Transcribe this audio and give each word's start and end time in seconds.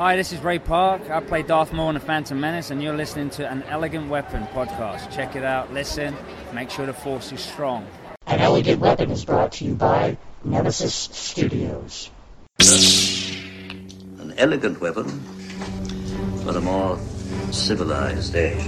Hi, 0.00 0.16
this 0.16 0.32
is 0.32 0.40
Ray 0.40 0.58
Park. 0.58 1.10
I 1.10 1.20
play 1.20 1.42
Darth 1.42 1.74
Maul 1.74 1.90
in 1.90 1.94
The 1.94 2.00
Phantom 2.00 2.40
Menace, 2.40 2.70
and 2.70 2.82
you're 2.82 2.96
listening 2.96 3.28
to 3.36 3.46
an 3.46 3.62
Elegant 3.64 4.08
Weapon 4.08 4.46
podcast. 4.46 5.14
Check 5.14 5.36
it 5.36 5.44
out, 5.44 5.74
listen, 5.74 6.16
make 6.54 6.70
sure 6.70 6.86
the 6.86 6.94
force 6.94 7.32
is 7.32 7.40
strong. 7.42 7.86
An 8.26 8.40
Elegant 8.40 8.80
Weapon 8.80 9.10
is 9.10 9.26
brought 9.26 9.52
to 9.52 9.66
you 9.66 9.74
by 9.74 10.16
Nemesis 10.42 10.94
Studios. 10.94 12.10
An 12.60 14.32
elegant 14.38 14.80
weapon 14.80 15.20
for 16.44 16.56
a 16.56 16.60
more 16.62 16.98
civilized 17.50 18.34
age. 18.34 18.64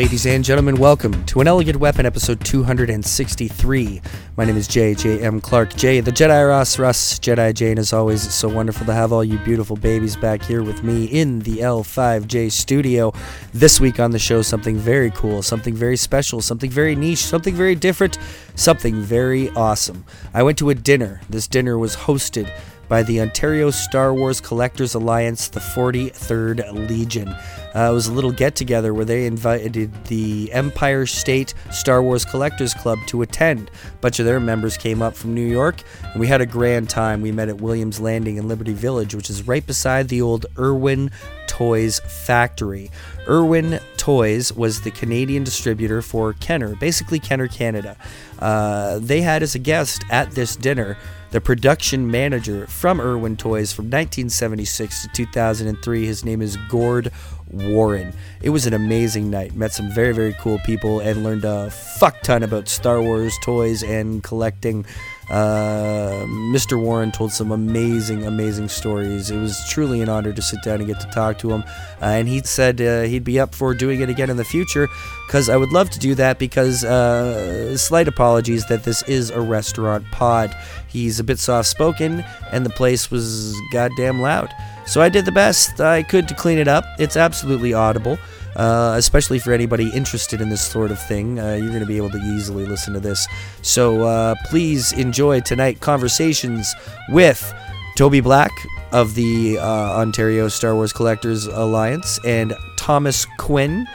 Ladies 0.00 0.24
and 0.24 0.42
gentlemen, 0.42 0.76
welcome 0.76 1.26
to 1.26 1.42
an 1.42 1.46
Elegant 1.46 1.78
Weapon 1.78 2.06
episode 2.06 2.42
263. 2.42 4.00
My 4.34 4.46
name 4.46 4.56
is 4.56 4.66
J. 4.66 4.94
J. 4.94 5.20
M. 5.20 5.42
Clark 5.42 5.76
J. 5.76 6.00
The 6.00 6.10
Jedi 6.10 6.48
Ross 6.48 6.78
Russ 6.78 7.18
Jedi 7.18 7.52
Jane. 7.52 7.78
As 7.78 7.92
always, 7.92 8.24
it's 8.24 8.34
so 8.34 8.48
wonderful 8.48 8.86
to 8.86 8.94
have 8.94 9.12
all 9.12 9.22
you 9.22 9.36
beautiful 9.40 9.76
babies 9.76 10.16
back 10.16 10.42
here 10.42 10.62
with 10.62 10.82
me 10.82 11.04
in 11.04 11.40
the 11.40 11.58
L5J 11.58 12.50
studio. 12.50 13.12
This 13.52 13.78
week 13.78 14.00
on 14.00 14.10
the 14.10 14.18
show, 14.18 14.40
something 14.40 14.78
very 14.78 15.10
cool, 15.10 15.42
something 15.42 15.74
very 15.74 15.98
special, 15.98 16.40
something 16.40 16.70
very 16.70 16.96
niche, 16.96 17.18
something 17.18 17.54
very 17.54 17.74
different, 17.74 18.18
something 18.54 18.94
very 19.02 19.50
awesome. 19.50 20.06
I 20.32 20.42
went 20.44 20.56
to 20.60 20.70
a 20.70 20.74
dinner. 20.74 21.20
This 21.28 21.46
dinner 21.46 21.76
was 21.76 21.94
hosted 21.94 22.50
by 22.88 23.02
the 23.02 23.20
Ontario 23.20 23.70
Star 23.70 24.14
Wars 24.14 24.40
Collectors 24.40 24.94
Alliance, 24.94 25.48
the 25.48 25.60
43rd 25.60 26.88
Legion. 26.88 27.36
Uh, 27.74 27.90
it 27.90 27.94
was 27.94 28.08
a 28.08 28.12
little 28.12 28.32
get 28.32 28.54
together 28.54 28.92
where 28.92 29.04
they 29.04 29.26
invited 29.26 29.92
the 30.04 30.52
Empire 30.52 31.06
State 31.06 31.54
Star 31.70 32.02
Wars 32.02 32.24
Collectors 32.24 32.74
Club 32.74 32.98
to 33.06 33.22
attend. 33.22 33.70
A 33.92 33.96
bunch 33.98 34.18
of 34.18 34.26
their 34.26 34.40
members 34.40 34.76
came 34.76 35.02
up 35.02 35.14
from 35.14 35.34
New 35.34 35.46
York, 35.46 35.82
and 36.02 36.20
we 36.20 36.26
had 36.26 36.40
a 36.40 36.46
grand 36.46 36.90
time. 36.90 37.22
We 37.22 37.32
met 37.32 37.48
at 37.48 37.60
Williams 37.60 38.00
Landing 38.00 38.36
in 38.36 38.48
Liberty 38.48 38.72
Village, 38.72 39.14
which 39.14 39.30
is 39.30 39.46
right 39.46 39.66
beside 39.66 40.08
the 40.08 40.22
old 40.22 40.46
Irwin 40.58 41.10
Toys 41.46 42.00
factory. 42.00 42.90
Irwin 43.28 43.80
Toys 43.96 44.52
was 44.52 44.80
the 44.80 44.90
Canadian 44.90 45.44
distributor 45.44 46.00
for 46.00 46.32
Kenner, 46.34 46.74
basically 46.76 47.18
Kenner 47.18 47.48
Canada. 47.48 47.96
Uh, 48.38 48.98
they 48.98 49.20
had 49.20 49.42
as 49.42 49.54
a 49.54 49.58
guest 49.58 50.02
at 50.10 50.30
this 50.32 50.56
dinner 50.56 50.96
the 51.30 51.40
production 51.40 52.10
manager 52.10 52.66
from 52.66 53.00
Irwin 53.00 53.36
Toys 53.36 53.72
from 53.72 53.84
1976 53.86 55.02
to 55.02 55.08
2003. 55.08 56.06
His 56.06 56.24
name 56.24 56.42
is 56.42 56.56
Gord 56.68 57.12
Warren. 57.48 58.12
It 58.42 58.50
was 58.50 58.66
an 58.66 58.74
amazing 58.74 59.30
night. 59.30 59.54
Met 59.54 59.72
some 59.72 59.90
very, 59.90 60.12
very 60.12 60.34
cool 60.40 60.58
people 60.60 61.00
and 61.00 61.22
learned 61.22 61.44
a 61.44 61.70
fuck 61.70 62.20
ton 62.22 62.42
about 62.42 62.68
Star 62.68 63.00
Wars 63.00 63.36
toys 63.42 63.82
and 63.82 64.22
collecting. 64.22 64.84
Uh, 65.30 66.24
Mr. 66.52 66.80
Warren 66.80 67.12
told 67.12 67.32
some 67.32 67.52
amazing, 67.52 68.26
amazing 68.26 68.68
stories. 68.68 69.30
It 69.30 69.38
was 69.38 69.56
truly 69.68 70.00
an 70.00 70.08
honor 70.08 70.32
to 70.32 70.42
sit 70.42 70.60
down 70.64 70.80
and 70.80 70.86
get 70.86 70.98
to 71.00 71.06
talk 71.08 71.38
to 71.38 71.52
him. 71.52 71.62
Uh, 72.02 72.06
and 72.06 72.28
he 72.28 72.42
said 72.42 72.80
uh, 72.80 73.02
he'd 73.02 73.22
be 73.22 73.38
up 73.38 73.54
for 73.54 73.72
doing 73.72 74.00
it 74.00 74.08
again 74.08 74.28
in 74.28 74.36
the 74.36 74.44
future 74.44 74.88
because 75.26 75.48
I 75.48 75.56
would 75.56 75.70
love 75.70 75.88
to 75.90 76.00
do 76.00 76.16
that 76.16 76.40
because, 76.40 76.82
uh, 76.84 77.76
slight 77.76 78.08
apologies 78.08 78.66
that 78.66 78.82
this 78.82 79.02
is 79.04 79.30
a 79.30 79.40
restaurant 79.40 80.04
pod. 80.10 80.54
He's 80.88 81.20
a 81.20 81.24
bit 81.24 81.38
soft 81.38 81.68
spoken 81.68 82.24
and 82.50 82.66
the 82.66 82.70
place 82.70 83.10
was 83.10 83.54
goddamn 83.72 84.20
loud. 84.20 84.52
So 84.86 85.00
I 85.00 85.08
did 85.08 85.24
the 85.24 85.32
best 85.32 85.80
I 85.80 86.02
could 86.02 86.26
to 86.26 86.34
clean 86.34 86.58
it 86.58 86.66
up. 86.66 86.84
It's 86.98 87.16
absolutely 87.16 87.72
audible. 87.72 88.18
Uh, 88.56 88.94
especially 88.96 89.38
for 89.38 89.52
anybody 89.52 89.88
interested 89.90 90.40
in 90.40 90.48
this 90.48 90.60
sort 90.60 90.90
of 90.90 91.00
thing. 91.00 91.38
Uh, 91.38 91.54
you're 91.54 91.68
going 91.68 91.80
to 91.80 91.86
be 91.86 91.96
able 91.96 92.10
to 92.10 92.18
easily 92.18 92.66
listen 92.66 92.92
to 92.92 93.00
this. 93.00 93.28
So 93.62 94.02
uh, 94.02 94.34
please 94.46 94.92
enjoy 94.92 95.40
tonight 95.40 95.80
conversations 95.80 96.74
with 97.08 97.54
Toby 97.96 98.20
Black 98.20 98.50
of 98.92 99.14
the 99.14 99.58
uh, 99.58 100.00
Ontario 100.00 100.48
Star 100.48 100.74
Wars 100.74 100.92
Collectors 100.92 101.46
Alliance 101.46 102.18
and 102.24 102.54
Thomas 102.76 103.26
Quinn 103.38 103.86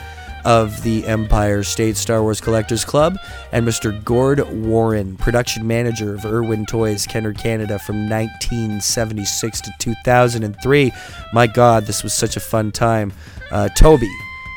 of 0.46 0.84
the 0.84 1.06
Empire 1.08 1.64
State 1.64 1.98
Star 1.98 2.22
Wars 2.22 2.40
Collectors 2.40 2.86
Club, 2.86 3.18
and 3.52 3.68
Mr. 3.68 4.02
Gord 4.06 4.48
Warren, 4.64 5.18
production 5.18 5.66
manager 5.66 6.14
of 6.14 6.24
Irwin 6.24 6.68
Toys 6.68 7.08
Kenner 7.08 7.34
Canada 7.34 7.80
from 7.80 8.08
1976 8.08 9.62
to 9.62 9.72
2003. 9.80 10.92
My 11.34 11.48
God, 11.48 11.86
this 11.88 12.04
was 12.04 12.14
such 12.14 12.38
a 12.38 12.40
fun 12.40 12.72
time. 12.72 13.12
Uh, 13.52 13.70
Toby, 13.70 14.12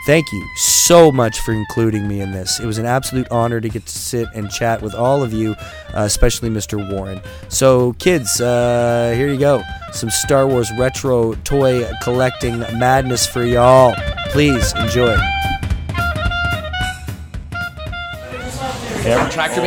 thank 0.07 0.31
you 0.33 0.47
so 0.57 1.13
much 1.13 1.41
for 1.41 1.53
including 1.53 2.09
me 2.09 2.21
in 2.21 2.33
this. 2.33 2.61
It 2.61 2.67
was 2.67 2.79
an 2.79 2.87
absolute 2.87 3.27
honor 3.31 3.61
to 3.61 3.69
get 3.69 3.87
to 3.87 3.99
sit 3.99 4.29
and 4.35 4.51
chat 4.51 4.81
with 4.83 4.95
all 4.95 5.23
of 5.23 5.33
you, 5.33 5.53
uh, 5.95 6.03
especially 6.03 6.51
Mr. 6.51 6.93
Warren. 6.93 7.21
So, 7.49 7.93
kids, 7.95 8.41
uh, 8.41 9.13
here 9.17 9.29
you 9.29 9.39
go. 9.39 9.63
Some 9.93 10.11
Star 10.11 10.47
Wars 10.47 10.71
retro 10.79 11.35
toy 11.45 11.89
collecting 12.03 12.61
madness 12.79 13.27
for 13.27 13.45
y'all. 13.45 13.95
Please 14.31 14.75
enjoy. 14.77 15.17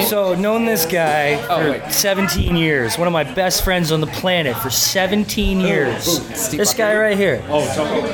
So, 0.05 0.35
known 0.35 0.65
this 0.65 0.85
guy 0.85 1.33
Oh, 1.49 1.61
for 1.63 1.71
wait. 1.71 1.91
17 1.91 2.55
years. 2.55 2.97
One 2.97 3.07
of 3.07 3.11
my 3.13 3.23
best 3.23 3.63
friends 3.63 3.91
on 3.91 3.99
the 4.01 4.07
planet 4.07 4.55
for 4.57 4.69
17 4.69 5.59
years. 5.59 6.03
Steve 6.39 6.59
this 6.59 6.73
guy 6.73 6.95
right 6.95 7.17
here. 7.17 7.43
Oh, 7.49 7.61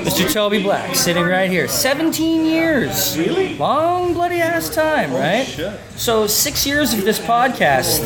Mr. 0.05 0.31
Toby 0.31 0.61
Black, 0.63 0.95
sitting 0.95 1.23
right 1.23 1.49
here. 1.49 1.67
17 1.67 2.45
years. 2.45 3.17
Really? 3.17 3.57
Long 3.57 4.13
bloody 4.13 4.39
ass 4.41 4.69
time, 4.73 5.11
right? 5.13 5.45
So, 5.97 6.27
six 6.27 6.65
years 6.65 6.93
of 6.93 7.03
this 7.03 7.19
podcast 7.19 8.01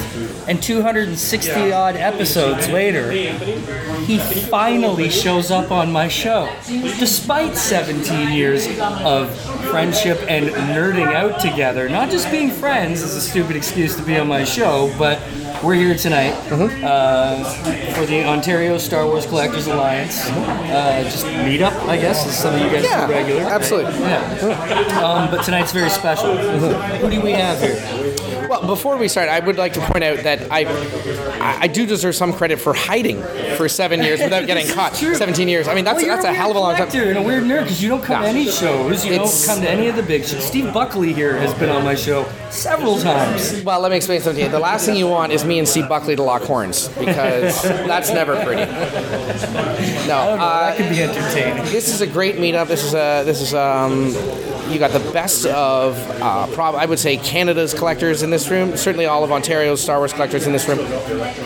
and 0.48 0.62
260 0.64 1.72
odd 1.74 1.96
episodes 1.98 2.70
later, 2.70 3.12
he 3.12 4.18
finally 4.18 5.10
shows 5.10 5.52
up 5.52 5.72
on 5.72 5.92
my 5.92 6.08
show. 6.08 6.50
Despite 6.68 7.56
17 7.56 8.32
years 8.32 8.68
of 8.80 9.30
friendship 9.70 10.20
and 10.28 10.48
nerding 10.50 11.14
out 11.14 11.40
together, 11.40 11.88
not 11.90 12.10
just 12.10 12.32
being 12.32 12.50
friends 12.50 13.11
is 13.12 13.18
a 13.18 13.22
stupid 13.30 13.56
excuse 13.56 13.96
to 13.96 14.04
be 14.04 14.18
on 14.18 14.28
my 14.28 14.44
show, 14.44 14.94
but 14.98 15.20
we're 15.64 15.74
here 15.76 15.96
tonight 15.96 16.32
uh, 16.84 17.44
for 17.94 18.06
the 18.06 18.24
Ontario 18.26 18.78
Star 18.78 19.06
Wars 19.06 19.26
Collectors 19.26 19.68
Alliance. 19.68 20.26
Uh, 20.30 21.04
just 21.04 21.26
meet 21.26 21.62
up, 21.62 21.74
I 21.88 21.98
guess, 21.98 22.26
as 22.26 22.38
some 22.38 22.56
of 22.56 22.62
you 22.62 22.70
guys 22.70 22.84
Yeah, 22.84 23.08
do 23.08 23.14
regular. 23.14 23.42
absolutely. 23.44 24.00
Yeah. 24.00 25.02
Um, 25.04 25.30
but 25.30 25.44
tonight's 25.44 25.72
very 25.72 25.90
special. 25.90 26.36
Who 26.38 27.10
do 27.10 27.22
we 27.22 27.32
have 27.32 27.60
here? 27.60 28.11
Well, 28.52 28.68
before 28.68 28.98
we 28.98 29.08
start, 29.08 29.30
I 29.30 29.40
would 29.40 29.56
like 29.58 29.72
to 29.74 29.80
point 29.80 30.04
out 30.04 30.18
that 30.24 30.52
I, 30.52 30.66
I 31.62 31.68
do 31.68 31.86
deserve 31.86 32.16
some 32.16 32.34
credit 32.34 32.60
for 32.60 32.74
hiding 32.74 33.22
for 33.56 33.70
seven 33.70 34.04
years 34.04 34.20
without 34.20 34.46
getting 34.46 34.68
caught. 34.68 34.94
Seventeen 34.94 35.48
years. 35.48 35.70
I 35.70 35.74
mean, 35.74 35.86
that's 35.86 36.04
Well, 36.04 36.14
that's 36.14 36.26
a 36.26 36.34
hell 36.34 36.50
of 36.52 36.58
a 36.58 36.60
long 36.60 36.76
time. 36.76 36.90
and 36.92 37.18
a 37.18 37.22
weird 37.22 37.46
nerd 37.46 37.62
because 37.64 37.82
you 37.82 37.88
don't 37.88 38.04
come 38.04 38.24
to 38.24 38.28
any 38.28 38.52
shows. 38.52 39.06
You 39.06 39.14
It's- 39.14 39.48
don't 39.48 39.56
come 39.56 39.64
to 39.64 39.70
any 39.72 39.88
of 39.88 39.96
the 39.96 40.04
big 40.04 40.26
shows. 40.26 40.44
Steve 40.44 40.74
Buckley 40.74 41.14
here 41.14 41.38
has 41.38 41.54
been 41.54 41.70
on 41.70 41.86
my 41.86 41.96
show 41.96 42.26
several 42.50 43.00
times. 43.00 43.64
Well, 43.64 43.80
let 43.80 43.90
me 43.90 43.96
explain 43.96 44.20
something 44.20 44.42
to 44.42 44.46
you. 44.48 44.52
The 44.52 44.60
last 44.60 44.86
thing 44.86 44.98
you 44.98 45.08
want 45.08 45.32
is 45.32 45.46
me 45.46 45.58
and 45.58 45.66
Steve 45.66 45.88
Buckley 45.88 46.18
to 46.18 46.24
lock 46.24 46.42
horns 46.42 46.90
because 46.90 47.62
that's 47.64 48.12
never 48.12 48.36
pretty. 48.44 48.66
No, 48.66 48.74
I 48.74 49.46
don't 49.46 50.08
know, 50.08 50.12
uh, 50.44 50.66
that 50.66 50.76
could 50.76 50.90
be 50.90 51.02
entertaining. 51.02 51.64
this 51.72 51.88
is 51.88 52.02
a 52.02 52.08
great 52.08 52.36
meetup. 52.36 52.68
This 52.68 52.84
is 52.84 52.94
a 52.94 53.24
this 53.26 53.40
is 53.40 53.54
um, 53.54 54.08
you 54.70 54.78
got 54.80 54.92
the 54.92 55.12
best 55.12 55.46
of 55.46 55.98
uh, 56.22 56.48
prob- 56.48 56.76
I 56.76 56.86
would 56.86 57.00
say 57.00 57.16
Canada's 57.18 57.74
collectors 57.74 58.24
in 58.24 58.30
this 58.30 58.41
room. 58.50 58.76
Certainly 58.78 59.06
all 59.06 59.24
of 59.24 59.32
Ontario's 59.32 59.82
Star 59.82 59.98
Wars 60.00 60.14
collectors 60.14 60.48
in 60.48 60.54
this 60.54 60.68
room. 60.68 60.80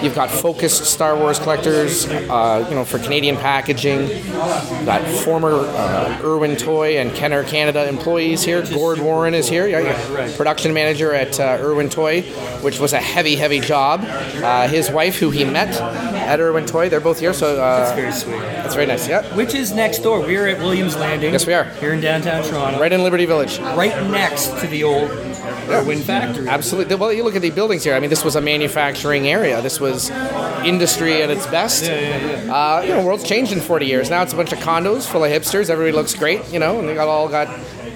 You've 0.03 0.15
got 0.15 0.29
focused 0.29 0.85
Star 0.85 1.17
Wars 1.17 1.39
collectors, 1.39 2.07
uh, 2.07 2.65
you 2.69 2.75
know, 2.75 2.85
for 2.85 2.99
Canadian 2.99 3.35
packaging. 3.37 4.07
You've 4.07 4.85
got 4.85 5.05
former 5.23 5.51
uh, 5.53 6.21
Irwin 6.23 6.55
Toy 6.55 6.97
and 6.97 7.13
Kenner 7.15 7.43
Canada 7.43 7.87
employees 7.87 8.43
here. 8.43 8.61
Gord 8.65 8.99
Warren 8.99 9.33
is 9.33 9.47
here, 9.49 9.67
yeah, 9.67 9.79
yeah. 9.79 10.37
production 10.37 10.73
manager 10.73 11.13
at 11.13 11.39
uh, 11.39 11.57
Irwin 11.59 11.89
Toy, 11.89 12.21
which 12.61 12.79
was 12.79 12.93
a 12.93 12.99
heavy, 12.99 13.35
heavy 13.35 13.59
job. 13.59 14.01
Uh, 14.05 14.67
his 14.67 14.89
wife, 14.91 15.17
who 15.17 15.31
he 15.31 15.43
met 15.45 15.75
at 15.79 16.39
Irwin 16.39 16.65
Toy, 16.65 16.89
they're 16.89 16.99
both 16.99 17.19
here. 17.19 17.33
So 17.33 17.61
uh, 17.61 17.79
That's 17.79 17.95
very 17.99 18.11
sweet. 18.11 18.39
that's 18.39 18.75
very 18.75 18.87
nice. 18.87 19.07
Yeah. 19.07 19.23
Which 19.35 19.53
is 19.53 19.71
next 19.73 19.99
door. 19.99 20.21
We're 20.21 20.47
at 20.47 20.59
Williams 20.59 20.95
Landing. 20.95 21.31
Yes, 21.33 21.45
we 21.45 21.53
are. 21.53 21.65
Here 21.65 21.93
in 21.93 22.01
downtown 22.01 22.43
Toronto. 22.43 22.79
Right 22.79 22.91
in 22.91 23.03
Liberty 23.03 23.25
Village. 23.25 23.59
right 23.59 23.95
next 24.11 24.47
to 24.61 24.67
the 24.67 24.83
old 24.83 25.09
Irwin 25.69 25.99
factory. 25.99 26.47
Absolutely. 26.47 26.95
Well, 26.95 27.11
you 27.11 27.23
look 27.23 27.35
at 27.35 27.41
the 27.41 27.51
buildings 27.51 27.83
here. 27.83 27.95
I 27.95 27.99
mean, 27.99 28.09
this 28.09 28.23
was 28.23 28.35
a 28.35 28.41
manufacturing 28.41 29.27
area. 29.27 29.61
This 29.61 29.79
was 29.79 30.09
industry 30.63 31.21
at 31.21 31.29
its 31.29 31.45
best. 31.47 31.83
Yeah, 31.83 31.99
yeah, 31.99 32.45
yeah. 32.45 32.53
Uh, 32.53 32.81
you 32.81 32.89
know, 32.89 33.05
world's 33.05 33.23
changed 33.23 33.51
in 33.51 33.61
40 33.61 33.85
years. 33.85 34.09
Now 34.09 34.23
it's 34.23 34.33
a 34.33 34.35
bunch 34.35 34.51
of 34.51 34.59
condos 34.59 35.07
full 35.07 35.23
of 35.23 35.31
hipsters. 35.31 35.69
Everybody 35.69 35.95
looks 35.95 36.13
great, 36.13 36.47
you 36.51 36.59
know, 36.59 36.79
and 36.79 36.87
they 36.87 36.93
got 36.93 37.07
all 37.07 37.27
got 37.27 37.47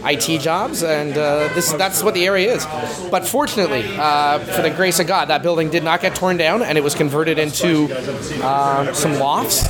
IT 0.04 0.40
jobs, 0.40 0.82
and 0.84 1.18
uh, 1.18 1.50
this 1.54 1.72
that's 1.74 2.02
what 2.04 2.14
the 2.14 2.26
area 2.26 2.54
is. 2.54 2.66
But 3.12 3.28
fortunately, 3.28 3.84
uh, 3.98 4.40
for 4.40 4.62
the 4.62 4.70
grace 4.70 5.00
of 5.00 5.08
God, 5.08 5.28
that 5.28 5.44
building 5.44 5.70
did 5.70 5.84
not 5.84 6.02
get 6.02 6.16
torn 6.16 6.38
down, 6.38 6.62
and 6.62 6.78
it 6.78 6.82
was 6.82 6.96
converted 6.96 7.38
into 7.38 7.86
um, 8.46 8.94
some 8.94 9.20
lofts. 9.20 9.64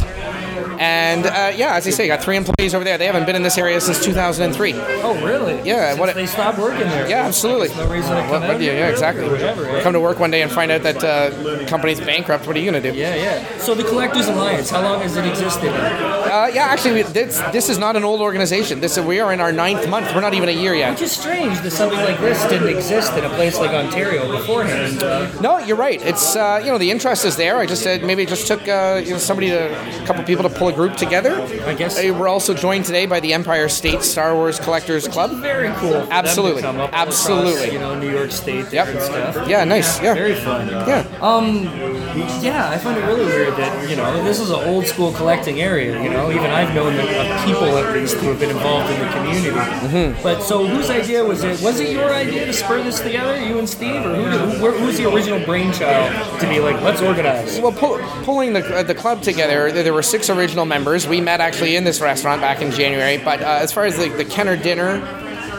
And 0.79 1.25
uh, 1.25 1.51
yeah, 1.56 1.75
as 1.75 1.88
I 1.88 1.91
say, 1.91 2.07
got 2.07 2.21
three 2.23 2.38
employees 2.38 2.73
over 2.75 2.83
there. 2.83 2.97
They 2.97 3.06
haven't 3.06 3.25
been 3.25 3.35
in 3.35 3.44
this 3.44 3.57
area 3.57 3.79
since 3.81 4.03
2003. 4.03 4.73
Oh, 4.75 5.13
really? 5.25 5.61
Yeah, 5.67 5.89
Since 5.89 6.00
what- 6.00 6.15
they 6.15 6.25
stopped 6.25 6.57
working 6.59 6.88
there. 6.88 7.09
Yeah, 7.09 7.25
absolutely. 7.25 7.67
There's 7.69 7.79
no 7.88 7.94
reason 7.94 8.15
to 8.15 8.21
come 8.23 8.31
What- 8.31 8.41
what 8.41 8.50
out 8.51 8.61
you- 8.61 8.71
yeah, 8.71 8.88
exactly. 8.89 9.27
Whatever. 9.27 9.67
eh? 9.69 9.81
Come 9.81 9.94
to 9.94 10.00
work 10.00 10.19
one 10.19 10.31
day 10.31 10.41
and 10.41 10.51
find 10.51 10.71
out 10.71 10.83
that 10.83 11.03
uh, 11.03 11.65
company's 11.67 12.00
bankrupt. 12.00 12.47
What 12.47 12.56
are 12.56 12.59
you 12.59 12.65
gonna 12.71 12.81
do? 12.81 12.94
Yeah, 12.97 13.15
yeah. 13.15 13.57
So 13.59 13.73
the 13.75 13.83
Collectors 13.83 14.27
Alliance, 14.27 14.69
how 14.69 14.81
long 14.81 15.01
has 15.01 15.15
it 15.15 15.25
existed? 15.25 15.69
Uh, 15.73 16.50
yeah, 16.53 16.65
actually, 16.65 16.94
we, 16.94 17.01
this, 17.03 17.39
this 17.51 17.69
is 17.69 17.77
not 17.77 17.95
an 17.95 18.03
old 18.03 18.21
organization. 18.21 18.79
This 18.81 18.97
we 19.00 19.19
are 19.19 19.31
in 19.33 19.39
our 19.39 19.51
ninth 19.51 19.88
month. 19.89 20.13
We're 20.13 20.21
not 20.21 20.33
even 20.33 20.50
a 20.50 20.51
year 20.51 20.75
yet. 20.75 20.91
Which 20.91 21.01
is 21.03 21.11
strange 21.11 21.59
that 21.61 21.71
something 21.71 22.00
like 22.00 22.19
this 22.19 22.41
didn't 22.50 22.67
exist 22.69 23.13
in 23.13 23.23
a 23.23 23.29
place 23.29 23.57
like 23.57 23.71
Ontario 23.71 24.29
beforehand. 24.31 25.00
No, 25.41 25.57
you're 25.59 25.77
right. 25.77 26.01
It's 26.01 26.35
uh, 26.35 26.61
you 26.63 26.69
know 26.71 26.77
the 26.77 26.91
interest 26.91 27.23
is 27.25 27.35
there. 27.38 27.57
I 27.57 27.65
just 27.65 27.81
said 27.83 28.03
maybe 28.03 28.23
it 28.23 28.29
just 28.29 28.47
took 28.47 28.67
uh, 28.67 29.01
you 29.03 29.11
know 29.11 29.17
somebody 29.17 29.50
to 29.50 30.01
a 30.03 30.06
couple 30.06 30.23
people 30.23 30.44
to 30.44 30.49
pull 30.56 30.69
a 30.69 30.74
group 30.74 30.96
together. 30.96 31.36
I 31.66 31.74
guess. 31.74 31.98
Uh, 31.98 32.13
We're 32.18 32.28
also 32.28 32.54
joined 32.54 32.86
today 32.86 33.06
by 33.06 33.19
the 33.19 33.34
Empire 33.34 33.69
State 33.69 34.01
Star 34.04 34.36
Wars 34.36 34.60
Collectors 34.60 35.07
Club. 35.07 35.31
Very 35.42 35.72
cool. 35.75 35.92
to 35.92 36.07
Absolutely. 36.12 36.63
all 36.63 36.75
across, 36.75 36.94
Absolutely. 36.94 37.72
you 37.74 37.80
know, 37.80 37.98
New 38.00 38.10
York 38.12 38.31
State 38.31 38.72
Yep. 38.72 38.88
and 38.88 39.01
stuff. 39.01 39.48
Yeah, 39.48 39.63
nice. 39.63 40.01
Yeah. 40.01 40.13
Very 40.13 40.36
fun. 40.36 40.68
Yeah. 40.69 41.06
Um, 41.22 41.63
yeah, 42.42 42.69
I 42.69 42.78
find 42.78 42.98
it 42.98 43.06
really 43.06 43.25
weird 43.25 43.54
that 43.57 43.90
you 43.90 43.96
know 43.96 44.24
this 44.24 44.40
is 44.40 44.50
an 44.50 44.60
old 44.68 44.86
school 44.86 45.12
collecting 45.13 45.62
area. 45.62 46.01
You 46.01 46.10
know, 46.10 46.31
even 46.31 46.46
I've 46.52 46.74
known 46.74 46.95
the, 46.95 47.04
uh, 47.04 47.45
people 47.45 47.78
at 47.78 47.94
least 47.94 48.18
who 48.18 48.28
have 48.30 48.40
been 48.40 48.50
involved 48.50 48.92
in 48.92 49.00
the 49.00 49.07
community. 49.12 49.50
Mm-hmm. 49.50 50.24
But 50.24 50.42
so, 50.42 50.66
whose 50.66 50.90
idea 50.90 51.24
was 51.24 51.44
it? 51.44 51.62
Was 51.62 51.80
it 51.80 51.92
your 51.92 52.12
idea 52.13 52.45
to 52.45 52.54
spur 52.54 52.84
this 52.84 53.00
together, 53.00 53.40
you 53.40 53.57
and 53.60 53.68
Steve, 53.69 54.06
or 54.06 54.16
who, 54.16 54.24
who, 54.57 54.72
who 54.72 54.86
was 54.86 54.98
the 54.98 55.12
original 55.12 55.44
brainchild 55.45 56.40
to 56.42 56.48
be 56.50 56.60
like, 56.60 56.81
let's 56.81 57.02
organize? 57.02 57.60
Well, 57.60 57.72
pull, 57.72 58.00
pulling 58.24 58.54
the, 58.54 58.63
uh, 58.75 58.84
the 58.84 58.95
club 58.95 59.22
together, 59.22 59.72
there 59.72 59.84
there 59.84 59.94
were 59.94 60.04
six 60.04 60.30
original 60.39 60.65
members. 60.65 61.06
We 61.06 61.19
met 61.19 61.41
actually 61.41 61.75
in 61.75 61.83
this 61.83 62.00
restaurant 62.00 62.41
back 62.41 62.62
in 62.62 62.71
January. 62.71 63.18
But 63.18 63.41
uh, 63.41 63.59
as 63.62 63.74
far 63.74 63.86
as 63.86 63.97
the, 63.97 64.07
the 64.09 64.25
Kenner 64.25 64.56
dinner, 64.56 65.00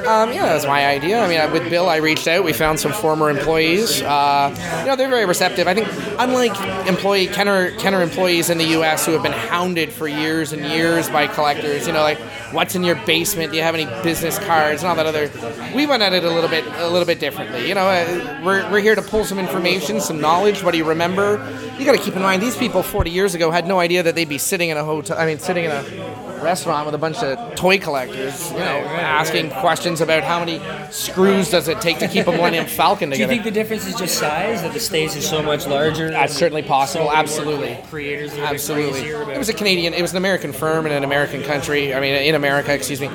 um, 0.06 0.32
yeah, 0.32 0.46
that 0.46 0.54
was 0.54 0.66
my 0.66 0.86
idea. 0.86 1.20
I 1.20 1.28
mean, 1.28 1.52
with 1.52 1.68
Bill, 1.70 1.88
I 1.88 1.96
reached 1.96 2.26
out. 2.28 2.44
We 2.44 2.52
found 2.52 2.80
some 2.80 2.92
former 2.92 3.30
employees. 3.30 4.02
Uh, 4.02 4.54
you 4.80 4.86
know, 4.86 4.96
they're 4.96 5.08
very 5.08 5.26
receptive. 5.26 5.66
I 5.66 5.74
think, 5.74 5.88
unlike 6.18 6.58
employee 6.86 7.26
Kenner 7.26 7.70
Kenner 7.76 8.02
employees 8.02 8.50
in 8.50 8.58
the 8.58 8.66
U.S. 8.66 9.06
who 9.06 9.12
have 9.12 9.22
been 9.22 9.32
hounded 9.32 9.92
for 9.92 10.08
years 10.08 10.52
and 10.52 10.64
years 10.64 11.08
by 11.08 11.26
collectors, 11.26 11.86
you 11.86 11.92
know, 11.92 12.02
like 12.02 12.18
what's 12.52 12.74
in 12.74 12.82
your 12.82 12.96
basement? 13.06 13.52
Do 13.52 13.56
you 13.56 13.62
have 13.62 13.74
any 13.74 13.86
business 14.02 14.38
cards 14.38 14.82
and 14.82 14.88
all 14.88 14.96
that 14.96 15.06
other? 15.06 15.30
We 15.74 15.86
went 15.86 16.02
at 16.02 16.12
it 16.12 16.24
a 16.24 16.30
little 16.30 16.50
bit 16.50 16.64
a 16.66 16.88
little 16.88 17.06
bit 17.06 17.20
differently. 17.20 17.68
You 17.68 17.74
know, 17.74 17.86
uh, 17.86 18.40
we're, 18.44 18.70
we're 18.70 18.80
here 18.80 18.94
to 18.94 19.02
pull 19.02 19.24
some 19.24 19.38
information, 19.38 20.00
some 20.00 20.20
knowledge. 20.20 20.62
What 20.62 20.72
do 20.72 20.78
you 20.78 20.84
remember? 20.84 21.36
You 21.78 21.84
got 21.84 21.92
to 21.92 22.02
keep 22.02 22.16
in 22.16 22.22
mind 22.22 22.42
these 22.42 22.56
people 22.56 22.82
40 22.82 23.10
years 23.10 23.34
ago 23.34 23.50
had 23.50 23.66
no 23.66 23.80
idea 23.80 24.02
that 24.02 24.14
they'd 24.14 24.28
be 24.28 24.38
sitting 24.38 24.70
in 24.70 24.76
a 24.76 24.84
hotel. 24.84 25.18
I 25.18 25.26
mean, 25.26 25.38
sitting 25.38 25.64
in 25.64 25.70
a 25.70 26.29
restaurant 26.42 26.86
with 26.86 26.94
a 26.94 26.98
bunch 26.98 27.18
of 27.22 27.54
toy 27.54 27.78
collectors, 27.78 28.50
you 28.52 28.58
know, 28.58 28.64
asking 28.64 29.50
questions 29.50 30.00
about 30.00 30.22
how 30.22 30.38
many 30.38 30.60
screws 30.90 31.50
does 31.50 31.68
it 31.68 31.80
take 31.80 31.98
to 31.98 32.08
keep 32.08 32.26
a 32.26 32.32
Millennium 32.32 32.66
Falcon 32.66 33.10
together. 33.10 33.30
Do 33.30 33.36
you 33.36 33.42
think 33.42 33.54
the 33.54 33.58
difference 33.60 33.86
is 33.86 33.94
just 33.94 34.18
size? 34.18 34.62
That 34.62 34.72
the 34.72 34.80
stage 34.80 35.14
is 35.16 35.28
so 35.28 35.42
much 35.42 35.66
larger? 35.66 36.10
That's 36.10 36.34
certainly 36.34 36.62
possible. 36.62 37.06
So 37.06 37.12
Absolutely. 37.12 37.78
Creators 37.88 38.36
Absolutely. 38.36 39.00
It 39.08 39.38
was 39.38 39.48
a 39.48 39.54
Canadian, 39.54 39.94
it 39.94 40.02
was 40.02 40.10
an 40.12 40.16
American 40.16 40.52
firm 40.52 40.86
in 40.86 40.92
an 40.92 41.04
American 41.04 41.42
country. 41.42 41.94
I 41.94 42.00
mean, 42.00 42.14
in 42.14 42.34
America, 42.34 42.72
excuse 42.74 43.00
me. 43.00 43.10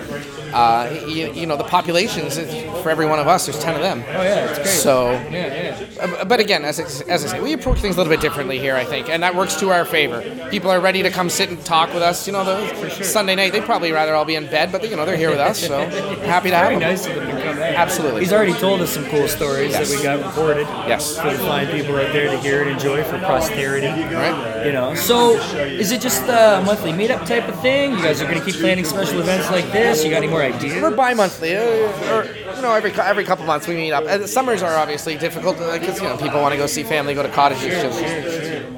Uh, 0.53 0.89
you, 1.05 1.33
you 1.33 1.45
know, 1.45 1.57
the 1.57 1.65
populations, 1.65 2.37
for 2.81 2.89
every 2.89 3.05
one 3.05 3.19
of 3.19 3.27
us, 3.27 3.45
there's 3.45 3.59
10 3.61 3.75
of 3.75 3.81
them. 3.81 4.01
Oh 4.07 4.21
yeah, 4.21 4.45
it's 4.45 4.57
great. 4.59 4.67
So, 4.67 5.11
yeah, 5.11 5.75
yeah. 5.91 6.01
uh, 6.01 6.23
but 6.23 6.39
again, 6.39 6.63
as, 6.63 6.79
I- 6.79 7.09
as 7.11 7.25
I 7.25 7.27
say, 7.27 7.41
we 7.41 7.51
approach 7.51 7.79
things 7.79 7.95
a 7.95 7.97
little 7.97 8.13
bit 8.13 8.21
differently 8.21 8.57
here, 8.57 8.73
I 8.75 8.85
think, 8.85 9.09
and 9.09 9.21
that 9.21 9.35
works 9.35 9.55
to 9.59 9.71
our 9.71 9.83
favor. 9.83 10.21
People 10.51 10.71
are 10.71 10.79
ready 10.79 11.03
to 11.03 11.09
come 11.09 11.29
sit 11.29 11.49
and 11.49 11.59
talk 11.65 11.93
with 11.93 12.01
us. 12.03 12.25
You 12.25 12.31
know, 12.31 12.45
the 12.45 13.03
Sunday 13.15 13.35
night, 13.35 13.53
they'd 13.53 13.63
probably 13.63 13.93
rather 13.93 14.13
all 14.13 14.25
be 14.25 14.35
in 14.35 14.45
bed, 14.47 14.73
but 14.73 14.83
you 14.89 14.93
know, 14.97 15.05
they're 15.05 15.15
here 15.15 15.29
with 15.29 15.39
us, 15.39 15.57
so 15.65 15.77
happy 16.25 16.49
to 16.49 16.55
have 16.57 16.65
Very 16.67 16.75
them. 16.79 16.89
nice 16.89 17.05
of 17.07 17.15
them 17.15 17.27
to 17.33 17.41
come 17.43 17.57
out. 17.59 17.73
Absolutely. 17.75 18.19
He's 18.19 18.33
already 18.33 18.51
told 18.51 18.81
us 18.81 18.89
some 18.91 19.05
cool 19.05 19.29
stories 19.29 19.71
Yes. 19.71 19.89
that 19.89 19.97
we 19.97 20.03
got 20.03 20.19
recorded. 20.25 20.67
Yes. 20.85 21.17
For 21.17 21.31
the 21.31 21.37
fine 21.37 21.67
people 21.67 21.95
out 21.95 22.11
there 22.11 22.29
to 22.29 22.37
hear 22.39 22.61
and 22.63 22.71
enjoy 22.71 23.05
for 23.05 23.17
posterity. 23.19 23.87
Right. 23.87 24.65
You 24.65 24.73
know. 24.73 24.95
So, 24.95 25.37
is 25.65 25.93
it 25.93 26.01
just 26.01 26.23
a 26.23 26.61
monthly 26.65 26.91
meetup 26.91 27.25
type 27.25 27.47
of 27.47 27.57
thing? 27.61 27.91
You 27.91 28.03
guys 28.03 28.21
are 28.21 28.25
going 28.25 28.39
to 28.39 28.43
keep 28.45 28.55
planning 28.55 28.83
special 28.83 29.21
events 29.21 29.49
like 29.49 29.71
this? 29.71 30.03
You 30.03 30.09
got 30.09 30.17
any 30.17 30.27
more 30.27 30.41
ideas? 30.41 30.81
We're 30.81 30.91
bi-monthly, 30.93 31.55
uh, 31.55 32.11
or 32.11 32.27
you 32.55 32.61
know, 32.61 32.73
every 32.73 32.91
every 32.93 33.23
couple 33.23 33.45
months 33.45 33.67
we 33.67 33.75
meet 33.75 33.91
up. 33.91 34.05
And 34.07 34.27
summers 34.29 34.61
are 34.63 34.75
obviously 34.75 35.17
difficult 35.17 35.57
because 35.57 36.01
you 36.01 36.07
know 36.07 36.17
people 36.17 36.41
want 36.41 36.53
to 36.53 36.57
go 36.57 36.67
see 36.67 36.83
family, 36.83 37.13
go 37.13 37.23
to 37.23 37.29
cottages. 37.29 37.83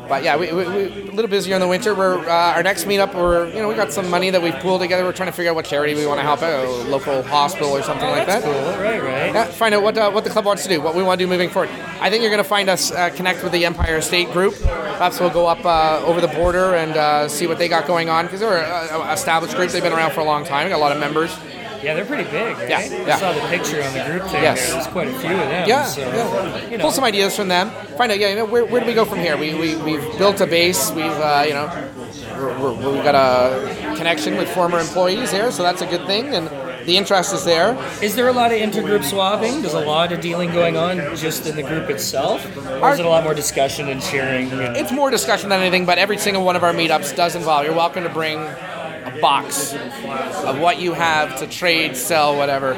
But 0.08 0.24
yeah, 0.24 0.38
we, 0.38 0.52
we, 0.54 0.66
we 0.66 0.84
a 1.10 1.12
little 1.12 1.28
busier 1.28 1.56
in 1.56 1.62
the 1.62 1.68
winter. 1.68 1.94
We're 1.94 2.18
uh, 2.18 2.54
our 2.56 2.64
next 2.64 2.86
meetup. 2.86 3.14
We're 3.14 3.48
you 3.50 3.62
know 3.62 3.68
we 3.68 3.76
got 3.76 3.92
some 3.92 4.10
money 4.10 4.30
that 4.30 4.42
we've 4.42 4.56
pooled 4.56 4.82
together. 4.82 5.04
We're 5.04 5.12
trying 5.14 5.30
to 5.30 5.36
figure 5.36 5.52
out 5.52 5.56
what 5.56 5.66
charity 5.66 5.96
we 5.96 6.06
want 6.06 6.20
to 6.20 6.24
help 6.24 6.42
out, 6.42 6.66
a 6.66 6.70
local 6.90 7.24
hospital 7.24 7.70
or 7.70 7.84
something 7.84 8.10
like 8.10 8.26
that. 8.28 8.44
Cool. 8.44 8.54
Right. 8.54 9.02
Right. 9.02 9.34
Yeah, 9.34 9.46
find 9.46 9.76
out 9.76 9.84
what 9.84 9.98
uh, 9.98 10.12
what 10.12 10.24
the 10.24 10.30
club 10.30 10.46
wants 10.46 10.64
to 10.64 10.70
do, 10.70 10.82
what 10.82 10.96
we 10.96 11.04
want 11.04 11.20
to 11.20 11.26
do 11.26 11.30
moving 11.30 11.50
forward. 11.50 11.70
I 12.00 12.10
think 12.10 12.22
you're 12.22 12.32
going 12.32 12.44
to 12.44 12.50
find 12.50 12.70
us 12.70 12.92
uh, 12.92 13.10
connect 13.10 13.44
with 13.44 13.52
the 13.52 13.66
Empire 13.66 14.02
State 14.02 14.32
Group. 14.32 14.56
Perhaps 14.62 15.20
we'll 15.20 15.30
go 15.30 15.48
up 15.48 15.64
uh, 15.66 16.04
over 16.06 16.22
the 16.22 16.28
border 16.30 16.76
and 16.76 16.96
uh, 16.96 17.28
see 17.28 17.46
what 17.48 17.58
they 17.58 17.68
got 17.68 17.86
going 17.86 18.10
on 18.10 18.26
because 18.26 18.40
they're 18.40 18.64
an 18.64 19.10
established 19.12 19.56
group. 19.56 19.72
They've 19.72 19.84
been 19.84 19.94
around 19.94 20.12
for 20.12 20.22
a 20.22 20.26
long 20.26 20.46
time. 20.46 20.70
Got 20.70 20.78
a 20.78 20.80
lot 20.80 20.92
of 20.92 21.00
members. 21.00 21.38
Yeah, 21.88 21.94
they're 21.94 22.06
pretty 22.06 22.30
big. 22.30 22.58
Right? 22.58 22.70
Yeah, 22.70 22.80
I 22.80 23.08
yeah. 23.08 23.16
saw 23.16 23.32
the 23.32 23.40
picture 23.48 23.82
on 23.82 23.94
the 23.94 24.04
group 24.04 24.30
thing. 24.30 24.44
Yes. 24.44 24.66
There. 24.66 24.74
There's 24.74 24.88
quite 24.88 25.08
a 25.08 25.18
few 25.20 25.32
of 25.32 25.38
them. 25.38 25.70
Yeah, 25.70 25.84
So, 25.86 26.02
yeah. 26.02 26.70
You 26.70 26.78
know. 26.78 26.82
Pull 26.82 26.92
some 26.92 27.06
ideas 27.06 27.34
from 27.34 27.48
them. 27.48 27.70
Find 27.98 28.12
out, 28.12 28.20
yeah, 28.20 28.28
you 28.28 28.36
know, 28.36 28.44
where, 28.44 28.66
where 28.66 28.82
do 28.82 28.88
we 28.88 28.94
go 28.94 29.06
from 29.06 29.20
here? 29.20 29.38
We, 29.38 29.54
we, 29.56 29.78
we've 29.78 30.18
built 30.18 30.42
a 30.42 30.48
base. 30.48 30.92
We've, 30.92 31.06
uh, 31.06 31.46
you 31.48 31.54
know, 31.54 31.68
we're, 32.60 32.74
we've 32.74 33.04
got 33.06 33.16
a 33.16 33.96
connection 33.96 34.36
with 34.36 34.50
former 34.54 34.80
employees 34.80 35.32
there, 35.32 35.50
so 35.50 35.64
that's 35.64 35.82
a 35.82 35.88
good 35.88 36.06
thing. 36.08 36.36
And 36.36 36.50
the 36.86 36.98
interest 36.98 37.34
is 37.34 37.46
there. 37.46 37.78
Is 38.04 38.18
there 38.18 38.28
a 38.28 38.34
lot 38.34 38.52
of 38.52 38.60
intergroup 38.60 39.06
swapping? 39.06 39.62
There's 39.62 39.74
a 39.74 39.80
lot 39.80 40.12
of 40.12 40.20
dealing 40.20 40.52
going 40.52 40.76
on 40.76 41.16
just 41.16 41.48
in 41.48 41.56
the 41.56 41.64
group 41.64 41.90
itself, 41.90 42.46
or 42.82 42.92
is 42.92 43.00
it 43.00 43.06
a 43.06 43.10
lot 43.10 43.24
more 43.24 43.34
discussion 43.34 43.88
and 43.88 44.04
sharing? 44.04 44.52
And, 44.52 44.76
It's 44.76 44.92
more 44.92 45.10
discussion 45.10 45.48
than 45.48 45.62
anything, 45.62 45.86
but 45.86 45.98
every 45.98 46.18
single 46.18 46.44
one 46.44 46.58
of 46.58 46.64
our 46.64 46.74
meetups 46.74 47.16
does 47.16 47.36
involve. 47.36 47.66
You're 47.66 47.76
welcome 47.76 48.04
to 48.04 48.10
bring 48.10 48.40
box 49.22 49.74
of 49.74 50.60
what 50.60 50.80
you 50.80 50.94
have 50.94 51.40
to 51.40 51.48
trade, 51.48 51.96
sell, 51.96 52.38
whatever. 52.38 52.74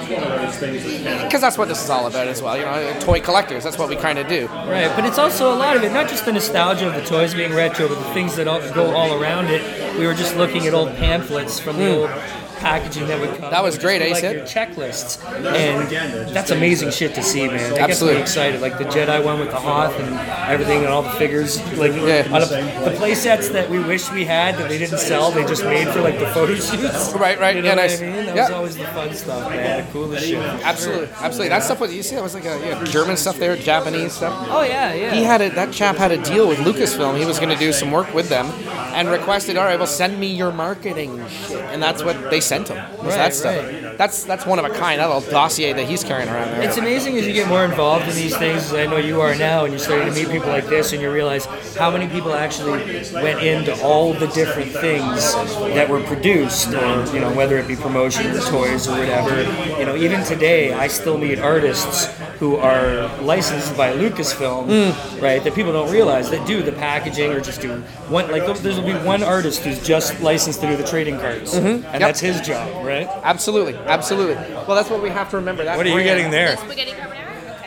Because 0.00 1.40
that's 1.40 1.56
what 1.56 1.68
this 1.68 1.82
is 1.82 1.90
all 1.90 2.06
about 2.06 2.26
as 2.28 2.42
well. 2.42 2.56
You 2.56 2.64
know, 2.64 3.00
toy 3.00 3.20
collectors. 3.20 3.64
That's 3.64 3.78
what 3.78 3.88
we 3.88 3.96
kind 3.96 4.18
of 4.18 4.28
do. 4.28 4.46
Right, 4.46 4.90
but 4.94 5.04
it's 5.04 5.18
also 5.18 5.52
a 5.52 5.56
lot 5.56 5.76
of 5.76 5.82
it, 5.82 5.92
not 5.92 6.08
just 6.08 6.24
the 6.24 6.32
nostalgia 6.32 6.88
of 6.88 6.94
the 6.94 7.04
toys 7.04 7.34
being 7.34 7.52
retro, 7.52 7.88
but 7.88 7.98
the 7.98 8.14
things 8.14 8.36
that 8.36 8.48
all, 8.48 8.60
go 8.72 8.94
all 8.94 9.20
around 9.20 9.46
it. 9.46 9.98
We 9.98 10.06
were 10.06 10.14
just 10.14 10.36
looking 10.36 10.66
at 10.66 10.74
old 10.74 10.94
pamphlets 10.96 11.58
from 11.58 11.76
the 11.78 11.86
hmm. 11.86 12.00
old 12.00 12.43
packaging 12.56 13.06
that 13.08 13.20
would 13.20 13.30
come. 13.38 13.50
That 13.50 13.62
was 13.62 13.78
great, 13.78 14.00
were 14.00 14.06
eh, 14.08 14.12
like 14.12 14.22
your 14.22 14.42
checklists, 14.42 15.22
and 15.24 16.28
that's 16.34 16.50
amazing 16.50 16.90
shit 16.90 17.14
to 17.14 17.22
see, 17.22 17.46
man. 17.46 17.56
It 17.56 17.76
gets 17.76 17.78
Absolutely. 17.80 18.16
me 18.18 18.22
excited. 18.22 18.60
Like 18.60 18.78
the 18.78 18.84
Jedi 18.84 19.24
one 19.24 19.38
with 19.40 19.50
the 19.50 19.56
Hoth 19.60 19.98
and 19.98 20.14
everything, 20.50 20.78
and 20.78 20.88
all 20.88 21.02
the 21.02 21.10
figures. 21.10 21.58
Like 21.76 21.92
Yeah. 21.92 22.28
on 22.32 22.42
a, 22.42 22.46
the 22.90 22.94
play 22.96 23.14
sets 23.14 23.48
that 23.50 23.68
we 23.70 23.78
wish 23.80 24.10
we 24.10 24.24
had 24.24 24.56
that 24.56 24.68
they 24.68 24.78
didn't 24.78 24.98
sell, 24.98 25.30
they 25.30 25.44
just 25.44 25.64
made 25.64 25.88
for 25.88 26.00
like 26.00 26.18
the 26.18 26.26
photo 26.28 26.54
shoots. 26.54 27.12
Right, 27.24 27.38
right. 27.40 27.56
You 27.56 27.62
know 27.62 27.68
Yeah, 27.68 27.74
what 27.76 27.82
nice. 27.82 28.02
I 28.02 28.06
mean? 28.06 28.26
That 28.26 28.36
Yeah. 28.36 28.42
was 28.42 28.50
always 28.50 28.76
the 28.76 28.84
fun 28.86 29.14
stuff, 29.14 29.50
man. 29.50 29.86
The 29.86 29.92
coolest 29.92 30.26
shit. 30.26 30.38
Absolutely, 30.38 31.08
absolutely. 31.20 31.48
That 31.48 31.62
stuff 31.62 31.80
was 31.80 31.94
you 31.94 32.02
see. 32.02 32.14
That 32.16 32.22
was 32.22 32.34
like 32.34 32.44
a 32.44 32.58
yeah, 32.60 32.84
German 32.84 33.16
stuff 33.16 33.38
there, 33.38 33.56
Japanese 33.56 34.12
stuff. 34.12 34.46
Oh 34.50 34.62
yeah, 34.62 34.92
yeah. 34.94 35.14
He 35.14 35.22
had 35.22 35.40
a, 35.40 35.50
that 35.50 35.72
chap 35.72 35.96
had 35.96 36.12
a 36.12 36.18
deal 36.22 36.48
with 36.48 36.58
Lucasfilm. 36.58 37.18
He 37.18 37.24
was 37.24 37.38
going 37.38 37.50
to 37.50 37.56
do 37.58 37.72
some 37.72 37.90
work 37.90 38.12
with 38.14 38.28
them, 38.28 38.46
and 38.94 39.08
requested, 39.08 39.56
"All 39.56 39.64
right, 39.64 39.78
well, 39.78 39.86
send 39.86 40.18
me 40.20 40.32
your 40.34 40.52
marketing 40.52 41.24
shit," 41.28 41.60
and 41.72 41.82
that's 41.82 42.02
what 42.04 42.30
they 42.30 42.40
sent 42.40 42.53
him. 42.62 42.76
Was 42.98 43.02
Right, 43.02 43.16
that 43.16 43.34
stuff? 43.34 43.56
right. 43.64 43.98
That's 43.98 44.24
that's 44.24 44.44
one 44.46 44.58
of 44.58 44.64
a 44.64 44.70
kind. 44.70 45.00
That 45.00 45.06
little 45.08 45.30
dossier 45.30 45.72
that 45.72 45.84
he's 45.86 46.02
carrying 46.02 46.28
around 46.28 46.50
there. 46.52 46.62
It's 46.62 46.76
amazing 46.78 47.16
as 47.16 47.26
you 47.26 47.32
get 47.32 47.48
more 47.48 47.64
involved 47.64 48.08
in 48.08 48.14
these 48.14 48.36
things, 48.36 48.64
as 48.64 48.74
I 48.74 48.86
know 48.86 48.96
you 48.96 49.20
are 49.20 49.34
now, 49.36 49.64
and 49.64 49.72
you're 49.72 49.78
starting 49.78 50.12
to 50.12 50.14
meet 50.14 50.28
people 50.30 50.48
like 50.48 50.66
this, 50.66 50.92
and 50.92 51.00
you 51.02 51.10
realize 51.12 51.46
how 51.76 51.90
many 51.90 52.08
people 52.08 52.32
actually 52.34 52.72
went 53.12 53.42
into 53.42 53.74
all 53.82 54.12
the 54.14 54.26
different 54.28 54.70
things 54.72 55.34
that 55.74 55.88
were 55.88 56.02
produced, 56.02 56.68
or 56.72 57.04
you 57.14 57.20
know, 57.20 57.32
whether 57.34 57.56
it 57.58 57.68
be 57.68 57.76
promotion 57.76 58.26
or 58.30 58.40
toys 58.40 58.88
or 58.88 58.98
whatever. 58.98 59.42
You 59.78 59.86
know, 59.86 59.96
even 59.96 60.22
today, 60.24 60.72
I 60.72 60.88
still 60.88 61.18
meet 61.18 61.38
artists 61.38 62.06
who 62.38 62.56
are 62.56 63.08
licensed 63.22 63.76
by 63.76 63.92
Lucasfilm, 63.92 65.20
right? 65.22 65.42
That 65.44 65.54
people 65.54 65.72
don't 65.72 65.90
realize 65.90 66.30
that 66.30 66.46
do 66.46 66.62
the 66.62 66.72
packaging 66.72 67.30
or 67.32 67.40
just 67.40 67.60
do 67.60 67.80
one. 68.08 68.30
Like 68.30 68.44
there's 68.62 68.76
will 68.78 68.86
be 68.86 68.94
one 68.94 69.22
artist 69.22 69.62
who's 69.62 69.84
just 69.86 70.20
licensed 70.20 70.60
to 70.60 70.66
do 70.68 70.76
the 70.76 70.84
trading 70.86 71.18
cards, 71.18 71.54
and 71.54 71.82
that's 71.84 72.20
his 72.20 72.40
job, 72.40 72.84
right? 72.84 73.08
Absolutely, 73.22 73.74
absolutely. 73.76 74.34
Well, 74.34 74.74
that's 74.76 74.90
what 74.90 75.02
we 75.02 75.10
have 75.10 75.30
to 75.30 75.36
remember. 75.36 75.64
That 75.64 75.76
What 75.76 75.86
are 75.86 75.88
you 75.90 75.94
brand- 75.96 76.08
getting 76.08 76.30
there? 76.30 76.56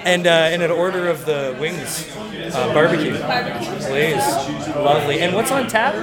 And 0.05 0.25
uh, 0.25 0.29
and 0.29 0.61
an 0.61 0.71
order 0.71 1.09
of 1.09 1.25
the 1.25 1.57
wings, 1.59 2.07
uh, 2.55 2.73
barbecue. 2.73 3.11
Please, 3.87 4.25
lovely. 4.75 5.19
And 5.19 5.35
what's 5.35 5.51
on 5.51 5.67
tap? 5.67 5.95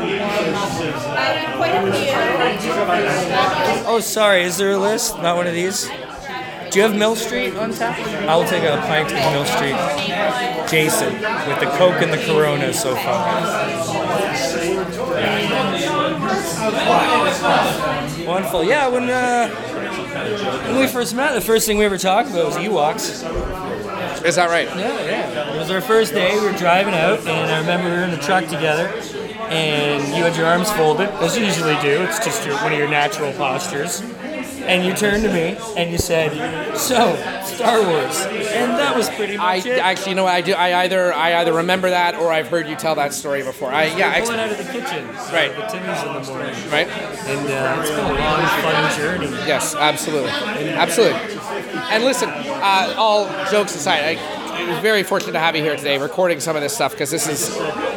Oh, 3.87 4.01
sorry. 4.01 4.43
Is 4.43 4.57
there 4.59 4.73
a 4.73 4.79
list? 4.79 5.17
Not 5.19 5.37
one 5.37 5.47
of 5.47 5.55
these. 5.55 5.89
Do 6.75 6.81
you 6.81 6.87
have 6.89 6.97
Mill 6.99 7.15
Street 7.15 7.55
on 7.55 7.71
tap? 7.73 7.97
I 8.29 8.35
will 8.35 8.45
take 8.47 8.65
a 8.65 8.77
pint 8.89 9.07
of 9.07 9.33
Mill 9.33 9.45
Street. 9.45 9.77
Jason, 10.69 11.13
with 11.49 11.61
the 11.61 11.71
Coke 11.79 12.03
and 12.03 12.13
the 12.13 12.19
Corona 12.27 12.75
so 12.75 12.97
far. 12.97 13.41
Wonderful. 18.27 18.65
Yeah, 18.65 18.89
when 18.89 19.09
uh, 19.09 19.49
when 20.67 20.81
we 20.81 20.89
first 20.89 21.15
met, 21.15 21.35
the 21.35 21.41
first 21.41 21.65
thing 21.65 21.79
we 21.79 21.85
ever 21.85 21.97
talked 21.97 22.31
about 22.31 22.47
was 22.47 22.57
Ewoks. 22.57 23.23
Is 24.25 24.35
that 24.35 24.51
right? 24.51 24.67
Yeah, 24.67 25.05
yeah. 25.05 25.55
It 25.55 25.59
was 25.61 25.71
our 25.71 25.81
first 25.81 26.13
day. 26.13 26.37
We 26.41 26.45
were 26.45 26.59
driving 26.59 26.95
out, 26.95 27.21
and 27.21 27.53
I 27.53 27.61
remember 27.61 27.89
we 27.89 27.97
were 27.99 28.03
in 28.03 28.11
the 28.11 28.17
truck 28.17 28.47
together, 28.47 28.89
and 29.49 30.03
you 30.09 30.25
had 30.25 30.37
your 30.37 30.47
arms 30.47 30.73
folded, 30.73 31.09
as 31.23 31.39
you 31.39 31.45
usually 31.45 31.81
do. 31.83 32.03
It's 32.03 32.19
just 32.25 32.45
your, 32.45 32.57
one 32.57 32.73
of 32.73 32.79
your 32.81 32.89
natural 32.89 33.33
postures. 33.35 34.03
And 34.67 34.85
you 34.85 34.95
turned 34.95 35.23
to 35.25 35.33
me 35.33 35.57
and 35.77 35.91
you 35.91 35.99
said, 35.99 36.33
"So, 36.77 37.15
Star 37.45 37.83
Wars," 37.83 38.21
and 38.27 38.73
that 38.79 38.97
was 38.97 39.09
pretty 39.11 39.37
I 39.37 39.57
much 39.59 39.67
it. 39.67 39.79
actually, 39.79 40.11
you 40.11 40.17
know, 40.17 40.25
what, 40.25 40.35
I 40.35 40.41
do. 40.41 40.53
I 40.55 40.83
either 40.85 41.13
I 41.13 41.35
either 41.41 41.53
remember 41.53 41.91
that 41.91 42.15
or 42.17 42.33
I've 42.33 42.49
heard 42.49 42.67
you 42.67 42.75
tell 42.77 42.95
that 42.97 43.13
story 43.13 43.43
before. 43.43 43.71
I 43.73 43.85
yeah, 43.97 44.11
I, 44.11 44.21
pulling 44.23 44.41
out 44.41 44.51
of 44.51 44.59
the 44.59 44.65
kitchen, 44.65 45.07
Right. 45.33 45.55
The 45.55 45.67
Timmy's 45.67 46.03
in 46.03 46.13
the 46.15 46.33
morning, 46.33 46.55
right. 46.71 46.89
and 46.89 47.47
uh, 47.51 47.81
it's 47.83 47.91
been 47.91 48.01
a 48.01 48.15
long, 48.15 48.47
fun 48.63 48.99
journey. 48.99 49.27
Yes, 49.47 49.75
absolutely, 49.75 50.31
absolutely. 50.31 51.19
And 51.91 52.05
listen, 52.05 52.29
uh, 52.31 52.95
all 52.97 53.27
jokes 53.51 53.75
aside, 53.75 54.19
I, 54.19 54.44
I 54.55 54.71
was 54.71 54.79
very 54.81 55.03
fortunate 55.03 55.33
to 55.33 55.39
have 55.41 55.57
you 55.57 55.63
here 55.63 55.77
today, 55.77 55.99
recording 55.99 56.41
some 56.41 56.57
of 56.57 56.63
this 56.63 56.75
stuff 56.75 56.93
because 56.93 57.11
this 57.11 57.27
is 57.29 57.49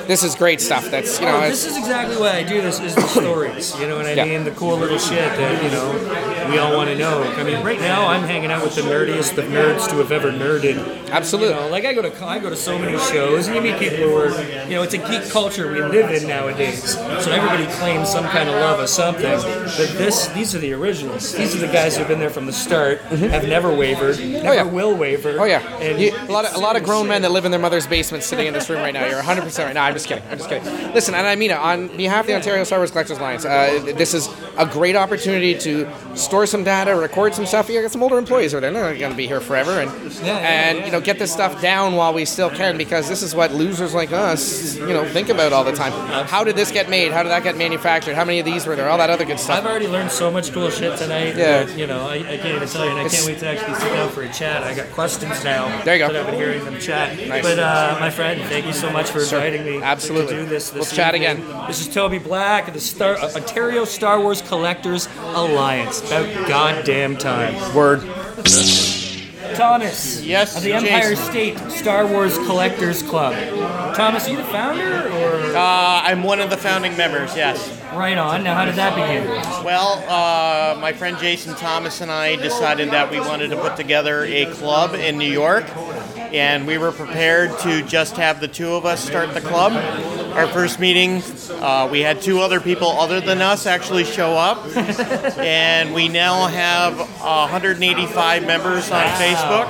this 0.07 0.23
is 0.23 0.35
great 0.35 0.59
stuff. 0.61 0.89
That's 0.89 1.19
you 1.19 1.25
know, 1.25 1.37
Oh, 1.37 1.41
this 1.49 1.65
is 1.65 1.77
exactly 1.77 2.17
why 2.17 2.31
I 2.37 2.43
do 2.43 2.61
this. 2.61 2.79
Is 2.79 2.95
the 2.95 3.01
stories, 3.07 3.77
you 3.79 3.87
know 3.87 3.97
what 3.97 4.05
I 4.05 4.13
Yeah. 4.13 4.25
mean? 4.25 4.43
The 4.43 4.51
cool 4.51 4.77
little 4.77 4.97
shit 4.97 5.17
that 5.19 5.63
you 5.63 5.69
know 5.69 6.49
we 6.51 6.57
all 6.57 6.75
want 6.75 6.89
to 6.89 6.95
know. 6.97 7.23
I 7.23 7.43
mean, 7.43 7.63
right 7.63 7.79
now 7.79 8.07
I'm 8.07 8.23
hanging 8.23 8.51
out 8.51 8.63
with 8.63 8.75
the 8.75 8.81
nerdiest 8.81 9.37
of 9.37 9.45
nerds 9.45 9.87
to 9.89 9.95
have 9.97 10.11
ever 10.11 10.31
nerded. 10.31 11.09
absolutely. 11.11 11.53
You 11.55 11.61
know, 11.61 11.67
like 11.69 11.85
I 11.85 11.93
go 11.93 12.01
to 12.01 12.25
I 12.25 12.39
go 12.39 12.49
to 12.49 12.55
so 12.55 12.77
many 12.79 12.97
shows, 12.97 13.47
and 13.47 13.55
you 13.55 13.61
meet 13.61 13.77
people 13.79 13.97
who 13.97 14.15
are, 14.17 14.29
you 14.65 14.71
know, 14.75 14.83
it's 14.83 14.93
a 14.93 14.97
geek 14.97 15.29
culture 15.29 15.71
we 15.71 15.81
live 15.81 16.09
in 16.11 16.27
nowadays. 16.27 16.93
So 16.93 17.31
everybody 17.31 17.67
claims 17.73 18.09
some 18.09 18.25
kind 18.25 18.49
of 18.49 18.55
love 18.55 18.79
of 18.79 18.89
something. 18.89 19.23
But 19.23 19.89
this, 19.97 20.27
these 20.27 20.55
are 20.55 20.59
the 20.59 20.73
originals. 20.73 21.33
These 21.33 21.55
are 21.55 21.59
the 21.59 21.67
guys 21.71 21.97
who've 21.97 22.07
been 22.07 22.19
there 22.19 22.29
from 22.29 22.45
the 22.45 22.53
start, 22.53 22.99
have 23.01 23.47
never 23.47 23.73
wavered, 23.73 24.17
never 24.19 24.37
Mm-hmm. 24.37 24.47
Oh, 24.47 24.51
yeah. 24.53 24.63
will 24.63 24.95
waver. 24.95 25.35
Oh 25.39 25.43
yeah, 25.45 25.61
and 25.79 25.99
You- 26.01 26.13
a 26.15 26.31
lot 26.31 26.45
of 26.49 26.55
a 26.55 26.59
lot 26.59 26.75
of 26.75 26.83
grown 26.83 27.07
men 27.07 27.21
that 27.21 27.31
live 27.31 27.45
in 27.45 27.51
their 27.51 27.59
mother's 27.59 27.87
basement 27.87 28.23
sitting 28.23 28.47
in 28.47 28.53
this 28.53 28.69
room 28.69 28.79
right 28.79 28.93
now. 28.93 29.05
You're 29.05 29.15
100 29.17 29.41
percent 29.43 29.67
right. 29.67 29.73
No, 29.73 29.81
I'm 29.81 29.93
just 29.93 30.07
kidding. 30.07 30.23
I'm 30.29 30.37
just 30.37 30.49
kidding. 30.49 30.65
Listen, 30.93 31.13
and 31.15 31.25
I 31.27 31.35
mean 31.35 31.51
it. 31.51 31.57
On 31.57 31.87
behalf 31.95 32.21
of 32.21 32.27
the 32.27 32.35
Ontario 32.35 32.63
Star 32.63 32.79
Wars 32.79 32.91
Collectors 32.91 33.17
Alliance, 33.17 33.45
uh, 33.45 33.81
this 33.97 34.13
is 34.13 34.29
a 34.57 34.65
great 34.65 34.95
opportunity 34.95 35.53
to 35.59 35.87
store 36.15 36.45
some 36.45 36.63
data, 36.63 36.95
record 36.95 37.33
some 37.35 37.45
stuff. 37.45 37.69
You 37.69 37.81
got 37.81 37.91
some 37.91 38.03
older 38.03 38.17
employees 38.17 38.53
over 38.53 38.61
there. 38.61 38.71
They're 38.71 38.93
not 38.93 38.99
going 38.99 39.11
to 39.11 39.17
be 39.17 39.27
here 39.27 39.41
forever, 39.41 39.79
and 39.81 39.91
and 40.23 40.85
you 40.85 40.91
know 40.91 41.01
get 41.01 41.19
this 41.19 41.31
stuff 41.31 41.61
down 41.61 41.95
while 41.95 42.13
we 42.13 42.25
still 42.25 42.49
can 42.49 42.77
because 42.77 43.07
this 43.07 43.21
is 43.21 43.35
what 43.35 43.51
losers 43.53 43.93
like 43.93 44.11
us, 44.11 44.75
you 44.77 44.87
know, 44.87 45.05
think 45.05 45.29
about 45.29 45.53
all 45.53 45.63
the 45.63 45.71
time. 45.71 45.91
How 46.27 46.43
did 46.43 46.55
this 46.55 46.71
get 46.71 46.89
made? 46.89 47.11
How 47.11 47.23
did 47.23 47.29
that 47.29 47.43
get 47.43 47.57
manufactured? 47.57 48.15
How 48.15 48.25
many 48.25 48.39
of 48.39 48.45
these 48.45 48.65
were 48.65 48.75
there? 48.75 48.89
All 48.89 48.97
that 48.97 49.09
other 49.09 49.25
good 49.25 49.39
stuff. 49.39 49.59
I've 49.59 49.65
already 49.65 49.87
learned 49.87 50.11
so 50.11 50.29
much 50.31 50.51
cool 50.51 50.69
shit 50.69 50.97
tonight. 50.97 51.35
Yeah. 51.35 51.63
that, 51.63 51.77
you 51.77 51.87
know, 51.87 52.07
I, 52.07 52.15
I 52.15 52.37
can't 52.37 52.55
even 52.55 52.67
tell 52.67 52.83
you, 52.85 52.91
and 52.91 52.99
I 52.99 53.05
It's- 53.05 53.15
can't 53.15 53.27
wait 53.27 53.39
to 53.39 53.47
actually 53.47 53.75
sit 53.75 53.93
down 53.93 54.09
for 54.09 54.23
a 54.23 54.31
chat. 54.33 54.63
I 54.63 54.73
got 54.73 54.87
questions 54.91 55.43
now. 55.43 55.83
There 55.83 55.95
you 55.95 56.07
go. 56.07 56.13
That 56.37 56.43
I've 56.43 56.53
been 56.53 56.59
hearing 56.61 56.65
them 56.65 56.79
chat. 56.81 57.27
Nice. 57.27 57.43
But 57.43 57.59
uh, 57.59 57.97
my 57.99 58.09
friend, 58.09 58.41
thank 58.43 58.65
you 58.65 58.73
so 58.73 58.91
much 58.91 59.09
for 59.09 59.19
inviting 59.21 59.65
me. 59.65 59.81
Absolutely. 59.81 60.35
To 60.35 60.41
do 60.43 60.45
this. 60.45 60.69
this 60.69 60.79
Let's 60.79 60.95
chat 60.95 61.15
evening. 61.15 61.43
again. 61.45 61.67
This 61.67 61.79
is 61.81 61.93
Toby 61.93 62.19
Black 62.19 62.67
of 62.67 62.73
the 62.73 62.79
Star 62.79 63.15
uh, 63.17 63.31
Ontario 63.35 63.85
Star 63.85 64.19
Wars 64.21 64.41
Collectors 64.41 65.07
Alliance. 65.19 66.01
About 66.07 66.47
goddamn 66.47 67.17
time. 67.17 67.53
Word. 67.75 68.01
Thomas. 69.55 70.21
Yes, 70.23 70.57
Of 70.57 70.63
the 70.63 70.73
Empire 70.73 71.11
Jason. 71.15 71.31
State 71.31 71.71
Star 71.71 72.05
Wars 72.05 72.37
Collectors 72.39 73.01
Club. 73.01 73.33
Thomas, 73.95 74.27
are 74.27 74.31
you 74.31 74.37
the 74.37 74.43
founder 74.43 75.07
or 75.07 75.55
Uh, 75.55 76.01
I'm 76.03 76.21
one 76.21 76.39
of 76.39 76.49
the 76.49 76.57
founding 76.57 76.95
members, 76.97 77.35
yes. 77.35 77.67
right 77.93 78.17
on? 78.17 78.43
Now, 78.43 78.55
how 78.55 78.65
did 78.65 78.75
that 78.75 78.93
begin? 78.95 79.25
Well, 79.65 80.03
uh, 80.07 80.77
my 80.79 80.93
friend 80.93 81.17
Jason 81.17 81.55
Thomas 81.55 82.01
and 82.01 82.11
I 82.11 82.35
decided 82.35 82.91
that 82.91 83.09
we 83.09 83.19
wanted 83.19 83.49
to 83.49 83.55
put 83.57 83.75
together 83.77 84.25
a 84.25 84.45
club 84.47 84.93
in 84.93 85.17
New 85.17 85.31
York, 85.31 85.65
and 86.33 86.67
we 86.67 86.77
were 86.77 86.91
prepared 86.91 87.57
to 87.59 87.81
just 87.83 88.17
have 88.17 88.39
the 88.39 88.47
two 88.47 88.73
of 88.73 88.85
us 88.85 89.03
start 89.03 89.33
the 89.33 89.41
club. 89.41 89.73
Our 90.33 90.47
first 90.47 90.79
meeting, 90.79 91.23
uh, 91.61 91.87
we 91.91 92.01
had 92.01 92.21
two 92.21 92.39
other 92.39 92.59
people 92.59 92.89
other 92.89 93.19
than 93.19 93.41
us 93.41 93.65
actually 93.65 94.03
show 94.03 94.33
up, 94.33 94.63
and 95.37 95.93
we 95.95 96.07
now 96.09 96.45
have 96.47 96.97
185 96.97 98.45
members 98.45 98.91
on 98.91 99.03
Facebook. 99.15 99.65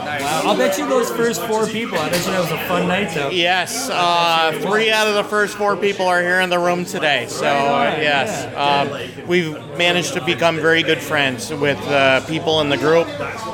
I'll 0.45 0.57
bet 0.57 0.77
you 0.77 0.87
those 0.87 1.09
first 1.09 1.41
four 1.45 1.67
people. 1.67 1.97
I 1.97 2.09
bet 2.09 2.25
you 2.25 2.31
that 2.31 2.41
was 2.41 2.51
a 2.51 2.67
fun 2.67 2.87
night 2.87 3.13
though. 3.13 3.29
Yes, 3.29 3.89
uh, 3.89 4.57
three 4.61 4.91
out 4.91 5.07
of 5.07 5.15
the 5.15 5.23
first 5.23 5.55
four 5.55 5.77
people 5.77 6.05
are 6.05 6.21
here 6.21 6.41
in 6.41 6.49
the 6.49 6.59
room 6.59 6.83
today. 6.83 7.27
So 7.27 7.47
uh, 7.47 7.95
yes, 7.99 8.45
um, 8.55 9.27
we've 9.27 9.53
managed 9.77 10.13
to 10.13 10.25
become 10.25 10.57
very 10.57 10.83
good 10.83 10.99
friends 10.99 11.53
with 11.53 11.79
uh, 11.87 12.25
people 12.27 12.59
in 12.61 12.69
the 12.69 12.77
group. 12.77 13.07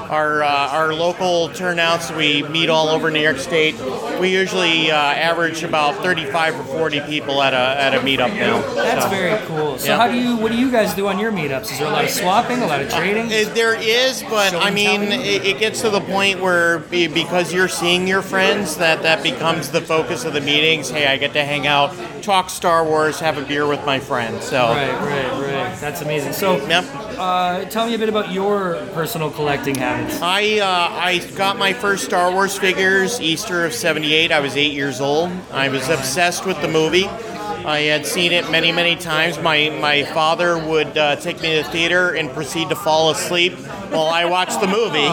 Our 0.10 0.44
uh, 0.44 0.70
our 0.70 0.94
local 0.94 1.50
turnouts, 1.50 2.12
we 2.12 2.44
meet 2.44 2.70
all 2.70 2.93
over 2.94 3.10
New 3.12 3.20
York 3.22 3.38
State. 3.40 3.76
We 4.20 4.30
usually 4.30 4.92
uh, 4.92 4.96
average 4.96 5.64
about 5.64 5.96
35 5.96 6.60
or 6.60 6.64
40 6.64 7.02
people 7.02 7.42
at 7.42 7.54
a 7.54 7.58
at 7.82 7.94
a 7.96 8.00
meetup 8.00 8.34
now. 8.36 8.62
That's 8.76 9.04
So- 9.04 9.10
very 9.10 9.40
cool. 9.48 9.78
So 9.80 9.88
Yeah. 9.90 9.98
how 9.98 10.08
do 10.08 10.16
you? 10.18 10.38
What 10.38 10.52
do 10.52 10.58
you 10.58 10.72
guys 10.72 10.94
do 10.94 11.08
on 11.08 11.20
your 11.20 11.32
meetups? 11.32 11.72
Is 11.72 11.80
there 11.80 11.88
a 11.88 11.92
lot 11.92 12.04
of 12.06 12.10
swapping, 12.12 12.62
a 12.62 12.68
lot 12.68 12.82
of 12.82 12.90
trading? 12.90 13.26
Uh, 13.26 13.50
There 13.54 13.76
is, 13.76 14.24
but 14.30 14.52
Show 14.52 14.60
I 14.60 14.70
mean, 14.72 15.02
it, 15.12 15.46
it 15.46 15.60
gets 15.60 15.82
to 15.82 15.90
the 15.90 16.02
point 16.02 16.40
where 16.40 16.80
be- 16.80 17.08
because 17.08 17.52
you're 17.54 17.68
seeing 17.68 18.08
your 18.08 18.22
friends, 18.22 18.78
that 18.78 19.02
that 19.04 19.24
becomes 19.24 19.70
the 19.70 19.82
focus 19.82 20.24
of 20.26 20.34
the 20.34 20.42
meetings. 20.42 20.90
Hey, 20.90 21.08
I 21.08 21.18
get 21.18 21.34
to 21.34 21.44
hang 21.44 21.66
out, 21.68 21.94
talk 22.22 22.50
Star 22.50 22.84
Wars, 22.86 23.20
have 23.20 23.38
a 23.38 23.42
beer 23.42 23.66
with 23.68 23.84
my 23.86 24.00
friends. 24.00 24.46
So, 24.46 24.70
Right, 24.70 24.92
right, 25.02 25.32
right. 25.42 25.80
That's 25.82 26.02
amazing. 26.02 26.34
So, 26.34 26.58
yep. 26.68 26.86
Uh, 27.24 27.66
tell 27.66 27.88
me 27.88 27.96
a 27.96 27.98
bit 27.98 28.10
about 28.10 28.32
your 28.32 28.76
personal 28.94 29.32
collecting 29.32 29.76
habits. 29.76 30.20
I 30.22 30.60
uh, 30.60 30.66
I 30.92 31.20
got 31.36 31.58
my 31.58 31.74
first 31.74 32.04
Star 32.04 32.32
Wars 32.32 32.58
figures 32.58 33.22
Easter 33.22 33.66
of 33.66 33.74
'78. 33.74 34.32
I 34.32 34.40
was 34.42 34.58
eight 34.58 34.74
years 34.74 35.00
old. 35.00 35.32
I 35.52 35.70
was 35.70 35.88
obsessed 35.90 36.46
with 36.46 36.62
the 36.62 36.68
movie. 36.68 37.08
I 37.66 37.80
had 37.84 38.06
seen 38.06 38.34
it 38.34 38.52
many, 38.52 38.74
many 38.74 38.98
times. 38.98 39.40
My 39.40 39.70
my 39.70 40.04
father 40.04 40.58
would 40.58 40.98
uh, 40.98 41.16
take 41.16 41.42
me 41.42 41.56
to 41.56 41.64
the 41.64 41.70
theater 41.70 42.14
and 42.14 42.30
proceed 42.30 42.70
to 42.70 42.76
fall 42.76 43.12
asleep 43.12 43.54
while 43.54 44.08
I 44.08 44.26
watched 44.26 44.60
the 44.60 44.68
movie. 44.68 45.08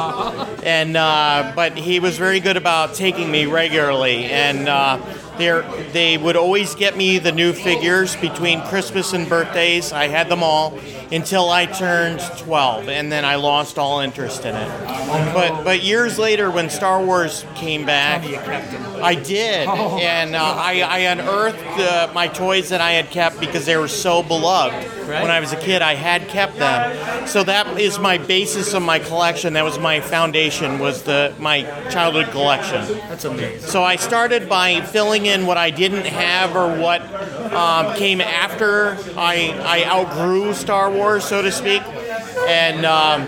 And 0.66 0.96
uh, 0.96 1.52
but 1.54 1.76
he 1.76 2.00
was 2.00 2.18
very 2.18 2.40
good 2.40 2.56
about 2.56 2.94
taking 2.94 3.30
me 3.30 3.46
regularly. 3.46 4.24
And 4.24 4.68
uh, 4.68 4.98
they 5.38 5.88
they 5.92 6.18
would 6.18 6.36
always 6.36 6.74
get 6.74 6.96
me 6.96 7.18
the 7.18 7.32
new 7.32 7.52
figures 7.52 8.16
between 8.16 8.62
Christmas 8.62 9.12
and 9.12 9.28
birthdays. 9.28 9.92
I 9.92 10.08
had 10.08 10.28
them 10.28 10.42
all 10.42 10.76
until 11.12 11.50
I 11.50 11.66
turned 11.66 12.20
12, 12.38 12.88
and 12.88 13.10
then 13.10 13.24
I 13.24 13.34
lost 13.36 13.78
all 13.78 14.00
interest 14.00 14.44
in 14.44 14.54
it. 14.54 14.68
But 15.34 15.64
but 15.64 15.82
years 15.82 16.18
later, 16.18 16.50
when 16.50 16.70
Star 16.70 17.02
Wars 17.04 17.44
came 17.54 17.84
back, 17.84 18.26
You 18.26 18.36
kept 18.36 18.70
them. 18.72 19.02
I 19.02 19.14
did, 19.14 19.68
and 19.68 20.36
uh, 20.36 20.42
I, 20.42 20.82
I 20.82 20.98
unearthed 20.98 21.58
uh, 21.80 22.10
my 22.14 22.28
toys 22.28 22.68
that 22.68 22.80
I 22.80 22.92
had 22.92 23.10
kept 23.10 23.40
because 23.40 23.66
they 23.66 23.76
were 23.76 23.88
so 23.88 24.22
beloved. 24.22 24.86
When 25.10 25.30
I 25.30 25.40
was 25.40 25.52
a 25.52 25.56
kid, 25.56 25.82
I 25.82 25.94
had 25.94 26.28
kept 26.28 26.56
them, 26.56 27.26
so 27.26 27.42
that 27.42 27.80
is 27.80 27.98
my 27.98 28.18
basis 28.18 28.74
of 28.74 28.82
my 28.82 29.00
collection. 29.00 29.54
That 29.54 29.64
was 29.64 29.78
my 29.78 30.00
foundation. 30.00 30.78
Was 30.78 31.02
the 31.02 31.34
my 31.40 31.62
childhood 31.90 32.28
collection. 32.30 32.86
That's 33.08 33.24
amazing. 33.24 33.68
So 33.68 33.82
I 33.82 33.96
started 33.96 34.48
by 34.48 34.80
filling 34.82 35.26
in 35.26 35.46
what 35.46 35.56
I 35.56 35.70
didn't 35.70 36.06
have 36.06 36.54
or 36.54 36.78
what 36.80 37.02
um, 37.52 37.96
came 37.96 38.20
after 38.20 38.96
I, 39.16 39.52
I 39.64 39.84
outgrew 39.86 40.54
Star 40.54 40.90
Wars, 40.90 40.99
so 41.20 41.42
to 41.42 41.50
speak. 41.50 41.82
And 42.48 42.84
um, 42.84 43.26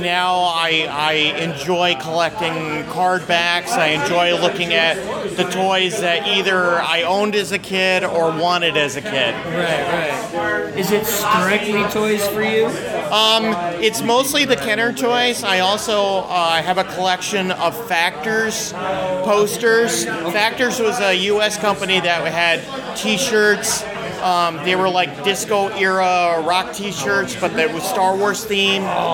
now 0.00 0.34
I, 0.34 0.86
I 0.90 1.12
enjoy 1.40 1.96
collecting 2.00 2.84
card 2.90 3.26
backs. 3.26 3.72
I 3.72 3.88
enjoy 3.88 4.34
looking 4.40 4.74
at 4.74 4.96
the 5.36 5.44
toys 5.44 6.00
that 6.00 6.26
either 6.26 6.80
I 6.80 7.02
owned 7.02 7.34
as 7.34 7.52
a 7.52 7.58
kid 7.58 8.04
or 8.04 8.30
wanted 8.30 8.76
as 8.76 8.96
a 8.96 9.02
kid. 9.02 9.34
Right, 9.34 10.32
right. 10.32 10.76
Is 10.76 10.90
it 10.90 11.06
strictly 11.06 11.84
toys 11.90 12.26
for 12.28 12.42
you? 12.42 12.66
Um, 13.10 13.54
it's 13.82 14.02
mostly 14.02 14.44
the 14.44 14.56
Kenner 14.56 14.92
toys. 14.92 15.42
I 15.44 15.60
also 15.60 16.24
uh, 16.28 16.60
have 16.62 16.78
a 16.78 16.84
collection 16.84 17.50
of 17.52 17.76
Factors 17.86 18.72
posters. 18.72 20.04
Factors 20.04 20.80
was 20.80 21.00
a 21.00 21.14
U.S. 21.14 21.56
company 21.56 22.00
that 22.00 22.26
had 22.32 22.96
T-shirts, 22.96 23.82
Um, 24.22 24.56
they 24.64 24.76
were 24.76 24.88
like 24.88 25.24
disco 25.24 25.68
era 25.68 26.42
rock 26.46 26.72
T-shirts, 26.72 27.36
but 27.36 27.54
that 27.54 27.72
was 27.72 27.82
Star 27.82 28.16
Wars 28.16 28.44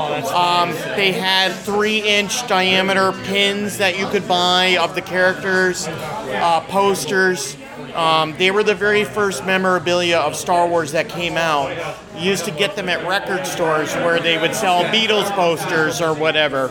that's 0.08 0.30
Um, 0.30 0.70
they 0.96 1.12
had 1.12 1.52
three-inch 1.52 2.46
diameter 2.46 3.12
pins 3.24 3.78
that 3.78 3.98
you 3.98 4.06
could 4.08 4.26
buy 4.26 4.76
of 4.80 4.94
the 4.94 5.02
characters, 5.02 5.86
uh, 5.88 6.60
posters. 6.68 7.56
Um, 7.94 8.34
they 8.38 8.50
were 8.50 8.62
the 8.62 8.74
very 8.74 9.04
first 9.04 9.44
memorabilia 9.44 10.16
of 10.18 10.34
Star 10.36 10.66
Wars 10.68 10.92
that 10.92 11.08
came 11.08 11.36
out. 11.36 11.70
You 12.18 12.30
used 12.30 12.44
to 12.44 12.50
get 12.50 12.76
them 12.76 12.88
at 12.88 13.06
record 13.06 13.46
stores 13.46 13.92
where 13.96 14.20
they 14.20 14.38
would 14.38 14.54
sell 14.54 14.84
Beatles 14.84 15.30
posters 15.32 16.00
or 16.00 16.14
whatever. 16.14 16.68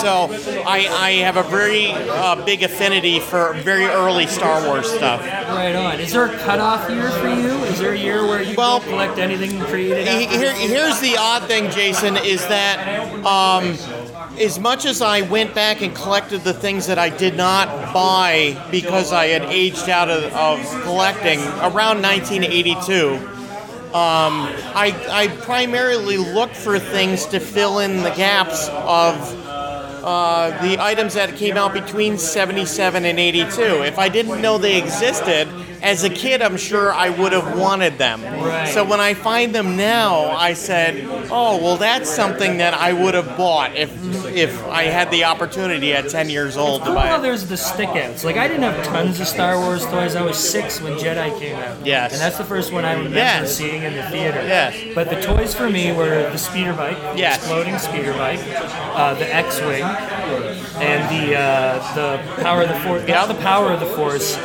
So 0.00 0.28
I, 0.66 0.86
I 0.90 1.10
have 1.22 1.36
a 1.36 1.42
very 1.44 1.90
uh, 1.92 2.44
big 2.44 2.62
affinity 2.62 3.20
for 3.20 3.52
very 3.54 3.84
early 3.84 4.26
Star 4.26 4.66
Wars 4.66 4.90
stuff. 4.90 5.20
Right 5.22 5.74
on. 5.74 6.00
Is 6.00 6.12
there 6.12 6.26
a 6.26 6.38
cutoff 6.38 6.88
year 6.90 7.10
for 7.10 7.28
you? 7.28 7.52
Is 7.64 7.78
there 7.78 7.92
a 7.92 7.98
year 7.98 8.26
where 8.26 8.42
you 8.42 8.54
Well, 8.56 8.80
collect 8.80 9.18
anything 9.18 9.60
created? 9.66 10.06
He- 10.08 10.26
Here, 10.26 10.52
here's 10.54 11.00
the 11.00 11.16
odd 11.18 11.44
thing, 11.44 11.70
Jason, 11.70 12.16
is 12.16 12.46
that 12.48 12.78
um, 13.24 13.76
as 14.38 14.58
much 14.58 14.84
as 14.84 15.00
I 15.00 15.22
went 15.22 15.54
back 15.54 15.82
and 15.82 15.94
collected 15.94 16.42
the 16.42 16.52
things 16.52 16.86
that 16.86 16.98
I 16.98 17.08
did 17.08 17.36
not 17.36 17.68
buy 17.94 18.68
because 18.70 19.12
I 19.12 19.26
had 19.26 19.42
aged 19.42 19.88
out 19.88 20.10
of, 20.10 20.24
of 20.34 20.82
collecting 20.82 21.40
around 21.40 22.02
1982, 22.02 23.14
um, 23.96 24.48
I, 24.74 24.94
I 25.10 25.28
primarily 25.42 26.18
looked 26.18 26.56
for 26.56 26.78
things 26.78 27.24
to 27.26 27.40
fill 27.40 27.78
in 27.78 28.02
the 28.02 28.10
gaps 28.10 28.68
of 28.68 29.14
uh, 30.04 30.50
the 30.62 30.78
items 30.80 31.14
that 31.14 31.34
came 31.36 31.56
out 31.56 31.72
between 31.72 32.18
77 32.18 33.04
and 33.04 33.18
82. 33.18 33.60
If 33.84 33.98
I 33.98 34.08
didn't 34.08 34.42
know 34.42 34.58
they 34.58 34.76
existed, 34.78 35.48
as 35.82 36.04
a 36.04 36.10
kid, 36.10 36.42
I'm 36.42 36.56
sure 36.56 36.92
I 36.92 37.08
would 37.10 37.32
have 37.32 37.58
wanted 37.58 37.98
them. 37.98 38.22
Right. 38.22 38.68
So 38.68 38.84
when 38.84 39.00
I 39.00 39.14
find 39.14 39.54
them 39.54 39.76
now, 39.76 40.30
I 40.30 40.54
said, 40.54 41.04
"Oh, 41.30 41.58
well, 41.62 41.76
that's 41.76 42.08
something 42.10 42.58
that 42.58 42.74
I 42.74 42.92
would 42.92 43.14
have 43.14 43.36
bought 43.36 43.74
if 43.76 43.90
if 44.34 44.62
I 44.68 44.84
had 44.84 45.10
the 45.10 45.24
opportunity 45.24 45.92
at 45.94 46.08
10 46.08 46.28
years 46.30 46.56
old 46.56 46.80
to 46.82 46.86
Cool 46.86 46.94
buy 46.96 47.06
how 47.08 47.18
it." 47.18 47.22
there's 47.22 47.46
the 47.46 47.54
stickouts. 47.54 48.24
Like 48.24 48.36
I 48.36 48.48
didn't 48.48 48.64
have 48.64 48.84
tons 48.86 49.20
of 49.20 49.26
Star 49.28 49.58
Wars 49.58 49.84
toys. 49.86 50.14
I 50.16 50.22
was 50.22 50.36
six 50.36 50.80
when 50.80 50.94
Jedi 50.94 51.38
came 51.38 51.56
out. 51.56 51.84
Yes. 51.84 52.12
And 52.12 52.20
that's 52.20 52.38
the 52.38 52.44
first 52.44 52.72
one 52.72 52.84
I 52.84 52.92
remember 52.92 53.16
Yes. 53.16 53.54
seeing 53.56 53.82
in 53.82 53.94
the 53.94 54.02
theater. 54.04 54.42
Yes. 54.46 54.74
But 54.94 55.10
the 55.10 55.20
toys 55.22 55.54
for 55.54 55.68
me 55.70 55.92
were 55.92 56.30
the 56.30 56.38
speeder 56.38 56.72
bike, 56.72 56.98
the 57.12 57.18
Yes. 57.18 57.36
exploding 57.38 57.78
speeder 57.78 58.12
bike, 58.14 58.40
uh, 58.94 59.14
the 59.14 59.34
X-wing, 59.34 59.82
and 59.82 61.02
the 61.30 61.36
uh, 61.38 61.94
the 61.94 62.42
power 62.42 62.62
of 62.62 62.68
the 62.68 62.78
force. 62.80 63.02
Yep. 63.06 63.08
Not 63.16 63.28
the 63.28 63.42
power 63.42 63.70
of 63.72 63.80
the 63.80 63.86
force. 63.86 64.36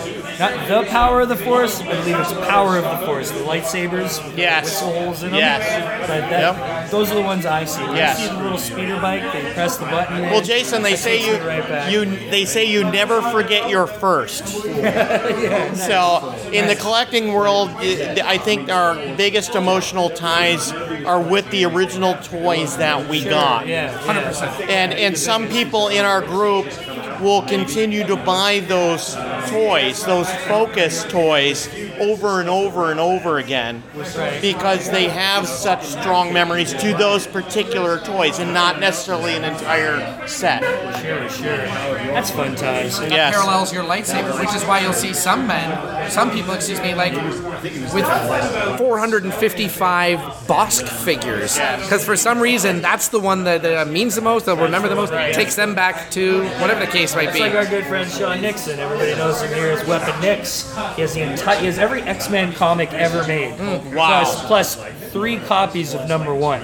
Not 0.42 0.68
the 0.68 0.90
power 0.90 1.22
of 1.22 1.30
the 1.30 1.36
force. 1.38 1.80
I 1.82 1.86
believe 1.86 2.20
it's 2.20 2.34
power 2.34 2.76
of 2.78 2.84
the 2.84 3.06
force. 3.06 3.30
The 3.30 3.40
lightsabers. 3.42 4.24
with 4.26 4.36
the 4.36 4.42
Yes. 4.42 4.64
Whistle 4.66 4.94
holes 4.94 5.24
in 5.24 5.30
them. 5.30 5.40
Yes. 5.40 6.08
But 6.08 6.30
that, 6.32 6.90
those 6.90 7.12
are 7.12 7.16
the 7.16 7.22
ones 7.22 7.46
I 7.46 7.66
see. 7.66 7.84
When 7.84 7.96
Yes. 7.96 8.18
I 8.20 8.22
see 8.28 8.36
the 8.36 8.42
little 8.44 8.58
speeder 8.58 9.00
bike. 9.00 9.22
They 9.34 9.54
press 9.54 9.78
the 9.78 9.86
button. 9.86 10.24
in, 10.24 10.32
Well, 10.32 10.42
Jason, 10.42 10.82
they 10.82 10.96
say 10.96 11.24
you 11.26 11.38
right 11.46 11.92
you 11.92 12.06
they 12.32 12.46
say 12.46 12.66
you 12.66 12.84
never 12.84 13.22
forget 13.22 13.70
your 13.70 13.86
first. 13.86 14.66
yeah, 14.66 15.74
So 15.74 16.34
in 16.52 16.68
the 16.68 16.76
collecting 16.76 17.34
world, 17.34 17.70
I 17.80 18.32
I 18.32 18.38
think 18.38 18.70
our 18.72 18.96
biggest 19.18 19.56
emotional 19.56 20.10
ties 20.10 20.72
are 21.06 21.20
with 21.22 21.50
the 21.52 21.66
original 21.66 22.16
toys 22.16 22.78
that 22.78 23.08
we 23.10 23.24
got. 23.24 23.68
Yeah, 23.68 23.92
hundred 23.92 24.24
percent. 24.24 24.70
And 24.70 24.94
and 24.94 25.18
some 25.18 25.48
people 25.50 25.90
in 25.90 26.04
our 26.06 26.22
group 26.22 26.66
will 27.22 27.42
continue 27.44 28.06
to 28.06 28.16
buy 28.16 28.60
those 28.62 29.16
toys, 29.50 30.04
those 30.06 30.30
focus 30.46 31.04
toys, 31.06 31.70
over 32.00 32.40
and 32.40 32.50
over 32.50 32.90
and 32.92 33.00
over 33.00 33.38
again 33.38 33.84
because 34.42 34.90
they 34.90 35.08
have 35.08 35.48
such 35.48 35.84
strong 35.84 36.34
memories 36.34 36.74
to 36.74 36.94
those 36.96 37.28
particular 37.28 38.00
toys 38.00 38.40
and 38.40 38.54
not 38.54 38.80
necessarily 38.80 39.36
an 39.36 39.44
entire 39.44 40.28
set. 40.28 40.62
Sure, 41.02 41.30
sure. 41.30 41.58
That's 41.58 42.32
fun 42.32 42.56
times. 42.56 43.00
Yes. 43.00 43.36
parallels 43.36 43.72
your 43.72 43.84
lightsaber, 43.84 44.40
which 44.40 44.54
is 44.56 44.64
why 44.66 44.80
you'll 44.82 44.94
see 44.94 45.14
some 45.14 45.46
men, 45.46 46.10
some 46.10 46.32
people, 46.32 46.54
excuse 46.54 46.82
me, 46.82 46.96
like 46.96 47.14
with 47.14 48.06
455 48.78 50.20
Bossk 50.48 50.88
figures, 50.88 51.56
because 51.56 52.04
for 52.04 52.16
some 52.16 52.40
reason 52.40 52.82
that's 52.82 53.10
the 53.10 53.20
one 53.20 53.44
that 53.44 53.66
uh, 53.66 53.86
means 53.86 54.16
the 54.16 54.22
most. 54.22 54.46
They'll 54.46 54.58
remember 54.58 54.88
the 54.88 54.96
most. 54.96 55.12
Takes 55.36 55.56
them 55.56 55.76
back 55.76 56.10
to 56.12 56.44
whatever 56.60 56.80
the 56.80 56.92
case 56.92 57.11
might 57.16 57.30
It's 57.30 57.34
be. 57.38 57.40
like 57.42 57.54
our 57.56 57.66
good 57.66 57.86
friend 57.86 58.10
Sean 58.10 58.42
Nixon. 58.42 58.80
Everybody 58.80 59.16
knows 59.16 59.42
him 59.42 59.54
here 59.54 59.68
as 59.72 59.88
Weapon 59.88 60.20
Nix. 60.22 60.72
He 60.96 61.02
has 61.02 61.14
the 61.14 61.22
entire, 61.22 61.60
he 61.60 61.66
has 61.68 61.78
every 61.80 62.02
X-Men 62.04 62.54
comic 62.54 62.92
ever 62.94 63.26
made. 63.28 63.54
Mm, 63.58 63.94
wow. 63.96 64.24
Plus, 64.24 64.46
plus 64.46 64.76
three 65.12 65.38
copies 65.38 65.94
of 65.94 66.08
number 66.08 66.34
one. 66.34 66.62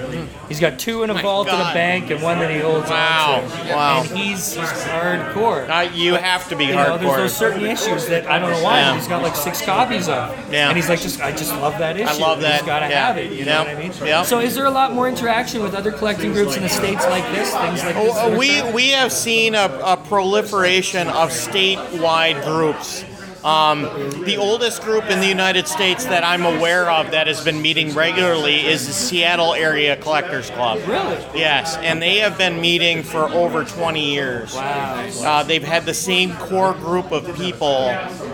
He's 0.48 0.60
got 0.60 0.78
two 0.78 1.02
in 1.02 1.10
a 1.10 1.14
vault 1.14 1.48
in 1.48 1.54
a 1.54 1.74
bank 1.74 2.10
and 2.10 2.22
one 2.22 2.38
that 2.38 2.50
he 2.50 2.58
holds 2.58 2.88
Wow. 2.88 3.42
on 3.44 3.50
to. 3.66 3.72
Wow. 3.74 4.00
And 4.00 4.16
he's, 4.18 4.54
he's 4.54 4.68
hardcore. 4.68 5.68
Uh, 5.68 5.90
you 5.92 6.14
have 6.14 6.48
to 6.48 6.56
be 6.56 6.64
you 6.66 6.74
know, 6.74 6.96
there's 6.96 7.16
those 7.16 7.36
certain 7.36 7.64
issues 7.64 8.06
that 8.06 8.26
I 8.26 8.38
don't 8.38 8.50
know 8.50 8.62
why 8.62 8.78
Yeah. 8.80 8.94
he's 8.96 9.06
got 9.06 9.22
like 9.22 9.36
six 9.36 9.60
copies 9.62 10.08
of. 10.08 10.30
Yeah. 10.52 10.68
And 10.68 10.76
he's 10.76 10.88
like, 10.88 11.00
just 11.00 11.20
I 11.20 11.32
just 11.32 11.52
love 11.56 11.78
that 11.78 11.96
issue. 11.98 12.08
I 12.08 12.18
love 12.18 12.40
You 12.40 12.46
He's 12.46 12.62
gotta 12.62 12.88
Yeah. 12.88 13.06
have 13.06 13.18
it. 13.18 13.32
You 13.32 13.44
know 13.44 13.58
what 13.64 13.68
I 13.68 13.74
mean? 13.78 13.92
Yep. 14.02 14.26
So 14.26 14.40
is 14.40 14.54
there 14.54 14.64
a 14.66 14.70
lot 14.70 14.92
more 14.94 15.08
interaction 15.08 15.62
with 15.62 15.74
other 15.74 15.92
collecting 15.92 16.32
groups 16.32 16.56
in 16.56 16.62
the 16.62 16.68
states 16.68 17.04
like 17.06 17.24
this? 17.34 17.52
Things 17.54 17.84
like 17.84 17.94
this? 17.94 18.14
that 18.14 18.32
Oh, 18.32 18.38
we 18.38 18.62
we 18.72 18.88
have 18.90 19.12
seen 19.12 19.54
a, 19.54 19.66
a 19.84 19.96
proliferation 19.96 21.08
of 21.08 21.30
statewide 21.30 22.42
groups. 22.44 23.04
Um, 23.44 23.82
the 24.24 24.36
oldest 24.36 24.82
group 24.82 25.04
in 25.04 25.20
the 25.20 25.26
United 25.26 25.68
States 25.68 26.04
that 26.06 26.24
I'm 26.24 26.44
aware 26.44 26.90
of 26.90 27.12
that 27.12 27.26
has 27.28 27.44
been 27.44 27.62
meeting 27.62 27.94
regularly 27.94 28.66
is 28.66 28.86
the 28.86 28.92
Seattle 28.92 29.54
Area 29.54 29.96
Collectors 29.96 30.50
Club. 30.50 30.78
Really? 30.88 31.16
Yes, 31.38 31.76
and 31.76 32.02
they 32.02 32.16
have 32.18 32.36
been 32.36 32.60
meeting 32.60 33.02
for 33.02 33.28
over 33.30 33.64
20 33.64 34.12
years. 34.12 34.54
Wow. 34.54 35.08
Uh, 35.20 35.42
they've 35.44 35.62
had 35.62 35.86
the 35.86 35.94
same 35.94 36.34
core 36.36 36.74
group 36.74 37.12
of 37.12 37.24
people 37.36 37.86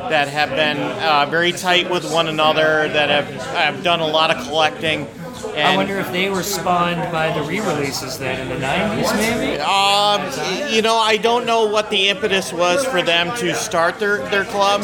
that 0.09 0.29
have 0.29 0.51
been 0.51 0.79
uh, 0.79 1.27
very 1.31 1.53
tight 1.53 1.91
with 1.91 2.11
one 2.11 2.29
another, 2.29 2.89
that 2.89 3.11
have, 3.11 3.29
have 3.29 3.83
done 3.85 4.01
a 4.01 4.07
lot 4.07 4.31
of 4.31 4.47
collecting. 4.47 5.07
And 5.49 5.69
I 5.69 5.77
wonder 5.77 5.99
if 5.99 6.11
they 6.11 6.31
were 6.31 6.43
spawned 6.43 7.13
by 7.13 7.33
the 7.33 7.43
re-releases 7.47 8.19
then 8.19 8.41
in 8.41 8.49
the 8.49 8.67
'90s, 8.67 9.15
maybe. 9.17 9.61
Um, 9.61 10.73
you 10.73 10.83
know, 10.83 10.97
I 10.97 11.17
don't 11.17 11.47
know 11.47 11.67
what 11.67 11.91
the 11.91 12.09
impetus 12.09 12.53
was 12.53 12.85
for 12.85 13.03
them 13.03 13.37
to 13.39 13.55
start 13.55 13.99
their, 13.99 14.19
their 14.31 14.45
club, 14.45 14.83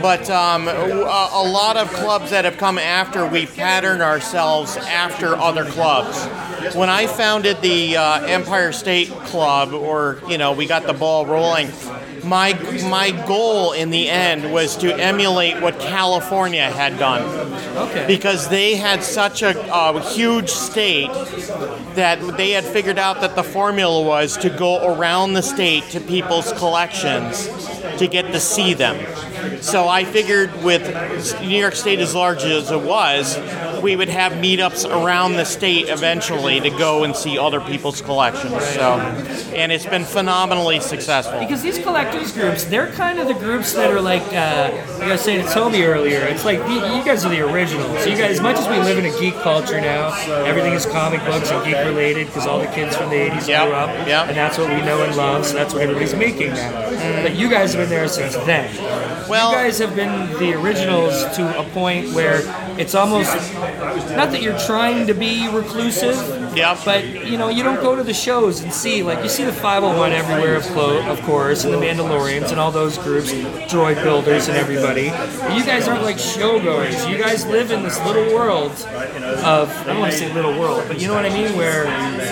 but 0.00 0.28
um, 0.30 0.68
a, 0.68 0.72
a 0.72 1.44
lot 1.48 1.76
of 1.76 1.92
clubs 1.92 2.30
that 2.30 2.44
have 2.44 2.58
come 2.58 2.78
after, 2.78 3.26
we 3.26 3.46
pattern 3.46 4.00
ourselves 4.00 4.76
after 4.76 5.36
other 5.36 5.64
clubs. 5.64 6.24
When 6.74 6.88
I 6.88 7.06
founded 7.06 7.60
the 7.60 7.96
uh, 7.96 8.26
Empire 8.26 8.72
State 8.72 9.08
Club, 9.08 9.72
or 9.72 10.20
you 10.28 10.38
know, 10.38 10.52
we 10.52 10.66
got 10.66 10.86
the 10.86 10.94
ball 10.94 11.26
rolling. 11.26 11.70
My 12.24 12.54
my 12.88 13.10
goal 13.26 13.72
in 13.72 13.90
the 13.90 14.08
end 14.08 14.52
was 14.52 14.76
to 14.78 14.94
emulate 14.94 15.60
what 15.60 15.78
California 15.78 16.70
had 16.70 16.98
done 16.98 17.22
Okay. 17.76 18.06
because 18.06 18.48
they 18.48 18.76
had 18.76 19.02
such 19.02 19.42
a, 19.42 19.58
a 19.72 20.00
huge 20.00 20.48
state 20.48 21.10
that 21.94 22.18
they 22.36 22.50
had 22.52 22.64
figured 22.64 22.98
out 22.98 23.20
that 23.20 23.34
the 23.34 23.42
formula 23.42 24.02
was 24.02 24.36
to 24.38 24.50
go 24.50 24.94
around 24.94 25.32
the 25.34 25.42
state 25.42 25.84
to 25.90 26.00
people's 26.00 26.52
collections 26.52 27.48
to 27.98 28.06
get 28.06 28.26
to 28.32 28.40
see 28.40 28.74
them. 28.74 28.96
So 29.60 29.88
I 29.88 30.04
figured 30.04 30.62
with 30.62 30.82
New 31.42 31.58
York 31.58 31.74
State 31.74 31.98
as 31.98 32.14
large 32.14 32.42
as 32.44 32.70
it 32.70 32.80
was, 32.80 33.36
we 33.84 33.94
would 33.96 34.08
have 34.08 34.32
meetups 34.32 34.88
around 34.90 35.34
the 35.34 35.44
state 35.44 35.90
eventually 35.90 36.58
to 36.58 36.70
go 36.70 37.04
and 37.04 37.14
see 37.14 37.38
other 37.38 37.60
people's 37.60 38.00
collections. 38.00 38.64
So, 38.70 38.94
and 39.54 39.70
it's 39.70 39.84
been 39.84 40.04
phenomenally 40.04 40.80
successful. 40.80 41.38
Because 41.38 41.62
these 41.62 41.78
collectors 41.78 42.32
groups, 42.32 42.64
they're 42.64 42.90
kind 42.92 43.18
of 43.18 43.28
the 43.28 43.34
groups 43.34 43.74
that 43.74 43.92
are 43.92 44.00
like, 44.00 44.22
uh, 44.32 44.70
like 44.98 45.02
I 45.02 45.12
was 45.12 45.20
saying 45.20 45.44
to 45.46 45.52
Toby 45.52 45.84
earlier, 45.84 46.20
it's 46.20 46.46
like 46.46 46.58
you, 46.60 46.80
guys 47.04 47.26
are 47.26 47.28
the 47.28 47.42
originals. 47.42 48.06
You 48.06 48.16
guys, 48.16 48.38
as 48.38 48.40
much 48.40 48.56
as 48.56 48.66
we 48.68 48.78
live 48.78 48.96
in 48.96 49.04
a 49.04 49.20
geek 49.20 49.34
culture 49.42 49.78
now, 49.78 50.14
everything 50.46 50.72
is 50.72 50.86
comic 50.86 51.20
books 51.26 51.50
and 51.50 51.62
geek 51.66 51.76
related 51.84 52.28
because 52.28 52.46
all 52.46 52.58
the 52.58 52.66
kids 52.68 52.96
from 52.96 53.10
the 53.10 53.16
80s 53.16 53.46
Yep, 53.46 53.66
grew 53.66 53.74
up. 53.74 54.08
yep. 54.08 54.28
And 54.28 54.36
that's 54.36 54.56
what 54.56 54.70
we 54.70 54.76
know 54.76 55.02
and 55.04 55.14
love, 55.14 55.44
so 55.44 55.52
that's 55.54 55.74
what 55.74 55.82
everybody's 55.82 56.14
making 56.14 56.54
now. 56.54 57.22
But 57.22 57.36
you 57.36 57.50
guys 57.50 57.74
have 57.74 57.82
been 57.82 57.90
there 57.90 58.08
since 58.08 58.34
then. 58.46 58.74
Well- 59.28 59.50
you 59.50 59.56
guys 59.58 59.78
have 59.78 59.94
been 59.94 60.32
the 60.38 60.54
originals 60.54 61.22
to 61.36 61.58
a 61.60 61.64
point 61.70 62.14
where 62.14 62.40
it's 62.78 62.94
almost 62.94 63.32
not 64.16 64.30
that 64.32 64.42
you're 64.42 64.58
trying 64.60 65.06
to 65.06 65.14
be 65.14 65.48
reclusive, 65.48 66.16
Yeah. 66.56 66.76
but 66.84 67.04
you 67.04 67.36
know 67.38 67.48
you 67.48 67.62
don't 67.62 67.80
go 67.82 67.96
to 67.96 68.02
the 68.02 68.14
shows 68.14 68.60
and 68.62 68.72
see 68.72 69.02
like 69.02 69.22
you 69.22 69.28
see 69.28 69.44
the 69.44 69.52
501 69.52 70.12
everywhere 70.12 70.56
of, 70.56 70.62
clo- 70.64 71.00
of 71.10 71.20
course 71.22 71.64
and 71.64 71.72
the 71.72 71.78
Mandalorians 71.78 72.50
and 72.50 72.58
all 72.60 72.70
those 72.70 72.98
groups, 72.98 73.32
droid 73.72 74.02
builders 74.02 74.48
and 74.48 74.56
everybody. 74.56 75.10
But 75.10 75.56
you 75.56 75.64
guys 75.64 75.88
aren't 75.88 76.02
like 76.02 76.16
showgoers. 76.16 77.08
You 77.10 77.18
guys 77.18 77.46
live 77.46 77.70
in 77.70 77.82
this 77.82 77.98
little 78.04 78.34
world 78.34 78.72
of 79.44 79.70
I 79.70 79.84
don't 79.86 79.98
want 80.00 80.12
to 80.12 80.18
say 80.18 80.32
little 80.32 80.58
world, 80.58 80.84
but 80.88 81.00
you 81.00 81.08
know 81.08 81.14
what 81.14 81.26
I 81.26 81.30
mean, 81.30 81.56
where 81.56 81.86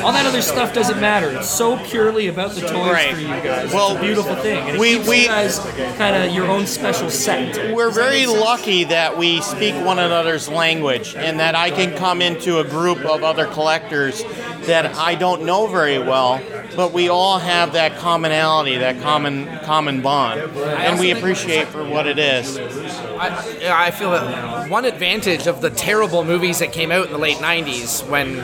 all 0.04 0.12
that 0.12 0.26
other 0.26 0.42
stuff 0.42 0.72
doesn't 0.74 1.00
matter. 1.00 1.30
It's 1.30 1.50
so 1.50 1.76
purely 1.86 2.28
about 2.28 2.52
the 2.52 2.62
toys 2.62 2.72
Right. 2.92 3.14
for 3.14 3.20
you 3.20 3.26
guys. 3.28 3.72
Well, 3.72 3.92
it's 3.92 4.00
a 4.00 4.02
beautiful 4.04 4.34
thing, 4.36 4.68
and 4.70 4.78
we- 4.78 4.96
we- 4.96 5.22
you 5.22 5.28
guys 5.28 5.58
kind 5.98 6.16
of 6.16 6.32
your 6.34 6.46
own 6.46 6.66
special 6.66 7.10
set. 7.10 7.72
We're 7.72 7.90
very 7.90 8.26
lucky 8.26 8.84
that 8.84 9.16
we 9.16 9.40
speak 9.42 9.74
one 9.84 9.98
another's 9.98 10.48
language 10.48 11.14
and 11.16 11.40
that 11.40 11.51
I 11.56 11.70
can 11.70 11.96
come 11.96 12.22
into 12.22 12.58
a 12.58 12.64
group 12.64 12.98
of 12.98 13.22
other 13.22 13.46
collectors 13.46 14.22
that 14.66 14.94
I 14.96 15.14
don't 15.14 15.44
know 15.44 15.66
very 15.66 15.98
well, 15.98 16.40
but 16.76 16.92
we 16.92 17.08
all 17.08 17.38
have 17.38 17.72
that 17.72 17.96
commonality, 17.96 18.78
that 18.78 19.00
common 19.02 19.46
common 19.60 20.02
bond, 20.02 20.40
and 20.40 20.98
we 20.98 21.10
appreciate 21.10 21.68
for 21.68 21.84
what 21.84 22.06
it 22.06 22.18
is. 22.18 22.58
I, 22.58 23.86
I 23.86 23.90
feel 23.90 24.10
that 24.12 24.70
one 24.70 24.84
advantage 24.84 25.46
of 25.46 25.60
the 25.60 25.70
terrible 25.70 26.24
movies 26.24 26.58
that 26.60 26.72
came 26.72 26.90
out 26.90 27.06
in 27.06 27.12
the 27.12 27.18
late 27.18 27.38
90s 27.38 28.08
when 28.08 28.38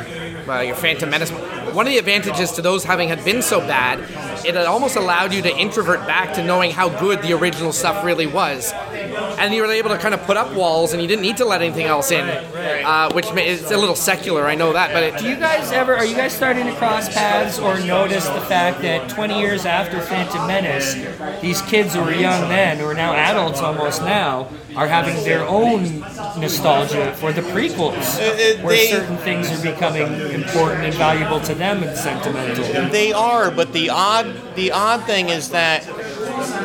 uh, 0.51 0.61
your 0.61 0.77
Phantom 0.77 1.09
Menace, 1.09 1.31
one 1.31 1.87
of 1.87 1.93
the 1.93 1.99
advantages 1.99 2.53
to 2.53 2.63
those 2.63 2.85
having 2.85 3.09
had 3.09 3.25
been 3.25 3.43
so 3.43 3.61
bad, 3.61 4.01
it 4.47 4.57
almost 4.57 4.97
allowed 4.97 5.33
you 5.33 5.43
to 5.43 5.57
introvert 5.57 6.07
back 6.07 6.35
to 6.35 6.45
knowing 6.45 6.71
how 6.71 6.89
good 6.89 7.23
the 7.23 7.33
original 7.33 7.73
stuff 7.73 8.05
really 8.05 8.27
was. 8.27 8.73
And 8.73 9.55
you 9.55 9.63
were 9.63 9.71
able 9.71 9.91
to 9.91 9.99
kind 9.99 10.15
of 10.15 10.23
put 10.23 10.37
up 10.37 10.53
walls 10.55 10.93
and 10.93 11.03
you 11.03 11.09
didn't 11.09 11.23
need 11.23 11.37
to 11.39 11.45
let 11.45 11.63
anything 11.63 11.87
else 11.87 12.11
in, 12.11 12.27
uh, 12.29 13.13
which 13.13 13.27
it's 13.33 13.71
a 13.71 13.77
little 13.77 13.95
secular, 13.95 14.47
I 14.47 14.55
know 14.55 14.73
that, 14.73 14.93
but 14.93 15.03
it, 15.03 15.19
Do 15.19 15.29
you 15.29 15.37
guys 15.37 15.71
ever 15.73 15.97
are 15.97 16.05
you 16.05 16.17
guys 16.17 16.33
starting 16.33 16.67
to 16.67 16.75
cross 16.75 17.09
paths 17.13 17.59
or 17.59 17.79
notice 17.81 18.27
the 18.29 18.41
fact 18.43 18.83
that 18.83 19.09
20 19.09 19.39
years 19.39 19.67
after 19.67 20.01
Phantom 20.01 20.47
Menace, 20.47 20.95
these 21.41 21.63
kids 21.63 21.95
who 21.95 22.01
were 22.03 22.13
young 22.13 22.49
then, 22.49 22.79
who 22.79 22.87
are 22.87 22.95
now 22.95 23.13
adults 23.13 23.61
almost 23.61 24.03
now, 24.03 24.49
are 24.79 24.87
having 24.87 25.17
their 25.25 25.45
own 25.45 26.01
nostalgia 26.39 27.13
for 27.17 27.33
the 27.33 27.41
prequels, 27.41 28.17
uh, 28.21 28.63
where 28.63 28.77
they- 28.77 28.87
certain 28.87 29.17
things 29.19 29.51
are 29.51 29.63
becoming 29.73 30.07
important 30.33 30.85
and 30.85 30.95
valuable 30.95 31.41
to 31.41 31.53
them 31.53 31.83
and 31.83 31.99
sentimental. 31.99 32.65
They 32.91 33.13
are, 33.13 33.51
but 33.51 33.73
the 33.73 33.91
odd 33.91 34.27
the 34.55 34.71
odd 34.71 35.03
thing 35.05 35.31
is 35.31 35.49
that 35.49 35.85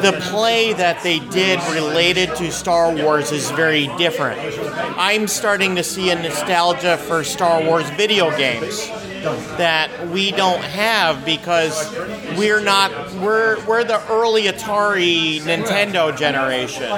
the 0.03 0.13
play 0.29 0.73
that 0.73 1.01
they 1.01 1.17
did 1.19 1.59
related 1.71 2.35
to 2.35 2.51
Star 2.51 2.91
Wars 2.91 3.31
is 3.31 3.49
very 3.51 3.87
different. 3.97 4.39
I'm 4.97 5.27
starting 5.27 5.75
to 5.77 5.83
see 5.83 6.11
a 6.11 6.15
nostalgia 6.15 6.97
for 6.97 7.23
Star 7.23 7.61
Wars 7.63 7.89
video 7.97 8.29
games 8.37 8.89
that 9.57 9.89
we 10.09 10.31
don't 10.31 10.61
have 10.63 11.25
because 11.25 11.89
we're 12.37 12.59
not 12.59 12.91
we're 13.23 13.65
we're 13.65 13.83
the 13.83 14.01
early 14.11 14.43
Atari 14.43 15.39
Nintendo 15.41 16.15
generation. 16.15 16.91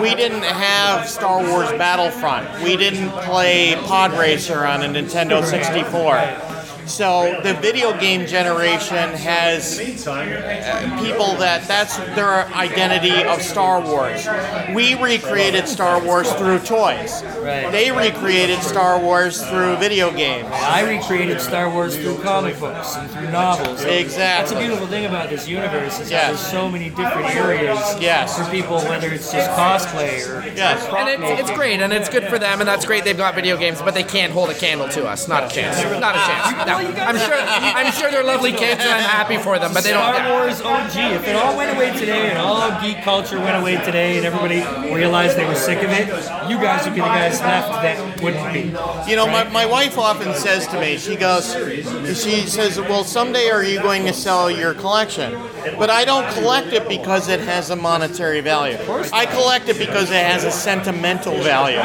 We 0.00 0.14
didn't 0.14 0.42
have 0.42 1.08
Star 1.08 1.42
Wars 1.48 1.70
Battlefront. 1.72 2.62
We 2.62 2.76
didn't 2.76 3.10
play 3.10 3.74
Pod 3.84 4.12
Racer 4.12 4.64
on 4.64 4.82
a 4.82 4.86
Nintendo 4.86 5.44
64. 5.44 6.43
So 6.86 7.40
the 7.42 7.54
video 7.54 7.98
game 7.98 8.26
generation 8.26 9.10
has 9.14 9.78
uh, 10.06 11.00
people 11.02 11.34
that 11.38 11.66
that's 11.66 11.96
their 12.14 12.46
identity 12.48 13.24
of 13.24 13.40
Star 13.42 13.80
Wars. 13.80 14.26
We 14.74 14.94
recreated 14.94 15.66
Star 15.66 16.02
Wars 16.04 16.30
through 16.34 16.58
toys. 16.60 17.22
Right. 17.38 17.70
They 17.72 17.90
recreated 17.90 18.60
Star 18.62 19.00
Wars 19.00 19.42
through 19.48 19.76
video 19.76 20.10
games. 20.10 20.48
I 20.50 20.86
recreated 20.88 21.40
Star 21.40 21.70
Wars 21.70 21.96
through 21.96 22.18
comic 22.18 22.58
books 22.60 22.96
and 22.96 23.10
through 23.10 23.30
novels. 23.30 23.82
Exactly. 23.84 24.16
That's 24.18 24.52
a 24.52 24.58
beautiful 24.58 24.86
thing 24.86 25.06
about 25.06 25.30
this 25.30 25.48
universe 25.48 26.00
is 26.00 26.10
Yes. 26.10 26.26
there's 26.28 26.40
so 26.52 26.68
many 26.70 26.90
different 26.90 27.34
areas 27.34 27.78
Yes. 28.00 28.36
for 28.38 28.44
people, 28.50 28.78
whether 28.82 29.08
it's 29.08 29.32
just 29.32 29.50
cosplay 29.52 30.20
or 30.28 30.46
Yes. 30.54 30.86
and 30.86 31.08
it's, 31.24 31.40
it's 31.40 31.50
great 31.52 31.80
and 31.80 31.92
it's 31.92 32.08
good 32.08 32.24
for 32.24 32.38
them 32.38 32.60
and 32.60 32.68
that's 32.68 32.84
great 32.84 33.04
they've 33.04 33.16
got 33.16 33.34
video 33.34 33.56
games, 33.56 33.80
but 33.80 33.94
they 33.94 34.02
can't 34.04 34.32
hold 34.32 34.50
a 34.50 34.54
candle 34.54 34.88
to 34.90 35.06
us. 35.06 35.28
Not 35.28 35.44
a 35.44 35.48
chance. 35.54 35.82
Not 36.00 36.14
a 36.14 36.18
chance. 36.18 36.73
No. 36.82 37.02
I'm 37.02 37.16
sure 37.18 37.36
I'm 37.38 37.92
sure 37.92 38.10
they're 38.10 38.24
lovely 38.24 38.52
kids 38.52 38.80
and 38.80 38.90
I'm 38.90 39.02
happy 39.02 39.36
for 39.36 39.58
them, 39.58 39.72
but 39.72 39.84
they 39.84 39.92
don't. 39.92 40.14
Star 40.14 40.30
Wars 40.30 40.60
OG. 40.60 40.96
If 41.12 41.28
it 41.28 41.36
all 41.36 41.56
went 41.56 41.76
away 41.76 41.96
today 41.98 42.30
and 42.30 42.38
all 42.38 42.80
geek 42.80 43.02
culture 43.02 43.38
went 43.38 43.56
away 43.60 43.76
today 43.84 44.16
and 44.16 44.26
everybody 44.26 44.60
realized 44.92 45.36
they 45.36 45.46
were 45.46 45.54
sick 45.54 45.82
of 45.82 45.90
it, 45.90 46.08
you 46.50 46.56
guys 46.58 46.84
would 46.84 46.94
be 46.94 47.00
the 47.00 47.06
guys 47.06 47.40
left 47.40 47.70
that 47.82 48.22
wouldn't 48.22 48.52
be. 48.52 48.60
You 49.10 49.16
know, 49.16 49.26
my, 49.26 49.44
my 49.44 49.66
wife 49.66 49.98
often 49.98 50.34
says 50.34 50.66
to 50.68 50.80
me, 50.80 50.98
she 50.98 51.16
goes, 51.16 51.52
she 52.20 52.46
says, 52.46 52.78
well, 52.78 53.04
someday 53.04 53.50
are 53.50 53.64
you 53.64 53.80
going 53.80 54.04
to 54.06 54.12
sell 54.12 54.50
your 54.50 54.74
collection? 54.74 55.32
But 55.78 55.90
I 55.90 56.04
don't 56.04 56.30
collect 56.34 56.68
it 56.68 56.88
because 56.88 57.28
it 57.28 57.40
has 57.40 57.70
a 57.70 57.76
monetary 57.76 58.40
value. 58.40 58.76
I 59.12 59.26
collect 59.26 59.68
it 59.68 59.78
because 59.78 60.10
it 60.10 60.24
has 60.24 60.44
a 60.44 60.50
sentimental 60.50 61.36
value. 61.42 61.78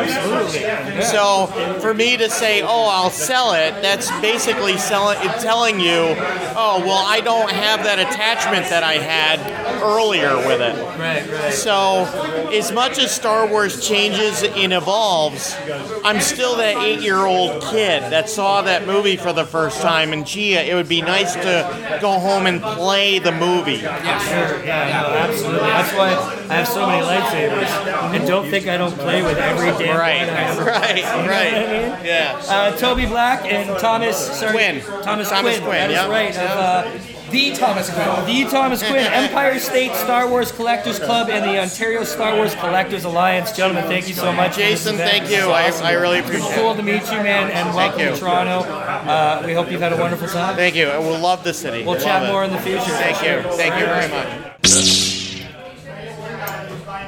So 1.04 1.48
for 1.80 1.94
me 1.94 2.18
to 2.18 2.30
say, 2.30 2.62
oh, 2.62 2.88
I'll 2.89 3.10
sell 3.10 3.54
it, 3.54 3.82
that's 3.82 4.10
basically 4.22 4.78
selling, 4.78 5.18
telling 5.39 5.80
you, 5.80 6.15
oh, 6.56 6.82
well, 6.86 7.06
I 7.06 7.22
don't 7.22 7.52
have 7.52 7.84
that 7.84 8.00
attachment 8.00 8.70
that 8.70 8.84
I 8.84 8.94
had 8.94 9.39
earlier 9.82 10.36
with 10.38 10.62
it. 10.62 10.76
Right, 11.00 11.30
right. 11.32 11.54
So, 11.54 12.04
as 12.52 12.72
much 12.72 12.98
as 12.98 13.13
Star 13.13 13.48
Wars 13.48 13.86
changes 13.88 14.44
and 14.44 14.74
evolves, 14.74 15.56
I'm 16.04 16.20
still 16.20 16.58
that 16.58 16.78
eight 16.78 17.02
year 17.02 17.26
old 17.26 17.62
kid 17.63 18.04
that 18.04 18.30
saw 18.30 18.62
that 18.63 18.86
movie 18.86 19.15
for 19.18 19.34
the 19.34 19.46
first 19.46 19.82
time. 19.82 20.13
And 20.13 20.26
gee, 20.26 20.56
it 20.56 20.74
would 20.76 20.89
be 20.89 21.02
nice 21.02 21.34
to 21.36 22.00
go 22.02 22.20
home 22.20 22.46
and 22.46 22.62
play 22.62 23.20
the 23.20 23.32
movie. 23.32 23.69
Yeah, 23.78 24.18
sure. 24.20 24.66
Yeah, 24.66 25.02
no, 25.02 25.18
absolutely. 25.18 25.60
That's 25.60 25.94
why 25.94 26.10
I 26.50 26.54
have 26.56 26.68
so 26.68 26.88
many 26.88 27.06
lightsabers. 27.06 28.16
And 28.16 28.28
don't 28.28 28.50
think 28.50 28.68
I 28.68 28.78
don't 28.78 28.96
play 28.98 29.22
with 29.22 29.38
every 29.38 29.72
damn 29.86 29.98
Right, 29.98 30.28
one 30.28 30.36
I 30.36 30.42
ever 30.52 30.64
right, 30.66 30.96
You 30.98 31.04
know 31.04 31.18
what 31.18 31.26
I 31.26 31.28
right. 31.28 31.54
mean? 32.00 32.06
Yeah. 32.06 32.42
Uh, 32.48 32.76
Toby 32.78 33.06
Black 33.06 33.46
and 33.46 33.78
Thomas 33.80 34.18
sorry, 34.40 34.52
Quinn. 34.54 34.82
Thomas, 35.04 35.30
Thomas 35.30 35.60
Quinn. 35.60 35.70
Quinn, 35.70 35.90
That 35.90 35.92
is 35.92 35.96
yeah. 35.96 36.10
right. 36.10 36.36
Of, 36.38 37.06
uh, 37.16 37.19
the 37.32 37.52
Thomas 37.56 37.89
Quinn. 37.89 38.26
The 38.26 38.50
Thomas 38.50 38.82
Quinn. 38.84 39.06
Empire 39.12 39.60
State 39.60 39.94
Star 39.96 40.28
Wars 40.30 40.52
Collectors 40.52 41.00
Club 41.00 41.30
and 41.30 41.44
the 41.46 41.60
Ontario 41.60 42.04
Star 42.04 42.36
Wars 42.36 42.54
Collectors 42.56 43.04
Alliance. 43.06 43.52
Gentlemen, 43.56 43.86
thank 43.86 44.08
you 44.08 44.13
so 44.13 44.32
much. 44.34 44.56
Jason, 44.56 44.96
thank 44.98 45.30
you. 45.30 45.50
I, 45.50 45.68
awesome. 45.70 45.86
I 45.86 45.94
really 45.94 46.20
appreciate 46.20 46.46
It's 46.48 46.58
it. 46.58 46.62
cool 46.62 46.76
to 46.76 46.84
meet 46.84 47.02
you, 47.12 47.18
man, 47.24 47.52
and 47.52 47.76
welcome 47.76 48.00
you. 48.02 48.10
to 48.12 48.18
Toronto. 48.18 48.68
Uh, 48.70 49.44
we 49.46 49.54
hope 49.54 49.72
you've 49.72 49.82
had 49.82 49.94
a 49.94 49.98
wonderful 49.98 50.28
time. 50.28 50.56
Thank 50.56 50.76
you. 50.76 50.88
We'll 50.88 51.20
love 51.20 51.44
the 51.44 51.54
city. 51.54 51.84
We'll 51.84 51.94
Love 51.96 52.04
chat 52.04 52.24
it. 52.24 52.28
more 52.28 52.44
in 52.44 52.52
the 52.52 52.60
future. 52.60 52.80
Thank 52.82 53.22
you. 53.24 53.50
Thank 53.54 53.80
you 53.80 53.86
very 53.86 54.10
much. 54.10 54.56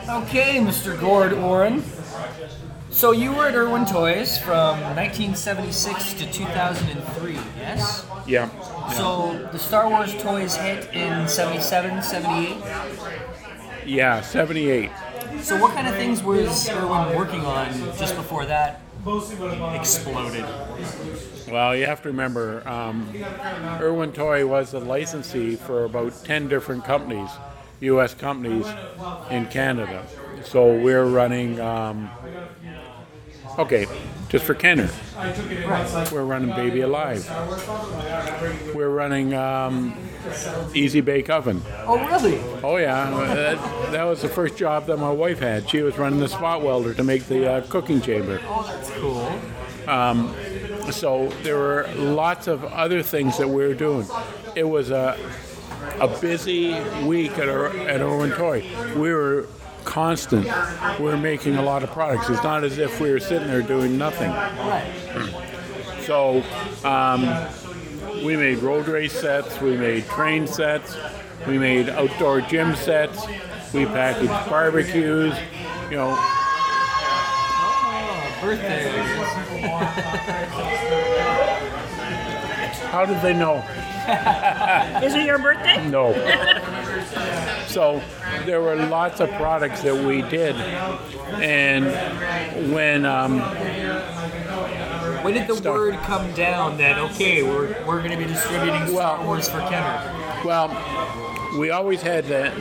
Okay, 0.10 0.58
Mr. 0.60 1.00
Gord 1.00 1.34
Warren. 1.38 1.84
So 3.02 3.14
you 3.14 3.34
were 3.34 3.48
at 3.48 3.56
Irwin 3.56 3.88
Toys 3.88 4.38
from 4.38 4.80
1976 4.80 6.14
to 6.14 6.32
2003, 6.32 7.34
yes? 7.58 8.06
Yeah. 8.28 8.48
So 8.92 9.50
the 9.52 9.58
Star 9.58 9.90
Wars 9.90 10.14
toys 10.22 10.56
hit 10.56 10.88
in 10.94 11.28
77, 11.28 12.04
78. 12.04 12.58
Yeah, 13.88 14.22
78. 14.22 14.92
So 15.40 15.60
what 15.60 15.74
kind 15.74 15.88
of 15.88 15.96
things 15.96 16.22
was 16.22 16.70
Irwin 16.70 17.18
working 17.18 17.44
on 17.44 17.74
just 17.98 18.16
before 18.16 18.46
that 18.46 18.82
exploded? 19.74 20.46
Well, 21.52 21.76
you 21.76 21.88
have 21.88 22.04
to 22.04 22.10
remember, 22.10 22.62
um, 22.68 23.12
Irwin 23.82 24.14
Toy 24.14 24.46
was 24.46 24.76
a 24.76 24.80
licensee 24.80 25.56
for 25.56 25.86
about 25.86 26.24
10 26.24 26.50
different 26.50 26.86
companies, 26.86 27.32
U.S. 27.80 28.14
companies 28.14 28.68
in 29.32 29.48
Canada. 29.48 30.06
So 30.44 30.78
we're 30.78 31.06
running, 31.06 31.60
um, 31.60 32.10
okay, 33.60 33.88
just 34.30 34.46
for 34.46 34.54
Kenner, 34.54 34.90
we're 36.12 36.24
running 36.24 36.56
Baby 36.56 36.82
Alive. 36.82 37.30
We're 38.74 38.90
running 38.90 39.34
um, 39.34 39.98
Easy 40.74 41.02
Bake 41.02 41.30
Oven. 41.30 41.62
Oh, 41.86 41.98
really? 42.06 42.40
Oh 42.64 42.78
yeah, 42.78 43.10
that, 43.34 43.92
that 43.92 44.04
was 44.04 44.22
the 44.22 44.30
first 44.30 44.58
job 44.58 44.86
that 44.88 44.98
my 44.98 45.12
wife 45.12 45.40
had. 45.40 45.70
She 45.70 45.82
was 45.82 45.98
running 45.98 46.20
the 46.20 46.30
spot 46.30 46.62
welder 46.62 46.94
to 46.94 47.04
make 47.04 47.26
the 47.26 47.52
uh, 47.52 47.62
cooking 47.68 48.02
chamber. 48.02 48.40
Oh, 48.44 48.64
that's 48.68 48.90
cool. 48.92 49.28
Um, 49.88 50.36
so 50.92 51.28
there 51.44 51.58
were 51.58 51.90
lots 51.96 52.48
of 52.48 52.64
other 52.66 53.04
things 53.04 53.38
that 53.38 53.48
we 53.48 53.68
were 53.68 53.74
doing. 53.74 54.08
It 54.56 54.66
was 54.66 54.92
a 54.92 55.18
a 56.00 56.08
busy 56.20 56.80
week 57.06 57.38
at 57.38 57.50
our, 57.50 57.68
at 57.68 58.02
Irwin 58.02 58.32
Toy. 58.32 58.66
We 58.96 59.14
were 59.14 59.48
constant. 59.86 60.48
We're 61.00 61.18
making 61.18 61.56
a 61.56 61.62
lot 61.62 61.84
of 61.84 61.92
products. 61.92 62.30
It's 62.30 62.44
not 62.44 62.64
as 62.64 62.78
if 62.78 63.00
we 63.00 63.12
were 63.12 63.20
sitting 63.20 63.48
there 63.48 63.62
doing 63.62 63.98
nothing. 63.98 64.32
So 66.04 66.44
um, 66.84 67.22
we 68.24 68.36
made 68.36 68.60
road 68.60 68.88
race 68.88 69.14
sets. 69.14 69.60
We 69.62 69.78
made 69.78 70.06
train 70.06 70.48
sets. 70.48 70.98
We 71.48 71.58
made 71.58 71.90
outdoor 71.90 72.42
gym 72.42 72.76
sets. 72.76 73.26
We 73.74 73.86
packaged 73.86 74.50
barbecues. 74.50 75.36
You 75.90 75.98
know, 75.98 76.16
birthday. 78.42 78.90
How 82.90 83.06
did 83.06 83.22
they 83.22 83.34
know? 83.34 83.58
Is 85.06 85.14
it 85.14 85.26
your 85.26 85.38
birthday? 85.38 85.88
No. 85.90 86.12
so 87.72 88.02
there 88.46 88.62
were 88.62 88.76
lots 88.76 89.20
of 89.20 89.30
products 89.32 89.82
that 89.82 89.96
we 90.06 90.22
did, 90.24 90.56
and 91.36 91.86
when 92.74 93.06
um, 93.06 93.40
When 95.24 95.34
did 95.34 95.48
the 95.48 95.72
word 95.72 95.96
come 96.00 96.32
down 96.34 96.78
that 96.78 96.98
okay, 96.98 97.44
we're, 97.44 97.68
we're 97.86 98.00
going 98.00 98.12
to 98.12 98.18
be 98.18 98.26
distributing 98.26 98.88
Star 98.88 99.24
Wars 99.24 99.48
for 99.50 99.60
Kenner? 99.60 100.44
well, 100.44 100.70
we 101.60 101.70
always 101.70 102.02
had 102.02 102.26
the 102.26 102.52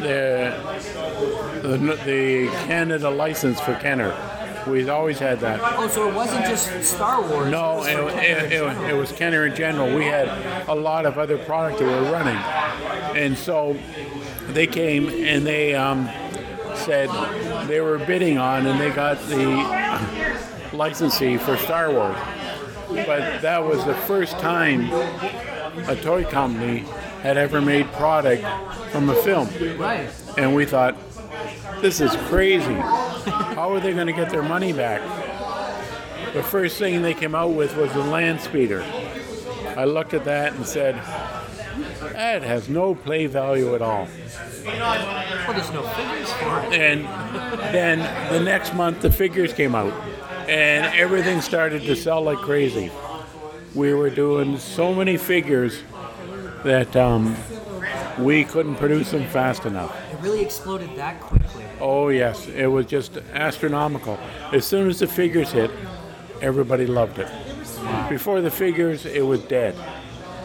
the, 1.62 1.68
the 1.68 1.76
the 2.04 2.48
Canada 2.66 3.10
license 3.10 3.60
for 3.60 3.74
Kenner. 3.76 4.14
We've 4.66 4.90
always 4.90 5.18
had 5.18 5.40
that. 5.40 5.58
Oh, 5.62 5.88
so 5.88 6.08
it 6.08 6.14
wasn't 6.14 6.44
just 6.44 6.84
Star 6.84 7.22
Wars. 7.22 7.50
No, 7.50 7.76
was 7.76 7.86
it, 7.86 7.96
Kenner 7.96 8.44
it, 8.44 8.52
it, 8.52 8.90
it 8.90 8.94
was 8.94 9.10
Kenner 9.12 9.46
in 9.46 9.54
general. 9.56 9.94
We 9.96 10.04
had 10.04 10.28
a 10.68 10.74
lot 10.74 11.06
of 11.06 11.18
other 11.18 11.38
product 11.38 11.78
that 11.78 11.86
were 11.86 12.12
running, 12.12 12.36
and 13.16 13.36
so 13.38 13.74
they 14.54 14.66
came 14.66 15.08
and 15.08 15.46
they 15.46 15.74
um, 15.74 16.08
said 16.74 17.08
they 17.66 17.80
were 17.80 17.98
bidding 17.98 18.38
on, 18.38 18.66
and 18.66 18.80
they 18.80 18.90
got 18.90 19.18
the 19.28 20.76
licensee 20.76 21.36
for 21.36 21.56
Star 21.56 21.90
Wars. 21.92 22.16
But 22.88 23.40
that 23.42 23.64
was 23.64 23.84
the 23.84 23.94
first 23.94 24.32
time 24.38 24.90
a 25.88 25.96
toy 25.96 26.24
company 26.24 26.78
had 27.22 27.36
ever 27.36 27.60
made 27.60 27.86
product 27.92 28.44
from 28.90 29.08
a 29.08 29.14
film, 29.16 29.48
Right. 29.78 30.08
and 30.38 30.54
we 30.54 30.64
thought, 30.64 30.96
this 31.80 32.00
is 32.00 32.14
crazy. 32.28 32.74
How 32.74 33.72
are 33.72 33.80
they 33.80 33.92
going 33.92 34.06
to 34.06 34.12
get 34.12 34.30
their 34.30 34.42
money 34.42 34.72
back? 34.72 35.00
The 36.32 36.42
first 36.42 36.78
thing 36.78 37.02
they 37.02 37.14
came 37.14 37.34
out 37.34 37.50
with 37.50 37.76
was 37.76 37.92
the 37.92 38.00
land 38.04 38.40
speeder. 38.40 38.82
I 39.76 39.84
looked 39.84 40.14
at 40.14 40.24
that 40.24 40.52
and 40.54 40.66
said, 40.66 40.96
that 42.20 42.42
has 42.42 42.68
no 42.68 42.94
play 42.94 43.26
value 43.26 43.74
at 43.74 43.80
all. 43.80 44.06
Well, 44.66 45.52
there's 45.54 45.72
no 45.72 45.82
figures 45.82 46.30
for 46.34 46.60
it. 46.60 46.74
And 46.74 47.06
then 47.74 47.98
the 48.30 48.40
next 48.40 48.74
month, 48.74 49.00
the 49.00 49.10
figures 49.10 49.54
came 49.54 49.74
out, 49.74 49.94
and 50.46 50.94
everything 50.94 51.40
started 51.40 51.82
to 51.84 51.96
sell 51.96 52.20
like 52.20 52.36
crazy. 52.38 52.90
We 53.74 53.94
were 53.94 54.10
doing 54.10 54.58
so 54.58 54.94
many 54.94 55.16
figures 55.16 55.82
that 56.62 56.94
um, 56.94 57.34
we 58.18 58.44
couldn't 58.44 58.76
produce 58.76 59.12
them 59.12 59.26
fast 59.28 59.64
enough. 59.64 59.96
It 60.12 60.20
really 60.20 60.42
exploded 60.42 60.94
that 60.96 61.22
quickly. 61.22 61.64
Oh, 61.80 62.08
yes, 62.08 62.46
it 62.48 62.66
was 62.66 62.84
just 62.84 63.16
astronomical. 63.32 64.18
As 64.52 64.66
soon 64.66 64.90
as 64.90 64.98
the 64.98 65.06
figures 65.06 65.52
hit, 65.52 65.70
everybody 66.42 66.86
loved 66.86 67.18
it. 67.18 67.28
Before 68.10 68.42
the 68.42 68.50
figures, 68.50 69.06
it 69.06 69.24
was 69.24 69.40
dead. 69.44 69.74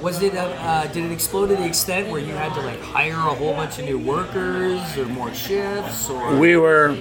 Was 0.01 0.21
it? 0.21 0.35
Uh, 0.35 0.41
uh, 0.41 0.87
did 0.87 1.05
it 1.05 1.11
explode 1.11 1.47
to 1.47 1.55
the 1.55 1.65
extent 1.65 2.09
where 2.09 2.19
you 2.19 2.33
had 2.33 2.53
to 2.53 2.61
like 2.61 2.79
hire 2.81 3.13
a 3.13 3.33
whole 3.35 3.53
bunch 3.53 3.79
of 3.79 3.85
new 3.85 3.97
workers 3.97 4.97
or 4.97 5.05
more 5.05 5.33
shifts? 5.33 6.09
Or 6.09 6.35
We 6.37 6.57
were 6.57 6.97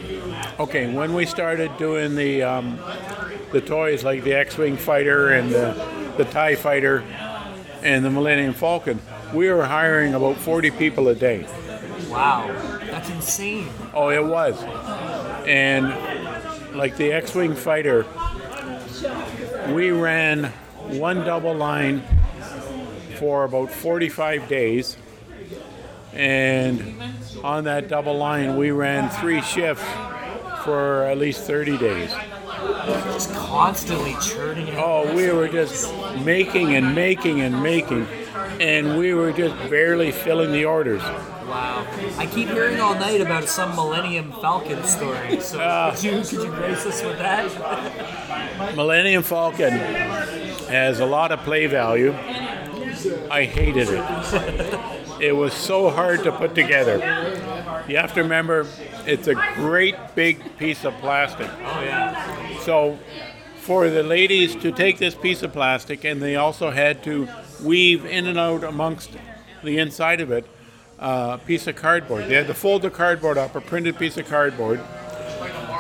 okay 0.59 0.93
when 0.93 1.13
we 1.15 1.27
started 1.27 1.77
doing 1.77 2.15
the 2.15 2.43
um, 2.43 2.79
the 3.53 3.61
toys 3.61 4.05
like 4.05 4.25
the 4.25 4.33
X-wing 4.35 4.77
fighter 4.77 5.31
and 5.31 5.51
the 5.51 5.75
the 6.17 6.25
Tie 6.27 6.55
fighter 6.55 7.03
and 7.83 8.05
the 8.05 8.11
Millennium 8.11 8.55
Falcon. 8.55 9.01
We 9.35 9.51
were 9.51 9.65
hiring 9.65 10.15
about 10.15 10.37
40 10.37 10.71
people 10.71 11.09
a 11.09 11.15
day. 11.15 11.47
wow, 12.09 12.47
that's 12.87 13.11
insane. 13.11 13.69
Oh, 13.93 14.09
it 14.11 14.25
was. 14.25 14.63
And 15.47 15.89
like 16.77 16.97
the 16.97 17.13
X-wing 17.13 17.55
fighter, 17.57 18.07
we 19.71 19.91
ran 19.91 20.45
one 20.89 21.25
double 21.25 21.55
line 21.55 22.03
for 23.25 23.45
about 23.45 23.71
45 23.71 24.49
days. 24.49 24.99
And 26.13 27.03
on 27.43 27.65
that 27.65 27.89
double 27.89 28.19
line, 28.19 28.59
we 28.59 28.71
ran 28.71 29.09
three 29.09 29.41
shifts 29.41 29.83
for 30.63 31.05
at 31.05 31.17
least 31.17 31.45
30 31.45 31.79
days. 31.79 32.11
Just 33.07 33.33
constantly 33.33 34.15
churning 34.21 34.69
it. 34.69 34.75
Oh, 34.77 35.11
we 35.17 35.33
were 35.33 35.49
just 35.49 35.91
making 36.23 36.75
and 36.75 36.95
making 36.95 37.41
and 37.41 37.63
making, 37.63 38.07
and 38.61 38.99
we 38.99 39.15
were 39.15 39.33
just 39.33 39.55
barely 39.71 40.13
filling 40.13 40.53
the 40.53 40.67
orders. 40.67 41.01
Wow. 41.03 41.87
I 42.19 42.27
keep 42.27 42.49
hearing 42.49 42.79
all 42.79 42.95
night 42.95 43.23
about 43.23 43.49
some 43.49 43.75
Millennium 43.75 44.33
Falcon 44.33 44.85
story. 44.85 45.41
So 45.41 45.59
Ah. 45.63 45.93
could 45.95 46.05
you 46.05 46.11
could 46.21 46.33
you 46.33 46.51
grace 46.51 46.85
us 46.85 47.03
with 47.03 47.19
that? 47.19 48.77
Millennium 48.77 49.23
Falcon 49.23 49.73
has 50.69 51.01
a 51.01 51.07
lot 51.07 51.33
of 51.33 51.41
play 51.41 51.67
value. 51.67 52.13
I 53.31 53.45
hated 53.45 53.89
it. 53.91 54.81
It 55.21 55.33
was 55.33 55.55
so 55.55 55.91
hard 55.91 56.25
to 56.25 56.33
put 56.33 56.55
together. 56.55 56.97
You 57.89 57.97
have 57.97 58.15
to 58.15 58.23
remember, 58.23 58.67
it's 59.07 59.29
a 59.29 59.35
great 59.55 59.97
big 60.15 60.57
piece 60.57 60.85
of 60.85 60.95
plastic. 60.95 61.49
Oh 61.49 61.81
yeah. 61.83 62.59
So, 62.61 62.99
for 63.57 63.89
the 63.89 64.03
ladies 64.03 64.55
to 64.57 64.73
take 64.73 64.99
this 64.99 65.15
piece 65.15 65.43
of 65.43 65.53
plastic, 65.53 66.05
and 66.05 66.21
they 66.21 66.37
also 66.37 66.71
had 66.71 67.03
to 67.05 67.29
weave 67.63 68.05
in 68.05 68.27
and 68.27 68.39
out 68.39 68.65
amongst 68.65 69.11
the 69.63 69.79
inside 69.79 70.21
of 70.21 70.31
it 70.31 70.47
a 70.99 71.41
piece 71.47 71.67
of 71.67 71.77
cardboard. 71.77 72.27
They 72.27 72.35
had 72.35 72.47
to 72.47 72.55
fold 72.55 72.83
the 72.83 72.91
cardboard 72.91 73.39
up, 73.39 73.55
a 73.55 73.61
printed 73.61 73.99
piece 73.99 74.17
of 74.17 74.29
cardboard, 74.29 74.81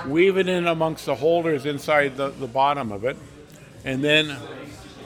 weave 0.06 0.36
it 0.36 0.48
in 0.48 0.66
amongst 0.66 1.06
the 1.06 1.14
holders 1.14 1.66
inside 1.66 2.16
the, 2.16 2.30
the 2.30 2.46
bottom 2.46 2.92
of 2.92 3.04
it, 3.04 3.16
and 3.84 4.02
then 4.02 4.36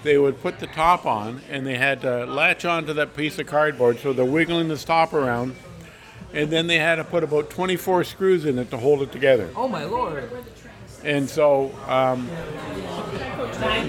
they 0.03 0.19
would 0.19 0.41
put 0.41 0.59
the 0.59 0.67
top 0.67 1.07
on, 1.07 1.41
and 1.51 1.67
they 1.67 1.77
had 1.77 2.01
to 2.03 2.25
latch 2.27 2.65
onto 2.65 2.93
that 2.95 3.17
piece 3.17 3.39
of 3.39 3.47
cardboard, 3.47 3.99
so 3.99 4.13
they're 4.13 4.25
wiggling 4.25 4.69
the 4.69 4.77
top 4.77 5.13
around, 5.13 5.57
and 6.33 6.51
then 6.51 6.67
they 6.67 6.79
had 6.79 6.97
to 6.97 7.05
put 7.05 7.25
about 7.25 7.51
24 7.51 8.05
screws 8.05 8.45
in 8.45 8.59
it 8.59 8.71
to 8.71 8.77
hold 8.77 9.03
it 9.03 9.13
together. 9.13 9.51
Oh 9.57 9.69
my 9.69 9.85
lord. 9.85 10.31
And 11.05 11.29
so, 11.29 11.73
um, 11.87 12.29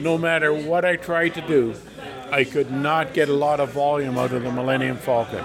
no 0.03 0.17
matter 0.17 0.53
what 0.53 0.85
I 0.85 0.95
tried 0.95 1.33
to 1.35 1.41
do, 1.41 1.73
I 2.31 2.43
could 2.43 2.71
not 2.71 3.13
get 3.13 3.29
a 3.29 3.33
lot 3.33 3.59
of 3.59 3.71
volume 3.71 4.17
out 4.17 4.31
of 4.31 4.43
the 4.43 4.51
Millennium 4.51 4.97
Falcon. 4.97 5.43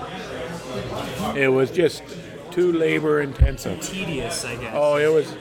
It 1.35 1.48
was 1.48 1.70
just 1.70 2.03
too 2.50 2.72
labor 2.72 3.20
intensive. 3.20 3.81
Tedious, 3.81 4.44
I 4.44 4.57
guess. 4.57 4.72
Oh, 4.74 4.96
it 4.96 5.12
was. 5.12 5.35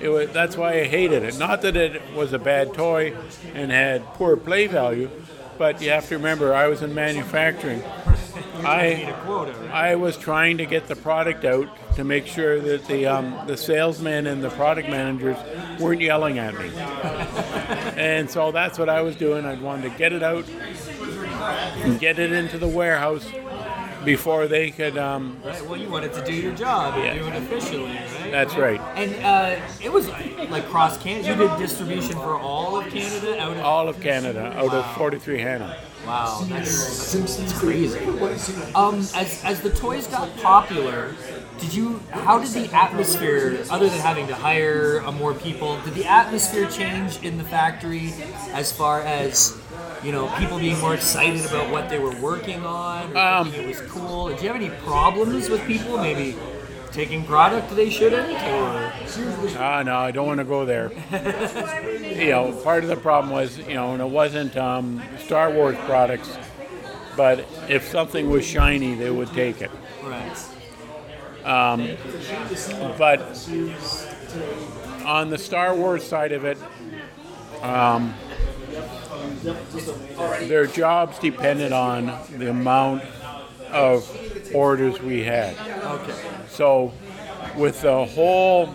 It 0.00 0.08
was. 0.08 0.30
That's 0.30 0.56
why 0.56 0.80
I 0.80 0.84
hated 0.84 1.22
it. 1.22 1.38
Not 1.38 1.62
that 1.62 1.76
it 1.76 2.02
was 2.14 2.32
a 2.32 2.38
bad 2.38 2.74
toy 2.74 3.16
and 3.54 3.70
had 3.70 4.04
poor 4.14 4.36
play 4.36 4.66
value, 4.66 5.10
but 5.58 5.80
you 5.80 5.90
have 5.90 6.08
to 6.08 6.16
remember 6.16 6.54
I 6.54 6.68
was 6.68 6.82
in 6.82 6.94
manufacturing. 6.94 7.82
I 8.64 9.12
I 9.72 9.94
was 9.96 10.16
trying 10.16 10.58
to 10.58 10.66
get 10.66 10.88
the 10.88 10.96
product 10.96 11.44
out 11.44 11.68
to 11.96 12.04
make 12.04 12.26
sure 12.26 12.60
that 12.60 12.86
the 12.86 13.06
um, 13.06 13.46
the 13.46 13.56
salesmen 13.56 14.26
and 14.26 14.42
the 14.42 14.50
product 14.50 14.88
managers 14.88 15.36
weren't 15.78 16.00
yelling 16.00 16.38
at 16.38 16.54
me. 16.54 16.70
and 17.96 18.30
so 18.30 18.52
that's 18.52 18.78
what 18.78 18.88
I 18.88 19.02
was 19.02 19.16
doing. 19.16 19.44
I 19.44 19.54
wanted 19.54 19.90
to 19.92 19.98
get 19.98 20.12
it 20.12 20.22
out 20.22 20.48
and 21.82 22.00
get 22.00 22.18
it 22.18 22.32
into 22.32 22.58
the 22.58 22.68
warehouse 22.68 23.26
before 24.04 24.46
they 24.46 24.70
could. 24.70 24.96
Um, 24.98 25.38
Right, 25.44 25.64
well, 25.66 25.78
you 25.78 25.88
wanted 25.88 26.12
to 26.14 26.24
do 26.24 26.32
your 26.32 26.52
job 26.54 26.94
and 26.94 27.04
Yeah. 27.04 27.14
do 27.14 27.26
it 27.26 27.36
officially, 27.36 27.90
right? 27.92 28.30
That's 28.30 28.54
right. 28.56 28.80
And 28.96 29.14
uh, 29.24 29.60
it 29.82 29.92
was 29.92 30.08
like 30.50 30.66
cross 30.68 30.96
Canada. 30.98 31.28
You 31.28 31.34
did 31.36 31.58
distribution 31.58 32.12
for 32.14 32.38
all 32.38 32.76
of 32.76 32.86
Canada 32.88 33.40
out 33.40 33.56
of. 33.56 33.62
all 33.64 33.88
of 33.88 34.00
Canada 34.00 34.52
out 34.56 34.72
of 34.74 34.96
43 34.96 35.38
Hanna. 35.38 35.76
Wow, 36.06 36.44
that's, 36.50 37.12
that's 37.14 37.58
crazy. 37.58 37.98
Um, 38.74 38.98
as, 39.14 39.42
as 39.42 39.62
the 39.62 39.70
toys 39.70 40.06
got 40.06 40.36
popular, 40.42 41.14
did 41.58 41.72
you? 41.72 41.98
How 42.10 42.38
did 42.38 42.48
the 42.50 42.70
atmosphere, 42.76 43.64
other 43.70 43.88
than 43.88 44.00
having 44.00 44.26
to 44.26 44.34
hire 44.34 45.00
uh, 45.06 45.10
more 45.12 45.32
people, 45.32 45.80
did 45.80 45.94
the 45.94 46.04
atmosphere 46.04 46.68
change 46.68 47.22
in 47.22 47.38
the 47.38 47.44
factory 47.44 48.12
as 48.52 48.70
far 48.70 49.00
as 49.00 49.58
you 50.04 50.12
know 50.12 50.28
people 50.38 50.58
being 50.58 50.78
more 50.80 50.94
excited 50.94 51.44
about 51.46 51.70
what 51.70 51.88
they 51.88 51.98
were 51.98 52.14
working 52.20 52.64
on? 52.64 53.16
Um, 53.16 53.52
it 53.54 53.66
was 53.66 53.80
cool. 53.90 54.28
Did 54.28 54.40
you 54.42 54.48
have 54.48 54.56
any 54.56 54.70
problems 54.70 55.48
with 55.48 55.64
people 55.66 55.96
maybe 55.98 56.36
taking 56.92 57.24
product 57.24 57.74
they 57.74 57.90
shouldn't? 57.90 58.30
Or 58.30 58.92
Ah, 59.58 59.82
no, 59.84 59.96
I 59.96 60.10
don't 60.10 60.26
want 60.26 60.38
to 60.38 60.44
go 60.44 60.64
there. 60.64 60.92
you 62.02 62.30
know, 62.30 62.52
part 62.62 62.84
of 62.84 62.90
the 62.90 62.96
problem 62.96 63.32
was, 63.32 63.58
you 63.58 63.74
know, 63.74 63.92
and 63.94 64.02
it 64.02 64.08
wasn't 64.08 64.56
um, 64.56 65.02
Star 65.18 65.50
Wars 65.50 65.76
products, 65.86 66.36
but 67.16 67.44
if 67.68 67.88
something 67.88 68.28
was 68.30 68.44
shiny, 68.46 68.94
they 68.94 69.10
would 69.10 69.32
take 69.32 69.60
it. 69.62 69.70
right? 70.04 70.48
Um, 71.44 71.88
but 72.96 73.20
on 75.04 75.30
the 75.30 75.38
Star 75.38 75.74
Wars 75.74 76.04
side 76.06 76.32
of 76.32 76.44
it, 76.44 76.58
um, 77.62 78.14
their 79.44 80.66
jobs 80.66 81.18
depended 81.18 81.72
on 81.72 82.06
the 82.38 82.50
amount 82.50 83.02
of 83.70 84.08
orders 84.54 85.00
we 85.00 85.22
had. 85.22 85.56
Okay. 85.82 86.14
So, 86.48 86.92
with 87.56 87.82
the 87.82 88.04
whole 88.06 88.74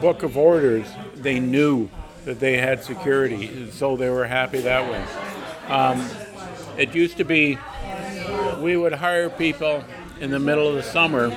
book 0.00 0.22
of 0.22 0.36
orders, 0.36 0.86
they 1.14 1.40
knew 1.40 1.88
that 2.24 2.40
they 2.40 2.56
had 2.58 2.82
security, 2.82 3.70
so 3.70 3.96
they 3.96 4.10
were 4.10 4.26
happy 4.26 4.60
that 4.60 4.90
way. 4.90 5.04
Um, 5.72 6.06
it 6.76 6.94
used 6.94 7.16
to 7.18 7.24
be 7.24 7.58
we 8.60 8.76
would 8.76 8.92
hire 8.92 9.30
people 9.30 9.84
in 10.20 10.30
the 10.30 10.38
middle 10.38 10.68
of 10.68 10.74
the 10.74 10.82
summer, 10.82 11.34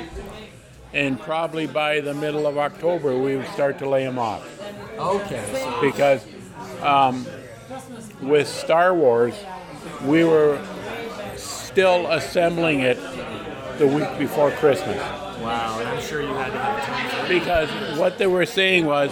and 0.93 1.19
probably 1.19 1.67
by 1.67 2.01
the 2.01 2.13
middle 2.13 2.45
of 2.47 2.57
October 2.57 3.17
we 3.17 3.35
would 3.35 3.47
start 3.47 3.79
to 3.79 3.89
lay 3.89 4.03
them 4.03 4.19
off 4.19 4.45
Okay. 4.97 5.79
because 5.81 6.25
um, 6.81 7.25
with 8.27 8.47
Star 8.47 8.93
Wars, 8.93 9.35
we 10.05 10.23
were 10.23 10.59
still 11.35 12.07
assembling 12.11 12.81
it 12.81 12.97
the 13.77 13.87
week 13.87 14.17
before 14.17 14.51
Christmas. 14.51 14.97
Wow, 15.41 15.79
and 15.79 15.87
I'm 15.87 16.01
sure 16.01 16.21
you 16.21 16.27
had 16.27 16.51
to 16.51 16.59
have 16.59 17.23
of 17.23 17.29
Because 17.29 17.97
what 17.99 18.17
they 18.17 18.27
were 18.27 18.45
saying 18.45 18.85
was, 18.85 19.11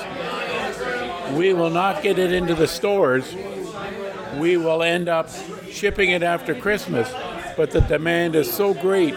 we 1.35 1.53
will 1.53 1.69
not 1.69 2.03
get 2.03 2.19
it 2.19 2.31
into 2.31 2.55
the 2.55 2.67
stores. 2.67 3.35
We 4.37 4.57
will 4.57 4.83
end 4.83 5.09
up 5.09 5.29
shipping 5.69 6.11
it 6.11 6.23
after 6.23 6.53
Christmas, 6.53 7.11
but 7.57 7.71
the 7.71 7.81
demand 7.81 8.35
is 8.35 8.51
so 8.51 8.73
great, 8.73 9.15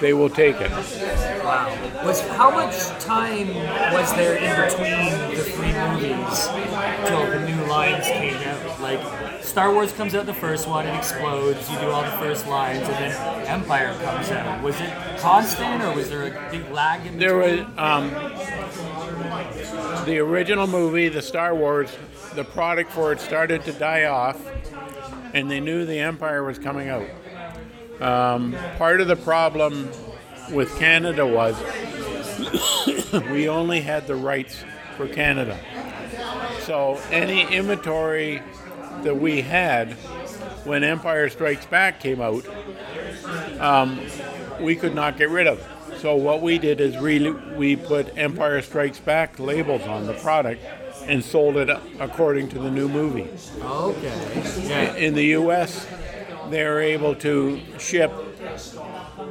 they 0.00 0.12
will 0.14 0.30
take 0.30 0.56
it. 0.60 0.70
Wow. 0.70 1.76
Was 2.04 2.20
how 2.28 2.50
much 2.50 2.88
time 3.02 3.54
was 3.92 4.12
there 4.14 4.36
in 4.36 4.56
between 4.68 5.36
the 5.36 5.42
three 5.42 5.72
movies 5.72 6.48
till 7.06 7.26
the 7.26 7.40
new 7.46 7.64
lines 7.66 8.06
came 8.06 8.34
out? 8.36 8.80
Like 8.80 9.42
Star 9.42 9.72
Wars 9.72 9.92
comes 9.92 10.14
out 10.14 10.26
the 10.26 10.34
first 10.34 10.66
one, 10.68 10.86
it 10.86 10.96
explodes, 10.96 11.70
you 11.70 11.78
do 11.78 11.90
all 11.90 12.02
the 12.02 12.10
first 12.18 12.46
lines, 12.46 12.80
and 12.80 13.12
then 13.12 13.46
Empire 13.46 13.94
comes 14.02 14.30
out. 14.30 14.62
Was 14.62 14.80
it 14.80 14.90
constant 15.18 15.82
or 15.82 15.94
was 15.94 16.08
there 16.08 16.26
a 16.26 16.50
big 16.50 16.70
lag 16.70 17.04
in 17.06 17.18
between? 17.18 17.18
There 17.18 17.36
was 17.36 17.60
um, 17.76 18.10
the 20.06 20.18
original 20.18 20.66
movie, 20.66 21.08
the 21.08 21.22
Star 21.22 21.54
Wars. 21.54 21.96
The 22.34 22.44
product 22.44 22.92
for 22.92 23.12
it 23.12 23.20
started 23.20 23.64
to 23.64 23.72
die 23.72 24.04
off, 24.04 24.40
and 25.34 25.50
they 25.50 25.58
knew 25.58 25.84
the 25.84 25.98
Empire 25.98 26.44
was 26.44 26.60
coming 26.60 26.88
out. 26.88 27.08
Um, 28.00 28.56
part 28.78 29.00
of 29.00 29.08
the 29.08 29.16
problem 29.16 29.90
with 30.50 30.74
Canada 30.78 31.26
was 31.26 31.56
we 33.30 33.48
only 33.48 33.80
had 33.80 34.06
the 34.06 34.14
rights 34.14 34.64
for 34.96 35.06
Canada. 35.06 35.58
So 36.62 37.00
any 37.10 37.42
inventory 37.54 38.42
that 39.02 39.16
we 39.16 39.42
had 39.42 39.92
when 40.64 40.84
Empire 40.84 41.28
Strikes 41.28 41.66
Back 41.66 42.00
came 42.00 42.20
out, 42.20 42.46
um, 43.60 44.00
we 44.60 44.76
could 44.76 44.94
not 44.94 45.16
get 45.16 45.30
rid 45.30 45.46
of. 45.46 45.66
So 45.98 46.16
what 46.16 46.40
we 46.40 46.58
did 46.58 46.80
is 46.80 46.96
really 46.96 47.30
we 47.30 47.76
put 47.76 48.16
Empire 48.16 48.62
Strikes 48.62 48.98
Back 48.98 49.38
labels 49.38 49.82
on 49.82 50.06
the 50.06 50.14
product 50.14 50.62
and 51.04 51.24
sold 51.24 51.56
it 51.56 51.68
according 51.98 52.48
to 52.50 52.58
the 52.58 52.70
new 52.70 52.88
movie. 52.88 53.28
Okay. 53.62 54.68
Yeah. 54.68 54.94
In 54.94 55.14
the 55.14 55.24
U.S., 55.26 55.86
they're 56.50 56.80
able 56.80 57.14
to 57.16 57.60
ship 57.78 58.12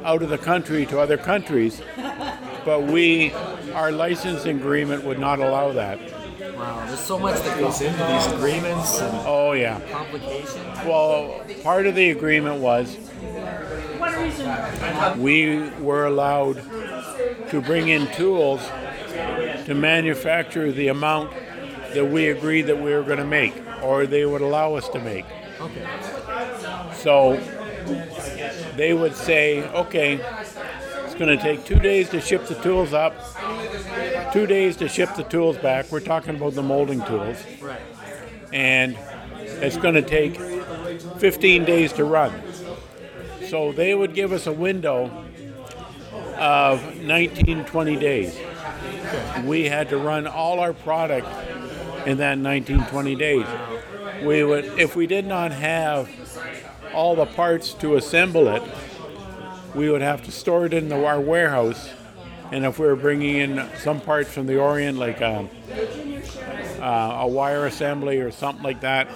out 0.04 0.22
of 0.22 0.28
the 0.28 0.38
country 0.38 0.86
to 0.86 0.98
other 1.00 1.16
countries, 1.18 1.82
but 2.64 2.84
we, 2.84 3.32
our 3.74 3.92
licensing 3.92 4.56
agreement 4.58 5.04
would 5.04 5.18
not 5.18 5.38
allow 5.38 5.72
that. 5.72 5.98
Wow. 6.54 6.84
There's 6.86 7.00
so 7.00 7.18
much 7.18 7.40
that 7.42 7.58
goes 7.58 7.80
into 7.80 8.04
these 8.04 8.26
agreements 8.26 8.98
and 9.00 9.16
Oh 9.26 9.52
yeah. 9.52 9.80
complications. 9.90 10.54
Well, 10.84 11.42
part 11.62 11.86
of 11.86 11.94
the 11.94 12.10
agreement 12.10 12.60
was 12.60 12.96
we 15.16 15.68
were 15.80 16.06
allowed 16.06 16.56
to 17.50 17.60
bring 17.60 17.88
in 17.88 18.06
tools 18.12 18.60
to 19.66 19.74
manufacture 19.74 20.72
the 20.72 20.88
amount 20.88 21.32
that 21.94 22.06
we 22.10 22.28
agreed 22.28 22.62
that 22.62 22.76
we 22.80 22.92
were 22.92 23.02
going 23.02 23.18
to 23.18 23.24
make, 23.24 23.54
or 23.82 24.06
they 24.06 24.24
would 24.24 24.40
allow 24.42 24.74
us 24.74 24.88
to 24.90 25.00
make. 25.00 25.24
Okay. 25.60 25.86
So 27.02 27.36
they 28.76 28.92
would 28.92 29.14
say, 29.14 29.66
okay, 29.70 30.20
it's 31.04 31.14
going 31.14 31.36
to 31.36 31.42
take 31.42 31.64
two 31.64 31.78
days 31.78 32.10
to 32.10 32.20
ship 32.20 32.46
the 32.46 32.54
tools 32.56 32.92
up, 32.92 33.14
two 34.32 34.46
days 34.46 34.76
to 34.78 34.88
ship 34.88 35.14
the 35.16 35.24
tools 35.24 35.56
back. 35.56 35.90
We're 35.90 36.00
talking 36.00 36.36
about 36.36 36.54
the 36.54 36.62
molding 36.62 37.02
tools. 37.04 37.38
And 38.52 38.98
it's 39.62 39.76
going 39.76 39.94
to 39.94 40.02
take 40.02 40.38
15 41.18 41.64
days 41.64 41.92
to 41.94 42.04
run. 42.04 42.32
So 43.48 43.72
they 43.72 43.94
would 43.94 44.14
give 44.14 44.32
us 44.32 44.46
a 44.46 44.52
window 44.52 45.24
of 46.36 46.96
19, 47.02 47.64
20 47.64 47.96
days. 47.96 48.38
We 49.44 49.64
had 49.64 49.88
to 49.88 49.96
run 49.96 50.26
all 50.26 50.60
our 50.60 50.72
product 50.72 51.26
in 52.06 52.18
that 52.18 52.38
19, 52.38 52.84
20 52.84 53.14
days. 53.14 53.46
We 54.22 54.44
would, 54.44 54.64
if 54.78 54.96
we 54.96 55.06
did 55.06 55.26
not 55.26 55.52
have 55.52 56.08
all 56.94 57.14
the 57.14 57.26
parts 57.26 57.74
to 57.74 57.96
assemble 57.96 58.48
it, 58.48 58.62
we 59.74 59.90
would 59.90 60.02
have 60.02 60.22
to 60.24 60.32
store 60.32 60.66
it 60.66 60.74
in 60.74 60.88
the, 60.88 61.04
our 61.04 61.20
warehouse. 61.20 61.90
And 62.52 62.64
if 62.64 62.78
we 62.78 62.86
were 62.86 62.96
bringing 62.96 63.36
in 63.36 63.68
some 63.78 64.00
parts 64.00 64.32
from 64.32 64.46
the 64.46 64.58
Orient, 64.58 64.98
like 64.98 65.20
a, 65.20 65.48
uh, 66.80 67.18
a 67.20 67.26
wire 67.26 67.66
assembly 67.66 68.18
or 68.18 68.32
something 68.32 68.64
like 68.64 68.80
that, 68.80 69.08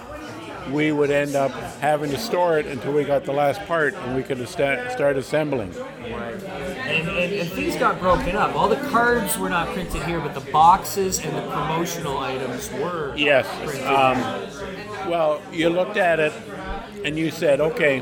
we 0.71 0.91
would 0.91 1.11
end 1.11 1.35
up 1.35 1.51
having 1.79 2.09
to 2.09 2.17
store 2.17 2.57
it 2.57 2.65
until 2.65 2.93
we 2.93 3.03
got 3.03 3.23
the 3.25 3.31
last 3.31 3.63
part 3.67 3.93
and 3.93 4.15
we 4.15 4.23
could 4.23 4.39
sta- 4.47 4.89
start 4.89 5.15
assembling. 5.17 5.71
And, 5.75 7.07
and, 7.07 7.33
and 7.33 7.49
things 7.49 7.75
got 7.75 7.99
broken 7.99 8.35
up. 8.35 8.55
All 8.55 8.67
the 8.67 8.75
cards 8.89 9.37
were 9.37 9.49
not 9.49 9.67
printed 9.73 10.01
here, 10.03 10.19
but 10.19 10.33
the 10.33 10.51
boxes 10.51 11.19
and 11.19 11.35
the 11.35 11.41
promotional 11.41 12.17
items 12.17 12.71
were. 12.71 13.13
Yes. 13.15 13.47
printed 13.63 13.85
Um, 13.85 14.17
well, 15.09 15.41
you 15.51 15.69
looked 15.69 15.97
at 15.97 16.19
it 16.19 16.33
and 17.05 17.19
you 17.19 17.29
said, 17.29 17.61
okay, 17.61 17.99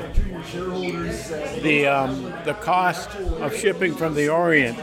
the 1.61 1.85
um, 1.87 2.23
the 2.45 2.53
cost 2.61 3.09
of 3.41 3.53
shipping 3.53 3.93
from 3.95 4.15
the 4.15 4.29
Orient, 4.29 4.77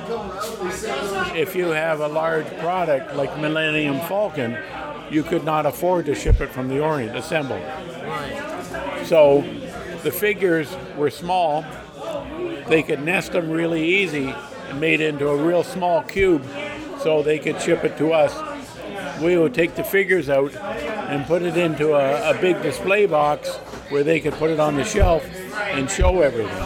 if 1.35 1.57
you 1.57 1.69
have 1.69 2.01
a 2.01 2.07
large 2.07 2.47
product 2.59 3.17
like 3.17 3.35
Millennium 3.39 3.99
Falcon, 4.01 4.59
you 5.11 5.23
could 5.23 5.43
not 5.43 5.65
afford 5.65 6.05
to 6.05 6.15
ship 6.15 6.43
it 6.43 6.51
from 6.51 6.69
the 6.69 6.81
Orient 6.81 7.17
assembled. 7.17 7.63
So 9.07 9.41
the 10.03 10.11
figures 10.13 10.69
were 10.99 11.11
small. 11.11 11.65
They 12.69 12.83
could 12.83 13.01
nest 13.01 13.33
them 13.33 13.49
really 13.49 13.83
easy 13.83 14.35
and 14.69 14.79
made 14.79 15.01
into 15.01 15.29
a 15.29 15.37
real 15.37 15.65
small 15.65 16.03
cube 16.03 16.45
so 17.03 17.23
they 17.23 17.39
could 17.39 17.59
ship 17.63 17.85
it 17.85 17.97
to 17.97 18.13
us. 18.13 18.37
We 19.23 19.39
would 19.39 19.55
take 19.55 19.77
the 19.77 19.85
figures 19.85 20.29
out 20.29 20.55
and 20.55 21.27
put 21.27 21.41
it 21.41 21.57
into 21.57 21.95
a, 21.95 22.37
a 22.37 22.41
big 22.41 22.61
display 22.63 23.07
box 23.07 23.59
where 23.91 24.03
they 24.05 24.21
could 24.21 24.33
put 24.35 24.51
it 24.51 24.59
on 24.61 24.77
the 24.77 24.85
shelf 24.85 25.25
and 25.73 25.91
show 25.91 26.21
everything. 26.23 26.57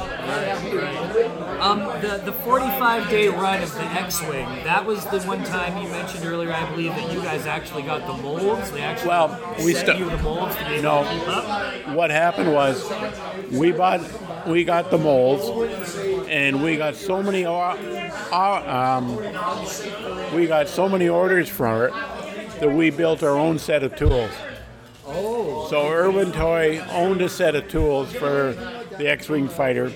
Um, 1.60 1.78
the 2.02 2.20
the 2.24 2.32
45 2.32 3.08
day 3.08 3.28
run 3.28 3.62
of 3.62 3.72
the 3.74 3.82
X-wing. 3.84 4.44
That 4.64 4.84
was 4.84 5.04
the 5.06 5.20
one 5.22 5.42
time 5.44 5.82
you 5.82 5.88
mentioned 5.88 6.26
earlier. 6.26 6.52
I 6.52 6.68
believe 6.70 6.94
that 6.94 7.10
you 7.12 7.22
guys 7.22 7.46
actually 7.46 7.82
got 7.82 8.06
the 8.06 8.22
molds. 8.22 8.70
They 8.70 8.82
actually 8.82 9.08
Well, 9.08 9.54
we 9.64 9.72
sent 9.72 9.88
stu- 9.88 9.98
you 9.98 10.10
the 10.10 10.18
molds 10.18 10.56
to 10.56 10.64
be 10.68 10.82
No. 10.82 11.04
to 11.04 11.08
keep 11.10 11.28
up. 11.28 11.94
What 11.96 12.10
happened 12.10 12.52
was 12.52 12.84
we 13.50 13.72
bought, 13.72 14.00
we 14.46 14.64
got 14.64 14.90
the 14.90 14.98
molds, 14.98 15.48
and 16.28 16.62
we 16.62 16.76
got 16.76 16.96
so 16.96 17.22
many, 17.22 17.46
or- 17.46 17.76
or- 18.32 18.68
um, 18.68 19.16
we 20.34 20.46
got 20.46 20.68
so 20.68 20.86
many 20.88 21.08
orders 21.08 21.48
from 21.48 21.82
it 21.82 21.92
that 22.60 22.70
we 22.70 22.90
built 22.90 23.22
our 23.22 23.38
own 23.38 23.58
set 23.58 23.82
of 23.82 23.96
tools. 23.96 24.30
Oh. 25.06 25.66
So 25.68 25.88
Irwin 25.90 26.32
Toy 26.32 26.82
owned 26.90 27.20
a 27.22 27.28
set 27.28 27.54
of 27.54 27.68
tools 27.68 28.12
for 28.12 28.54
the 28.98 29.08
X-wing 29.08 29.48
fighter, 29.48 29.92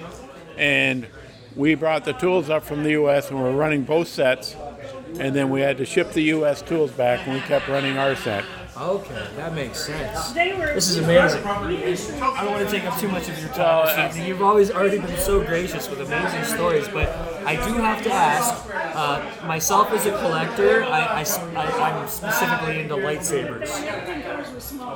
and 0.57 1.07
we 1.57 1.75
brought 1.75 2.05
the 2.05 2.12
tools 2.12 2.51
up 2.51 2.62
from 2.64 2.83
the 2.83 2.90
U.S. 2.90 3.31
and 3.31 3.40
we're 3.40 3.53
running 3.53 3.85
both 3.85 4.09
sets, 4.09 4.55
and 5.18 5.35
then 5.35 5.51
we 5.51 5.61
had 5.61 5.79
to 5.79 5.85
ship 5.85 6.12
the 6.12 6.23
U.S. 6.23 6.62
tools 6.62 6.90
back, 6.92 7.27
and 7.27 7.35
we 7.35 7.40
kept 7.40 7.68
running 7.68 7.97
our 7.97 8.14
set. 8.16 8.44
Okay, 8.77 9.27
that 9.37 9.55
makes 9.55 9.85
sense. 9.85 10.31
This 10.33 10.88
is 10.88 10.99
amazing. 10.99 11.42
I 11.44 12.44
don't 12.44 12.53
want 12.53 12.68
to 12.68 12.71
take 12.71 12.85
up 12.85 12.97
too 13.01 13.09
much 13.09 13.29
of 13.29 13.37
your 13.40 13.49
time 13.49 13.87
this 13.87 14.16
evening. 14.16 14.23
Uh, 14.23 14.29
you've 14.29 14.42
always 14.42 14.71
already 14.71 14.99
been 14.99 15.18
so 15.18 15.42
gracious 15.42 15.90
with 15.90 16.01
amazing 16.01 16.44
stories, 16.44 16.87
but 16.87 17.09
I 17.48 17.54
do 17.54 17.72
have 17.80 18.02
to 18.02 18.12
ask. 18.12 18.68
Uh, 18.74 19.46
myself 19.46 19.90
as 19.92 20.04
a 20.04 20.11
collector, 20.11 20.84
I, 20.84 21.20
am 21.20 22.08
specifically 22.08 22.80
into 22.80 22.94
lightsabers. 22.96 23.70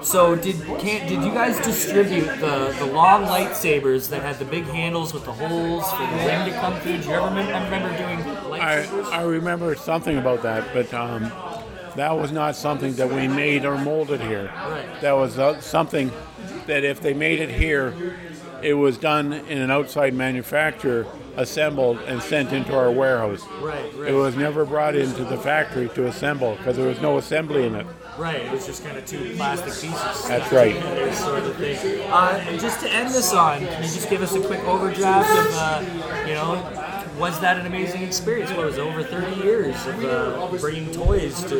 So 0.04 0.36
did 0.36 0.56
can 0.78 1.08
did 1.08 1.22
you 1.22 1.32
guys 1.32 1.58
distribute 1.60 2.26
the, 2.40 2.74
the 2.78 2.84
long 2.84 3.24
lightsabers 3.24 4.10
that 4.10 4.20
had 4.20 4.38
the 4.38 4.44
big 4.44 4.64
handles 4.64 5.14
with 5.14 5.24
the 5.24 5.32
holes 5.32 5.90
for 5.92 6.06
the 6.06 6.16
wind 6.26 6.52
to 6.52 6.58
come 6.60 6.78
through? 6.80 6.98
Did 6.98 7.06
you 7.06 7.12
ever 7.12 7.28
remember, 7.28 7.54
I 7.54 7.64
remember 7.64 7.96
doing 7.96 8.60
I. 8.60 9.20
I 9.20 9.22
remember 9.22 9.74
something 9.74 10.18
about 10.18 10.42
that, 10.42 10.74
but 10.74 10.92
um, 10.92 11.32
that 11.96 12.14
was 12.14 12.32
not 12.32 12.54
something 12.54 12.92
that 12.96 13.08
we 13.08 13.28
made 13.28 13.64
or 13.64 13.78
molded 13.78 14.20
here. 14.20 14.52
Right. 14.54 15.00
That 15.00 15.12
was 15.12 15.38
uh, 15.38 15.58
something 15.62 16.12
that 16.66 16.84
if 16.84 17.00
they 17.00 17.14
made 17.14 17.40
it 17.40 17.48
here, 17.48 17.94
it 18.62 18.74
was 18.74 18.98
done 18.98 19.32
in 19.32 19.56
an 19.56 19.70
outside 19.70 20.12
manufacturer 20.12 21.06
assembled 21.36 21.98
and 22.00 22.22
sent 22.22 22.52
into 22.52 22.76
our 22.76 22.90
warehouse. 22.90 23.42
Right, 23.60 23.92
right. 23.94 24.10
It 24.10 24.14
was 24.14 24.36
never 24.36 24.64
brought 24.64 24.94
into 24.94 25.24
the 25.24 25.36
factory 25.36 25.88
to 25.90 26.06
assemble 26.06 26.56
because 26.56 26.76
there 26.76 26.86
was 26.86 27.00
no 27.00 27.18
assembly 27.18 27.66
in 27.66 27.74
it. 27.74 27.86
Right, 28.18 28.42
it 28.42 28.52
was 28.52 28.66
just 28.66 28.84
kind 28.84 28.98
of 28.98 29.06
two 29.06 29.34
plastic 29.36 29.72
pieces. 29.72 30.28
That's 30.28 30.52
right. 30.52 30.74
Sort 31.14 31.42
of 31.44 31.56
thing. 31.56 32.10
Uh, 32.10 32.44
and 32.46 32.60
just 32.60 32.80
to 32.80 32.90
end 32.90 33.14
this 33.14 33.32
on, 33.32 33.60
can 33.60 33.82
you 33.82 33.88
just 33.88 34.10
give 34.10 34.20
us 34.22 34.34
a 34.34 34.40
quick 34.40 34.62
overdraft 34.64 35.30
of, 35.30 35.54
uh, 35.54 36.26
you 36.26 36.34
know, 36.34 36.92
was 37.18 37.38
that 37.40 37.58
an 37.58 37.66
amazing 37.66 38.02
experience? 38.02 38.50
What 38.50 38.66
was 38.66 38.78
over 38.78 39.02
30 39.02 39.42
years 39.42 39.74
of 39.86 40.04
uh, 40.04 40.48
bringing 40.58 40.92
toys 40.92 41.42
to 41.44 41.56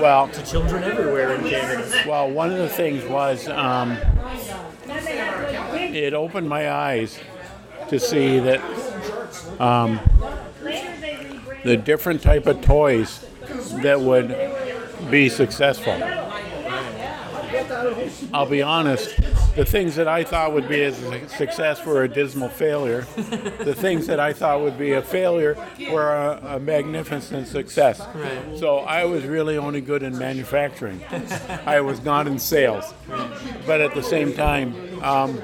Well, 0.00 0.28
to 0.28 0.44
children 0.44 0.82
everywhere 0.82 1.34
in 1.34 1.48
Canada? 1.48 2.04
Well, 2.06 2.30
one 2.30 2.50
of 2.50 2.58
the 2.58 2.68
things 2.68 3.04
was 3.04 3.48
um, 3.48 3.96
it 4.86 6.14
opened 6.14 6.48
my 6.48 6.70
eyes 6.70 7.18
to 7.88 8.00
see 8.00 8.38
that 8.40 8.60
um, 9.60 10.00
the 11.64 11.76
different 11.76 12.22
type 12.22 12.46
of 12.46 12.60
toys 12.60 13.24
that 13.82 14.00
would 14.00 14.36
be 15.10 15.28
successful. 15.28 15.92
I'll 18.32 18.46
be 18.46 18.62
honest, 18.62 19.16
the 19.54 19.64
things 19.64 19.94
that 19.96 20.08
I 20.08 20.24
thought 20.24 20.52
would 20.52 20.68
be 20.68 20.82
a 20.82 21.28
success 21.28 21.84
were 21.86 22.02
a 22.02 22.08
dismal 22.08 22.48
failure. 22.48 23.02
the 23.16 23.74
things 23.74 24.06
that 24.08 24.18
I 24.18 24.32
thought 24.32 24.60
would 24.60 24.76
be 24.78 24.92
a 24.92 25.02
failure 25.02 25.56
were 25.90 26.12
a, 26.12 26.56
a 26.56 26.60
magnificent 26.60 27.46
success. 27.46 28.00
Right. 28.14 28.58
So 28.58 28.78
I 28.78 29.04
was 29.04 29.24
really 29.24 29.56
only 29.56 29.80
good 29.80 30.02
in 30.02 30.18
manufacturing. 30.18 31.00
I 31.64 31.80
was 31.80 32.02
not 32.02 32.26
in 32.26 32.38
sales. 32.38 32.92
But 33.66 33.80
at 33.80 33.94
the 33.94 34.02
same 34.02 34.32
time, 34.32 34.74
um, 35.02 35.40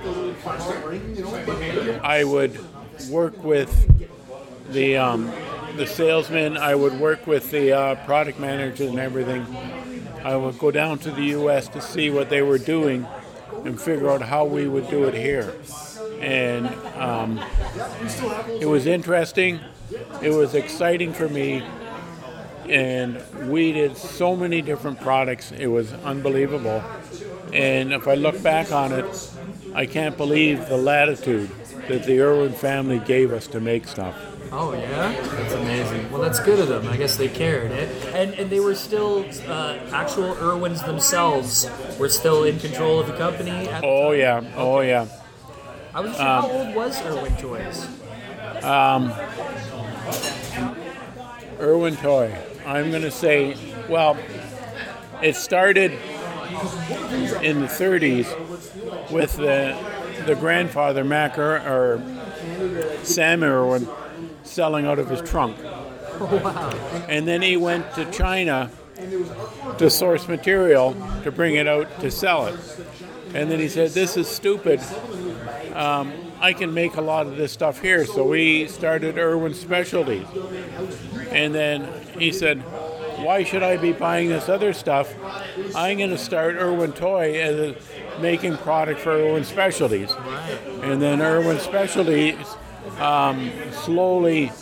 I 2.03 2.25
would 2.25 2.59
work 3.09 3.43
with 3.45 4.00
the 4.73 4.97
um, 4.97 5.33
the 5.77 5.87
salesman. 5.87 6.57
I 6.57 6.75
would 6.75 6.99
work 6.99 7.27
with 7.27 7.51
the 7.51 7.73
uh, 7.73 7.95
product 8.07 8.39
manager 8.39 8.85
and 8.85 8.99
everything. 8.99 9.47
I 10.25 10.37
would 10.37 10.59
go 10.59 10.71
down 10.71 10.99
to 11.01 11.11
the 11.11 11.23
U.S. 11.39 11.69
to 11.69 11.81
see 11.81 12.11
what 12.11 12.29
they 12.29 12.43
were 12.43 12.59
doing 12.59 13.07
and 13.65 13.81
figure 13.81 14.11
out 14.11 14.23
how 14.23 14.45
we 14.45 14.69
would 14.69 14.89
do 14.89 15.05
it 15.05 15.15
here. 15.15 15.55
And 16.21 16.67
um, 16.97 17.41
it 18.61 18.67
was 18.67 18.87
interesting. 18.87 19.61
It 20.23 20.31
was 20.31 20.55
exciting 20.55 21.13
for 21.13 21.29
me. 21.29 21.63
And 22.69 23.21
we 23.51 23.73
did 23.73 23.97
so 23.97 24.37
many 24.37 24.63
different 24.63 25.01
products. 25.01 25.51
It 25.53 25.67
was 25.67 25.93
unbelievable. 25.93 26.83
And 27.53 27.93
if 27.93 28.07
I 28.07 28.15
look 28.15 28.41
back 28.43 28.71
on 28.71 28.93
it, 28.93 29.33
I 29.75 29.87
can't 29.87 30.17
believe 30.17 30.69
the 30.69 30.77
latitude 30.77 31.51
that 31.89 32.05
the 32.05 32.21
Irwin 32.21 32.53
family 32.53 33.01
gave 33.01 33.33
us 33.33 33.47
to 33.49 33.61
make 33.61 33.89
stuff. 33.89 34.30
Oh 34.53 34.73
yeah, 34.73 35.13
that's 35.37 35.55
amazing. 35.55 36.11
Well, 36.11 36.21
that's 36.21 36.41
good 36.41 36.59
of 36.59 36.69
them. 36.69 36.89
I 36.89 36.97
guess 36.97 37.17
they 37.17 37.29
cared, 37.29 37.71
eh? 37.71 37.87
and 38.15 38.35
and 38.35 38.51
they 38.51 38.59
were 38.61 38.75
still 38.75 39.25
uh, 39.47 39.79
actual 39.93 40.37
Irwins 40.39 40.83
themselves. 40.83 41.71
Were 41.99 42.09
still 42.09 42.43
in 42.45 42.59
control 42.59 42.99
of 42.99 43.07
the 43.07 43.17
company. 43.17 43.69
At 43.69 43.85
Oh 43.85 44.11
yeah, 44.11 44.43
oh 44.57 44.81
yeah. 44.81 45.07
I 45.95 46.01
was 46.01 46.13
Um, 46.19 46.27
how 46.27 46.51
old 46.51 46.75
was 46.75 47.01
Irwin 47.03 47.37
Toys? 47.37 47.87
Um, 48.65 49.13
Irwin 51.61 51.97
Toy. 51.97 52.35
I'm 52.67 52.91
going 52.91 53.03
to 53.03 53.11
say, 53.11 53.57
well, 53.89 54.17
it 55.23 55.35
started 55.37 55.93
in 57.43 57.61
the 57.61 57.67
30s 57.67 59.11
with 59.11 59.37
the 59.37 59.77
the 60.27 60.35
grandfather 60.35 61.03
Mac 61.03 61.39
Ir- 61.39 61.57
or 61.67 62.03
Sam 63.03 63.43
Irwin 63.43 63.89
selling 64.43 64.87
out 64.87 64.99
of 64.99 65.09
his 65.09 65.21
trunk, 65.23 65.57
Oh 65.63 66.41
wow. 66.43 66.71
and 67.09 67.27
then 67.27 67.43
he 67.43 67.57
went 67.57 67.93
to 67.95 68.11
China 68.11 68.71
to 69.79 69.89
source 69.91 70.29
material 70.29 70.95
to 71.23 71.33
bring 71.33 71.55
it 71.57 71.67
out 71.67 72.01
to 72.01 72.11
sell 72.11 72.47
it, 72.47 72.59
and 73.35 73.51
then 73.51 73.59
he 73.59 73.69
said, 73.69 73.91
"This 73.91 74.17
is 74.17 74.29
stupid." 74.29 74.81
Um, 75.75 76.13
I 76.41 76.55
can 76.55 76.73
make 76.73 76.97
a 76.97 77.01
lot 77.03 77.27
of 77.27 77.37
this 77.37 77.53
stuff 77.53 77.81
here. 77.81 78.07
So 78.07 78.25
we 78.25 78.67
started 78.67 79.19
Irwin 79.19 79.53
Specialties. 79.53 80.27
And 81.31 81.55
then 81.55 81.87
he 82.19 82.33
said, 82.33 82.61
Why 83.23 83.45
should 83.45 83.63
I 83.63 83.77
be 83.77 83.93
buying 83.93 84.31
this 84.31 84.49
other 84.49 84.73
stuff? 84.73 85.15
I'm 85.77 85.99
going 85.99 86.11
to 86.11 86.19
start 86.19 86.57
Irwin 86.57 86.93
Toy 86.93 87.39
as 87.41 87.59
a, 87.59 88.21
making 88.21 88.57
product 88.59 89.01
for 89.01 89.11
Irwin 89.11 89.45
Specialties. 89.45 90.11
And 90.83 91.01
then 91.01 91.21
Irwin 91.21 91.61
Specialties 91.61 92.37
um, 92.99 93.51
slowly 93.73 94.53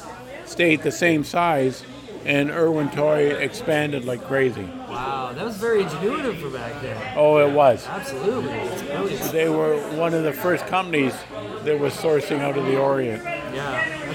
stayed 0.44 0.82
the 0.82 0.90
same 0.92 1.24
size, 1.24 1.84
and 2.24 2.50
Irwin 2.50 2.90
Toy 2.90 3.34
expanded 3.36 4.04
like 4.04 4.22
crazy. 4.24 4.64
Wow, 4.88 5.32
that 5.34 5.44
was 5.44 5.56
very 5.56 5.84
ingenuitive 5.84 6.40
for 6.40 6.50
back 6.50 6.80
then. 6.82 7.14
Oh, 7.16 7.38
it 7.38 7.52
was. 7.52 7.86
Absolutely, 7.86 8.52
it's 8.52 8.82
brilliant. 8.82 9.32
They 9.32 9.48
were 9.48 9.76
one 9.96 10.14
of 10.14 10.24
the 10.24 10.32
first 10.32 10.66
companies 10.66 11.14
that 11.64 11.78
was 11.78 11.92
sourcing 11.94 12.40
out 12.40 12.56
of 12.56 12.64
the 12.66 12.78
Orient. 12.78 13.22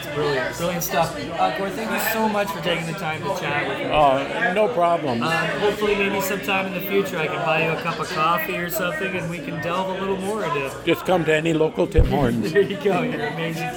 That's 0.04 0.16
brilliant. 0.16 0.58
Brilliant 0.58 0.84
stuff. 0.84 1.16
Uh, 1.40 1.58
Corey, 1.58 1.72
thank 1.72 1.90
you 1.92 2.12
so 2.12 2.28
much 2.28 2.50
for 2.50 2.62
taking 2.62 2.86
the 2.86 2.94
time 3.00 3.22
to 3.22 3.30
chat 3.40 3.68
with 3.68 3.78
me. 3.80 3.86
Oh, 3.86 4.54
no 4.54 4.68
problem. 4.74 5.22
Um, 5.24 5.32
hopefully, 5.60 5.96
maybe 5.96 6.20
sometime 6.22 6.68
in 6.68 6.74
the 6.74 6.82
future, 6.90 7.18
I 7.18 7.28
can 7.28 7.38
buy 7.46 7.66
you 7.66 7.72
a 7.72 7.82
cup 7.82 8.00
of 8.00 8.10
coffee 8.10 8.58
or 8.58 8.70
something, 8.70 9.16
and 9.16 9.30
we 9.30 9.40
can 9.40 9.62
delve 9.62 9.96
a 9.98 10.00
little 10.00 10.18
more 10.18 10.44
into. 10.44 10.76
Just 10.86 11.06
come 11.06 11.24
to 11.26 11.34
any 11.36 11.54
local 11.54 11.88
Tim 11.88 12.06
Hortons. 12.08 12.52
There 12.54 12.62
you 12.62 12.78
go. 12.78 13.02
You're 13.02 13.28
amazing. 13.28 13.70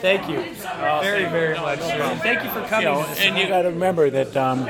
Thank 0.00 0.28
you 0.28 0.42
very, 1.00 1.24
very 1.26 1.54
much. 1.58 1.80
sir. 1.80 2.16
Thank 2.22 2.42
you 2.44 2.50
for 2.50 2.60
You 2.60 2.66
coming. 2.66 2.84
know, 2.86 3.02
and 3.18 3.38
you 3.38 3.46
got 3.46 3.62
to 3.62 3.68
remember 3.68 4.10
that 4.10 4.36
um, 4.36 4.64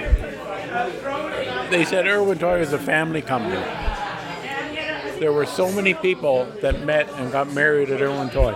they 1.71 1.85
said 1.85 2.07
Irwin 2.07 2.39
Toy 2.39 2.61
is 2.61 2.73
a 2.73 2.79
family 2.79 3.23
company. 3.23 3.61
There 5.21 5.33
were 5.33 5.47
so 5.47 5.71
many 5.71 5.95
people 5.95 6.47
that 6.63 6.85
met 6.85 7.09
and 7.13 7.31
got 7.31 7.53
married 7.53 7.91
at 7.91 8.01
Irwin 8.01 8.31
Toy. 8.31 8.53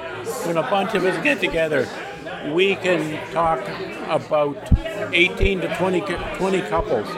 When 0.46 0.56
a 0.56 0.62
bunch 0.62 0.94
of 0.94 1.04
us 1.04 1.22
get 1.22 1.40
together, 1.40 1.86
we 2.52 2.76
can 2.76 3.32
talk 3.32 3.60
about 4.08 4.56
18 5.12 5.60
to 5.62 5.76
20, 5.76 6.00
20 6.00 6.60
couples 6.62 7.08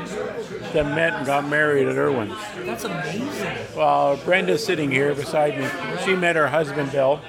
that 0.72 0.86
met 0.94 1.14
and 1.14 1.26
got 1.26 1.48
married 1.48 1.88
at 1.88 1.96
Irwin's. 1.96 2.34
That's 2.58 2.84
amazing. 2.84 3.56
Well, 3.76 4.16
Brenda's 4.18 4.64
sitting 4.64 4.90
here 4.90 5.14
beside 5.14 5.58
me. 5.58 5.68
She 6.04 6.14
met 6.14 6.36
her 6.36 6.48
husband 6.48 6.92
Bill. 6.92 7.20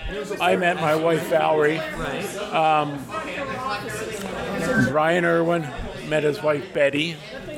I 0.41 0.55
met 0.55 0.77
my 0.77 0.95
wife 0.95 1.25
Valerie. 1.27 1.79
Um, 2.51 3.03
Brian 4.89 5.25
Irwin 5.25 5.67
met 6.07 6.23
his 6.23 6.41
wife 6.41 6.73
Betty. 6.73 7.15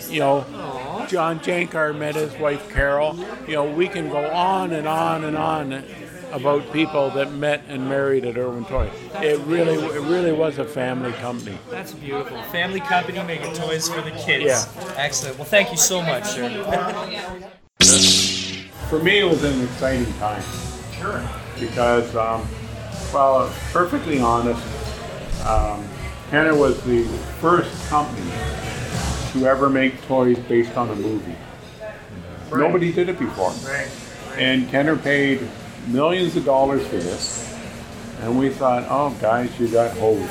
You 0.09 0.19
know, 0.19 1.05
John 1.09 1.39
Jankar 1.39 1.97
met 1.97 2.15
his 2.15 2.33
wife 2.37 2.69
Carol. 2.69 3.17
You 3.47 3.53
know, 3.53 3.71
we 3.71 3.87
can 3.87 4.09
go 4.09 4.25
on 4.29 4.71
and 4.71 4.87
on 4.87 5.23
and 5.23 5.37
on 5.37 5.83
about 6.31 6.71
people 6.71 7.09
that 7.11 7.31
met 7.33 7.63
and 7.67 7.87
married 7.87 8.25
at 8.25 8.37
Irwin 8.37 8.65
Toy. 8.65 8.89
It 9.15 9.39
really, 9.41 9.75
it 9.75 10.01
really 10.01 10.31
was 10.31 10.57
a 10.57 10.65
family 10.65 11.11
company. 11.13 11.57
That's 11.69 11.93
beautiful. 11.93 12.41
Family 12.43 12.79
company 12.79 13.21
making 13.23 13.53
toys 13.53 13.89
for 13.89 14.01
the 14.01 14.11
kids. 14.11 14.45
Yeah. 14.45 14.93
Excellent. 14.95 15.37
Well, 15.37 15.45
thank 15.45 15.71
you 15.71 15.77
so 15.77 16.01
much, 16.01 16.25
sir. 16.25 16.49
For 18.89 18.99
me, 18.99 19.19
it 19.19 19.25
was 19.25 19.43
an 19.43 19.61
exciting 19.63 20.11
time. 20.13 20.43
Sure. 20.97 21.23
Because, 21.59 22.15
um, 22.15 22.47
well, 23.13 23.53
perfectly 23.71 24.19
honest, 24.19 24.65
um, 25.45 25.87
Kenner 26.29 26.55
was 26.55 26.81
the 26.83 27.05
first 27.39 27.89
company 27.89 28.31
to 29.31 29.45
ever 29.45 29.69
make 29.69 30.01
toys 30.03 30.39
based 30.39 30.75
on 30.77 30.89
a 30.89 30.95
movie. 30.95 31.35
Nobody 32.51 32.91
did 32.91 33.09
it 33.09 33.19
before. 33.19 33.51
Right. 33.69 33.89
And 34.37 34.67
Kenner 34.69 34.95
paid 34.95 35.47
millions 35.87 36.35
of 36.35 36.45
dollars 36.45 36.85
for 36.87 36.97
this. 36.97 37.45
And 38.21 38.37
we 38.37 38.49
thought, 38.49 38.85
oh, 38.89 39.15
guys, 39.21 39.57
you 39.59 39.67
got 39.69 39.95
hosed. 39.97 40.29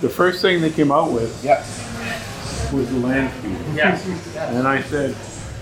The 0.00 0.08
first 0.08 0.40
thing 0.40 0.60
they 0.60 0.70
came 0.70 0.92
out 0.92 1.10
with 1.10 1.42
Yes. 1.44 1.78
was 2.72 2.88
the 2.90 2.98
land 3.00 3.30
speeder. 3.38 3.74
Yes. 3.74 4.06
And 4.36 4.66
I 4.66 4.80
said, 4.82 5.10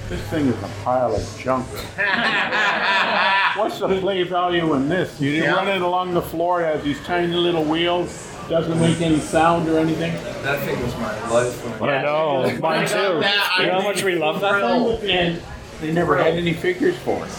this 0.08 0.20
thing 0.30 0.46
is 0.46 0.54
a 0.62 0.70
pile 0.84 1.14
of 1.14 1.38
junk. 1.38 1.66
What's 3.56 3.78
the 3.80 3.98
play 4.00 4.22
value 4.22 4.74
in 4.74 4.88
this? 4.88 5.20
You 5.20 5.30
Yeah. 5.30 5.54
run 5.54 5.68
it 5.68 5.82
along 5.82 6.14
the 6.14 6.22
floor, 6.22 6.60
it 6.62 6.66
has 6.74 6.84
these 6.84 7.00
tiny 7.04 7.34
little 7.34 7.64
wheels, 7.64 8.28
doesn't 8.48 8.78
make 8.80 9.00
any 9.00 9.18
sound 9.18 9.68
or 9.68 9.78
anything. 9.78 10.12
That 10.42 10.60
thing 10.60 10.80
was 10.82 10.94
my 10.96 11.28
life 11.30 11.80
when 11.80 11.90
I 11.90 12.02
know, 12.02 12.56
mine 12.62 12.86
too. 12.86 12.96
You 12.96 13.66
know 13.66 13.80
how 13.80 13.82
much 13.82 14.02
we 14.04 14.14
love 14.14 14.40
that 14.40 14.60
thing? 15.00 15.10
And 15.10 15.42
they 15.80 15.92
never 15.92 16.16
had 16.16 16.34
any 16.34 16.52
figures 16.54 16.96
for 16.98 17.24
it. 17.24 17.30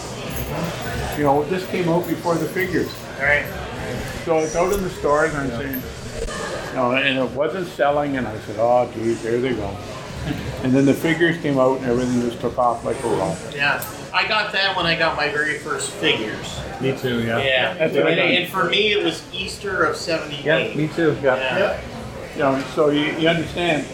You 1.16 1.24
know, 1.24 1.44
this 1.44 1.66
came 1.66 1.88
out 1.88 2.06
before 2.06 2.36
the 2.36 2.46
figures. 2.48 2.88
Right. 3.18 3.44
So 4.24 4.38
it's 4.38 4.56
out 4.56 4.72
in 4.72 4.82
the 4.82 4.90
stores 4.90 5.34
and 5.34 5.52
I'm 5.52 5.58
saying, 5.60 5.82
no, 6.74 6.92
and 6.92 7.18
it 7.18 7.30
wasn't 7.32 7.66
selling 7.68 8.16
and 8.16 8.26
I 8.26 8.38
said, 8.40 8.56
oh 8.58 8.90
geez, 8.94 9.22
there 9.22 9.40
they 9.40 9.54
go. 9.54 9.76
And 10.62 10.72
then 10.72 10.84
the 10.84 10.94
figures 10.94 11.38
came 11.38 11.58
out 11.58 11.78
and 11.78 11.86
everything 11.86 12.20
just 12.20 12.40
took 12.40 12.58
off 12.58 12.84
like 12.84 13.02
a 13.02 13.08
rocket. 13.08 13.54
Yeah. 13.54 13.84
I 14.12 14.26
got 14.26 14.52
that 14.52 14.76
when 14.76 14.86
I 14.86 14.96
got 14.96 15.16
my 15.16 15.30
very 15.30 15.58
first 15.58 15.90
figures. 15.92 16.60
Me 16.80 16.96
too. 16.96 17.22
Yeah. 17.22 17.38
Yeah. 17.38 17.74
That's 17.74 17.94
and, 17.94 18.08
and 18.08 18.52
for 18.52 18.64
me, 18.64 18.92
it 18.92 19.04
was 19.04 19.22
Easter 19.32 19.84
of 19.84 19.96
'78. 19.96 20.44
Yeah, 20.44 20.74
me 20.74 20.88
too. 20.88 21.16
Yeah. 21.22 21.80
You 22.34 22.40
know, 22.40 22.60
so 22.74 22.90
you, 22.90 23.12
you 23.18 23.28
understand, 23.28 23.86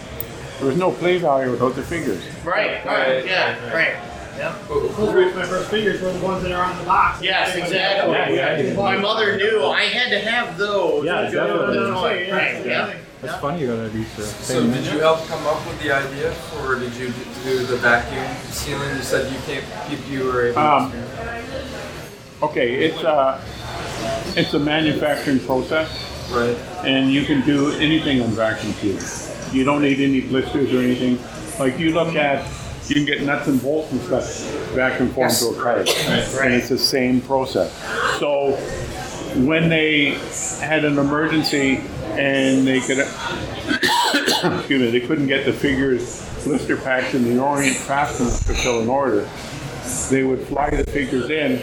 there 0.59 0.67
was 0.67 0.77
no 0.77 0.91
play 0.91 1.19
value 1.19 1.51
without 1.51 1.75
the 1.75 1.83
figures. 1.83 2.25
Right. 2.45 2.85
Right. 2.85 3.27
Yeah. 3.27 3.75
Right. 3.75 3.97
Yeah. 4.39 4.55
Those 4.69 5.35
my 5.35 5.45
first 5.47 5.71
figures 5.71 6.01
were 6.03 6.13
the 6.13 6.25
ones 6.25 6.43
that 6.43 6.53
are 6.53 6.63
on 6.65 6.77
the 6.79 6.85
box. 6.85 7.23
Yes, 7.23 7.55
exactly. 7.57 8.13
Yeah, 8.13 8.59
yeah. 8.59 8.75
My 8.75 8.97
mother 8.97 9.37
knew 9.37 9.65
I 9.65 9.85
had 9.85 10.11
to 10.11 10.19
have 10.31 10.59
those. 10.59 11.05
Yeah, 11.05 11.23
to 11.23 11.33
go 11.33 11.67
with 11.67 11.75
the 11.77 11.81
definitely. 11.91 12.27
toy. 12.27 12.33
Right. 12.33 12.67
Yeah. 12.67 12.95
That's 13.23 13.41
funny 13.41 13.61
you 13.63 13.67
got 13.69 13.77
that 13.77 13.95
Easter. 13.95 14.23
So 14.23 14.63
did 14.67 14.85
you 14.93 14.99
help 15.01 15.27
come 15.27 15.45
up 15.47 15.67
with 15.67 15.81
the 15.83 15.91
idea, 15.91 16.35
or 16.63 16.75
did 16.79 16.95
you 16.97 17.13
do 17.45 17.59
the 17.65 17.77
vacuum 17.79 18.27
sealing? 18.51 18.95
You 18.97 19.03
said 19.03 19.33
you 19.33 19.39
can't, 19.47 19.65
you- 19.91 20.19
you 20.19 20.25
were 20.27 20.49
able 20.49 20.59
Um. 20.59 20.93
Okay, 22.43 22.75
it's 22.85 23.03
a, 23.03 23.41
it's 24.37 24.53
a 24.53 24.59
manufacturing 24.59 25.41
process. 25.41 25.89
Right. 26.31 26.57
And 26.85 27.11
you 27.11 27.25
can 27.25 27.41
do 27.47 27.71
anything 27.73 28.21
on 28.21 28.29
vacuum 28.31 28.73
sealing. 28.75 29.55
You 29.55 29.65
don't 29.65 29.81
need 29.81 30.01
any 30.01 30.21
blisters 30.21 30.73
or 30.75 30.79
anything. 30.81 31.19
Like 31.59 31.79
you 31.79 31.93
look 31.95 32.15
at, 32.15 32.45
you 32.89 32.95
can 32.95 33.05
get 33.05 33.23
nuts 33.23 33.49
and 33.49 33.61
bolts 33.63 33.91
and 33.93 34.01
stuff 34.03 34.25
vacuum 34.75 35.11
formed 35.11 35.31
Yes. 35.31 35.41
to 35.41 35.49
a 35.49 35.63
card. 35.63 35.89
And 36.43 36.55
it's 36.55 36.69
the 36.69 36.79
same 36.79 37.21
process. 37.21 37.73
So 38.21 38.53
when 39.45 39.69
they 39.69 40.19
had 40.61 40.85
an 40.85 40.99
emergency 40.99 41.83
and 42.13 42.67
they 42.67 42.81
could, 42.81 42.99
excuse 44.59 44.81
me, 44.81 44.91
they 44.91 45.01
couldn't 45.07 45.27
get 45.27 45.45
the 45.45 45.53
figures, 45.53 46.25
blister 46.45 46.77
packs 46.77 47.15
in 47.15 47.25
the 47.25 47.43
Orient 47.43 47.77
fast 47.77 48.21
enough 48.21 48.39
to 48.47 48.55
fill 48.55 48.81
an 48.83 48.89
order, 48.89 49.29
they 50.11 50.23
would 50.25 50.41
fly 50.47 50.71
the 50.71 50.85
figures 50.91 51.31
in 51.31 51.63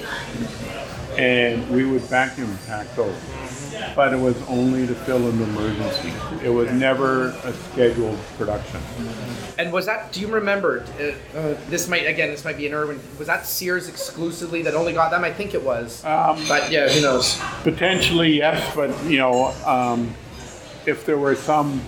and 1.18 1.70
we 1.70 1.86
would 1.86 2.02
vacuum 2.02 2.58
pack 2.68 2.94
those. 2.96 3.16
But 3.96 4.14
it 4.14 4.20
was 4.20 4.42
only 4.48 4.88
to 4.88 4.96
fill 4.96 5.28
an 5.30 5.42
emergency. 5.42 6.14
It 6.44 6.50
was 6.50 6.72
never 6.72 7.28
a 7.44 7.54
scheduled 7.54 8.20
production. 8.38 8.80
And 9.58 9.72
was 9.72 9.86
that? 9.86 10.12
Do 10.12 10.20
you 10.22 10.28
remember? 10.28 10.86
Uh, 11.00 11.38
uh, 11.38 11.58
this 11.70 11.88
might 11.88 12.08
again. 12.08 12.30
This 12.30 12.44
might 12.44 12.58
be 12.58 12.68
an 12.68 12.74
urban. 12.74 13.00
Was 13.20 13.28
that 13.28 13.46
Sears 13.46 13.88
exclusively 13.88 14.62
that 14.64 14.74
only 14.74 14.94
got 14.94 15.12
them? 15.12 15.24
I 15.24 15.32
think 15.32 15.54
it 15.54 15.64
was. 15.64 16.04
Um, 16.06 16.44
but 16.48 16.72
yeah, 16.72 16.90
who 16.90 17.02
knows? 17.02 17.40
Potentially, 17.64 18.38
yes, 18.38 18.76
but 18.76 18.90
you 19.06 19.20
know, 19.20 19.54
um, 19.66 20.14
if 20.86 21.06
there 21.06 21.18
were 21.18 21.36
some 21.36 21.82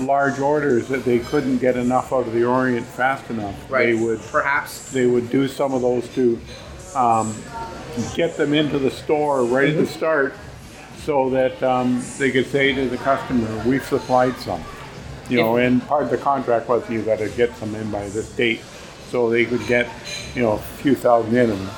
large 0.00 0.40
orders 0.40 0.88
that 0.88 1.04
they 1.04 1.20
couldn't 1.20 1.58
get 1.58 1.76
enough 1.76 2.12
out 2.12 2.26
of 2.26 2.32
the 2.32 2.44
Orient 2.44 2.86
fast 2.86 3.30
enough, 3.30 3.68
they 3.68 3.94
would 3.94 4.20
perhaps 4.22 4.90
they 4.90 5.06
would 5.06 5.30
do 5.30 5.46
some 5.46 5.72
of 5.72 5.82
those 5.82 6.08
to 6.14 6.40
um, 6.96 7.34
get 8.14 8.36
them 8.36 8.54
into 8.54 8.78
the 8.78 8.90
store 8.90 9.44
right 9.44 9.68
at 9.68 9.76
the 9.76 9.86
start, 9.86 10.34
so 11.04 11.28
that 11.30 11.62
um, 11.62 12.02
they 12.18 12.30
could 12.30 12.46
say 12.46 12.72
to 12.74 12.88
the 12.88 12.96
customer, 12.96 13.62
"We 13.66 13.78
supplied 13.80 14.36
some." 14.36 14.62
You 15.28 15.38
know, 15.38 15.56
and 15.56 15.80
part 15.86 16.04
of 16.04 16.10
the 16.10 16.18
contract 16.18 16.68
was 16.68 16.88
you 16.90 17.00
got 17.02 17.18
to 17.18 17.30
get 17.30 17.54
some 17.56 17.74
in 17.74 17.90
by 17.90 18.08
this 18.10 18.30
date, 18.36 18.60
so 19.08 19.30
they 19.30 19.46
could 19.46 19.66
get, 19.66 19.88
you 20.34 20.42
know, 20.42 20.52
a 20.52 20.58
few 20.58 20.94
thousand 20.94 21.34
in. 21.34 21.50
And 21.50 21.68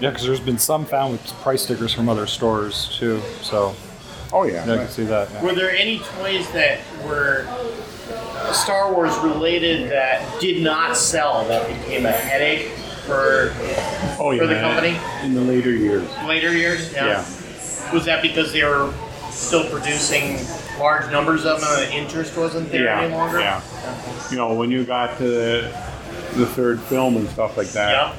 Yeah, 0.00 0.10
because 0.10 0.26
there's 0.26 0.40
been 0.40 0.58
some 0.58 0.84
found 0.84 1.12
with 1.12 1.22
price 1.42 1.62
stickers 1.62 1.94
from 1.94 2.08
other 2.08 2.26
stores 2.26 2.94
too. 2.98 3.20
So. 3.42 3.74
Oh 4.32 4.42
yeah. 4.44 4.64
I 4.64 4.76
can 4.78 4.88
see 4.88 5.04
that. 5.04 5.30
yeah. 5.30 5.42
Were 5.44 5.54
there 5.54 5.70
any 5.70 6.00
toys 6.00 6.50
that 6.52 6.80
were 7.06 7.46
Star 8.52 8.92
Wars 8.92 9.16
related 9.18 9.90
that 9.92 10.40
did 10.40 10.62
not 10.62 10.96
sell 10.96 11.46
that 11.46 11.66
became 11.68 12.04
a 12.04 12.10
headache 12.12 12.68
for 13.06 13.54
Oh 14.18 14.32
yeah. 14.32 14.40
for 14.40 14.46
the 14.48 14.56
company 14.60 14.98
in 15.22 15.34
the 15.34 15.40
later 15.40 15.70
years. 15.70 16.06
later 16.26 16.52
years? 16.52 16.92
Yeah. 16.92 17.24
Was 17.92 18.04
that 18.06 18.22
because 18.22 18.52
they 18.52 18.64
were 18.64 18.92
still 19.30 19.68
producing 19.68 20.38
large 20.78 21.10
numbers 21.10 21.44
of 21.44 21.60
them 21.60 21.68
and 21.72 21.90
the 21.90 21.94
interest 21.94 22.36
wasn't 22.36 22.70
there 22.70 22.84
yeah, 22.84 23.00
any 23.00 23.14
longer? 23.14 23.40
Yeah. 23.40 23.62
You 24.30 24.36
know, 24.36 24.54
when 24.54 24.70
you 24.70 24.84
got 24.84 25.16
to 25.18 25.24
the, 25.24 25.88
the 26.34 26.46
third 26.46 26.80
film 26.80 27.16
and 27.16 27.28
stuff 27.28 27.56
like 27.56 27.68
that, 27.68 28.16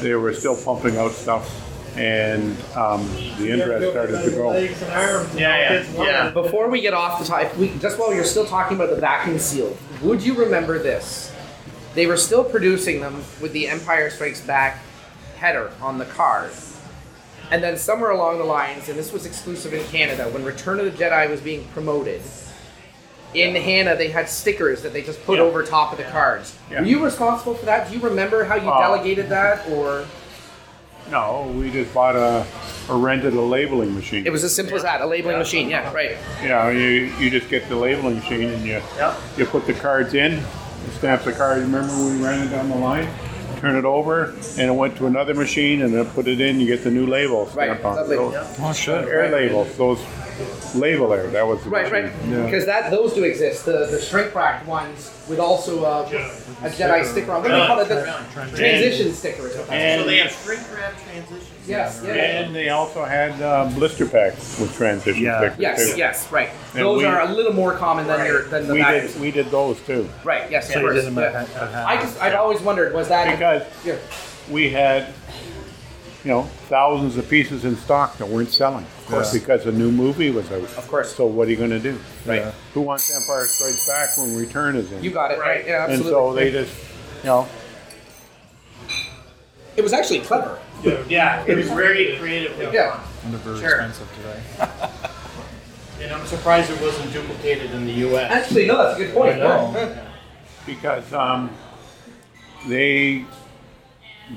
they 0.00 0.14
were 0.14 0.32
still 0.34 0.56
pumping 0.56 0.96
out 0.96 1.12
stuff, 1.12 1.96
and 1.96 2.56
um, 2.74 3.06
the 3.38 3.50
interest 3.50 3.90
started 3.90 4.22
to 4.24 4.30
grow. 4.30 4.52
Yeah, 4.56 5.24
yeah, 5.36 5.84
yeah. 5.96 6.30
Before 6.30 6.68
we 6.68 6.80
get 6.80 6.94
off 6.94 7.20
the 7.20 7.26
topic, 7.26 7.56
we, 7.56 7.76
just 7.78 7.98
while 7.98 8.12
you're 8.12 8.24
still 8.24 8.46
talking 8.46 8.76
about 8.76 8.90
the 8.90 9.00
vacuum 9.00 9.38
seal, 9.38 9.76
would 10.02 10.22
you 10.22 10.34
remember 10.34 10.78
this? 10.78 11.32
They 11.94 12.06
were 12.06 12.16
still 12.16 12.42
producing 12.42 13.00
them 13.00 13.22
with 13.40 13.52
the 13.52 13.68
Empire 13.68 14.10
Strikes 14.10 14.40
Back 14.40 14.80
header 15.36 15.70
on 15.80 15.98
the 15.98 16.06
card. 16.06 16.50
And 17.50 17.62
then 17.62 17.76
somewhere 17.76 18.10
along 18.10 18.38
the 18.38 18.44
lines, 18.44 18.88
and 18.88 18.98
this 18.98 19.12
was 19.12 19.26
exclusive 19.26 19.74
in 19.74 19.84
Canada, 19.86 20.24
when 20.30 20.44
Return 20.44 20.80
of 20.80 20.86
the 20.86 20.90
Jedi 21.04 21.28
was 21.30 21.40
being 21.40 21.64
promoted, 21.68 22.20
in 23.34 23.54
Hannah 23.54 23.96
they 23.96 24.08
had 24.08 24.28
stickers 24.28 24.82
that 24.82 24.92
they 24.92 25.02
just 25.02 25.24
put 25.26 25.38
Yeah. 25.38 25.44
over 25.44 25.62
top 25.62 25.92
of 25.92 25.98
the 25.98 26.04
cards. 26.04 26.56
Yeah. 26.70 26.80
Were 26.80 26.86
you 26.86 27.04
responsible 27.04 27.54
for 27.54 27.66
that? 27.66 27.88
Do 27.88 27.94
you 27.96 28.00
remember 28.00 28.44
how 28.44 28.54
you 28.56 28.70
Uh, 28.70 28.80
delegated 28.80 29.28
that, 29.30 29.68
or 29.70 30.04
No, 31.10 31.52
we 31.58 31.70
just 31.70 31.92
bought 31.92 32.16
a 32.16 32.44
or 32.88 32.96
rented 32.96 33.34
a 33.34 33.40
labeling 33.40 33.94
machine. 33.94 34.24
it 34.26 34.30
was 34.32 34.42
as 34.44 34.54
simple 34.54 34.76
as 34.76 34.82
that? 34.84 35.00
A 35.02 35.06
labeling 35.06 35.36
machine, 35.38 35.68
yeah, 35.68 35.92
right. 35.92 36.16
Yeah, 36.42 36.70
you 36.70 37.12
you 37.18 37.28
just 37.28 37.50
get 37.50 37.68
the 37.68 37.76
labeling 37.76 38.16
machine 38.16 38.48
and 38.50 38.64
you 38.64 38.80
you 39.36 39.44
put 39.46 39.66
the 39.66 39.74
cards 39.74 40.14
in, 40.14 40.32
you 40.36 40.92
stamp 40.96 41.22
the 41.24 41.32
card. 41.32 41.58
Remember 41.58 41.88
when 41.92 42.18
we 42.20 42.24
ran 42.26 42.46
it 42.46 42.50
down 42.50 42.70
the 42.70 42.76
line? 42.76 43.08
Turn 43.64 43.76
it 43.76 43.86
over, 43.86 44.24
and 44.58 44.68
it 44.70 44.74
went 44.74 44.94
to 44.98 45.06
another 45.06 45.32
machine, 45.32 45.80
and 45.80 45.94
then 45.94 46.04
put 46.10 46.28
it 46.28 46.38
in. 46.38 46.60
You 46.60 46.66
get 46.66 46.84
the 46.84 46.90
new 46.90 47.06
label 47.06 47.46
Right, 47.46 47.68
stamped 47.70 47.84
on. 47.86 47.96
lovely. 47.96 48.16
Those 48.16 48.34
Oh, 48.60 48.72
shit. 48.74 49.08
Air 49.08 49.30
labels, 49.30 49.74
those 49.78 50.00
label 50.74 51.10
air. 51.14 51.28
That 51.28 51.46
was 51.46 51.64
the 51.64 51.70
Right, 51.70 51.90
right. 51.90 52.04
machine. 52.14 52.30
Yeah. 52.30 52.44
Because 52.44 52.66
that 52.66 52.90
those 52.90 53.14
do 53.14 53.24
exist. 53.24 53.64
The 53.64 53.86
the 53.90 53.98
shrink 54.02 54.34
wrapped 54.34 54.66
ones 54.66 55.10
with 55.30 55.38
also 55.40 55.82
a, 55.82 56.02
a 56.02 56.68
Jedi 56.68 57.06
sticker 57.06 57.32
on. 57.32 57.40
What 57.42 57.50
do 57.52 57.56
you 57.56 57.66
call 57.66 57.80
it? 57.80 57.88
The 57.88 58.04
transition 58.34 59.14
sticker. 59.14 59.46
is 59.48 59.56
what 59.56 59.66
that's 59.68 59.70
And- 59.70 60.00
So 60.02 60.06
they 60.08 60.18
have 60.18 60.30
shrink 60.44 60.60
wrap 60.74 60.92
transitions. 61.02 61.48
Yes, 61.66 62.02
yeah. 62.04 62.12
And 62.14 62.54
they 62.54 62.68
also 62.68 63.04
had 63.04 63.40
uh, 63.40 63.70
blister 63.74 64.06
packs 64.06 64.60
with 64.60 64.74
transition 64.76 65.22
stickers 65.22 65.58
Yes, 65.58 65.92
too. 65.92 65.98
yes, 65.98 66.30
right. 66.32 66.50
And 66.74 66.82
those 66.82 66.98
we- 66.98 67.04
are 67.06 67.22
a 67.22 67.32
little 67.32 67.52
more 67.54 67.74
common 67.76 68.06
than 68.06 68.26
your 68.26 68.42
than 68.44 68.66
the 68.66 68.74
we 68.74 68.80
vacuum. 68.80 69.12
did 69.12 69.20
we 69.20 69.30
did 69.30 69.46
those 69.50 69.80
too. 69.82 70.08
Right. 70.24 70.50
Yes. 70.50 70.68
So 70.72 70.74
of 70.76 70.80
course. 70.82 70.96
did 70.96 71.04
them 71.06 71.16
yeah. 71.18 71.24
at- 71.24 71.34
at 71.34 71.70
hand. 71.72 71.74
I 71.88 71.96
just 72.00 72.20
I've 72.20 72.34
always 72.34 72.60
wondered 72.60 72.92
was 72.94 73.08
that 73.08 73.30
Because 73.30 73.62
yeah. 73.84 73.96
we 74.50 74.68
had 74.70 75.08
you 76.24 76.30
know 76.30 76.42
thousands 76.68 77.16
of 77.16 77.28
pieces 77.28 77.64
in 77.64 77.76
stock 77.76 78.18
that 78.18 78.28
weren't 78.28 78.50
selling. 78.50 78.84
Of 78.84 79.06
course. 79.10 79.32
because 79.32 79.66
a 79.66 79.72
new 79.72 79.90
movie 79.90 80.30
was 80.30 80.50
out. 80.50 80.62
Of 80.62 80.88
course. 80.88 81.14
So 81.14 81.26
what 81.26 81.48
are 81.48 81.50
you 81.50 81.56
going 81.58 81.70
to 81.70 81.78
do? 81.78 81.98
Right. 82.24 82.42
Who 82.72 82.80
wants 82.80 83.14
Empire 83.14 83.44
Strikes 83.46 83.86
Back 83.86 84.16
when 84.16 84.34
Return 84.36 84.76
is 84.76 84.90
in? 84.92 85.04
You 85.04 85.10
got 85.10 85.30
it 85.30 85.38
right. 85.38 85.66
Yeah, 85.66 85.86
Absolutely. 85.88 85.92
And 85.94 86.00
absolutely. 86.06 86.10
so 86.10 86.34
they 86.34 86.50
just 86.50 86.74
you 87.22 87.28
know 87.28 87.48
it 89.76 89.82
was 89.82 89.92
actually 89.92 90.20
clever. 90.20 90.58
Yeah, 91.08 91.44
it 91.46 91.56
was 91.56 91.68
very 91.68 92.16
creative. 92.18 92.72
Yeah. 92.72 93.00
And 93.24 93.32
they're 93.32 93.40
very 93.40 93.60
Sure. 93.60 93.80
expensive 93.80 94.08
today. 94.16 94.90
And 96.00 96.12
I'm 96.12 96.26
surprised 96.26 96.70
it 96.70 96.80
wasn't 96.82 97.12
duplicated 97.14 97.70
in 97.70 97.86
the 97.86 97.92
U.S. 97.92 98.30
Actually, 98.30 98.66
no, 98.66 98.76
that's 98.76 99.00
a 99.00 99.04
good 99.04 99.14
point. 99.14 99.40
I. 99.40 99.72
Yeah. 99.72 100.08
because 100.66 101.12
um, 101.14 101.50
they 102.66 103.24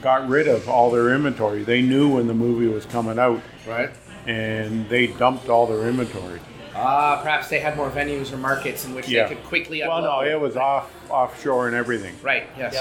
got 0.02 0.30
rid 0.30 0.48
of 0.48 0.70
all 0.70 0.92
their 0.92 1.14
inventory. 1.14 1.64
They 1.64 1.82
knew 1.82 2.16
when 2.16 2.28
the 2.28 2.34
movie 2.34 2.68
was 2.68 2.86
coming 2.86 3.20
out. 3.20 3.42
Right. 3.68 3.90
And 4.28 4.88
they 4.88 5.08
dumped 5.08 5.50
all 5.50 5.66
their 5.68 5.90
inventory. 5.90 6.40
Ah, 6.76 7.20
perhaps 7.22 7.50
they 7.50 7.60
had 7.60 7.76
more 7.76 7.90
venues 7.90 8.32
or 8.32 8.38
markets 8.38 8.86
in 8.86 8.94
which 8.94 9.10
Yeah. 9.10 9.28
they 9.28 9.36
could 9.36 9.44
quickly. 9.44 9.82
Well, 9.82 10.02
no, 10.02 10.22
it 10.22 10.40
was 10.40 10.56
off 10.56 10.90
offshore 11.10 11.68
and 11.68 11.76
everything. 11.76 12.16
Right. 12.22 12.48
Yes. 12.58 12.78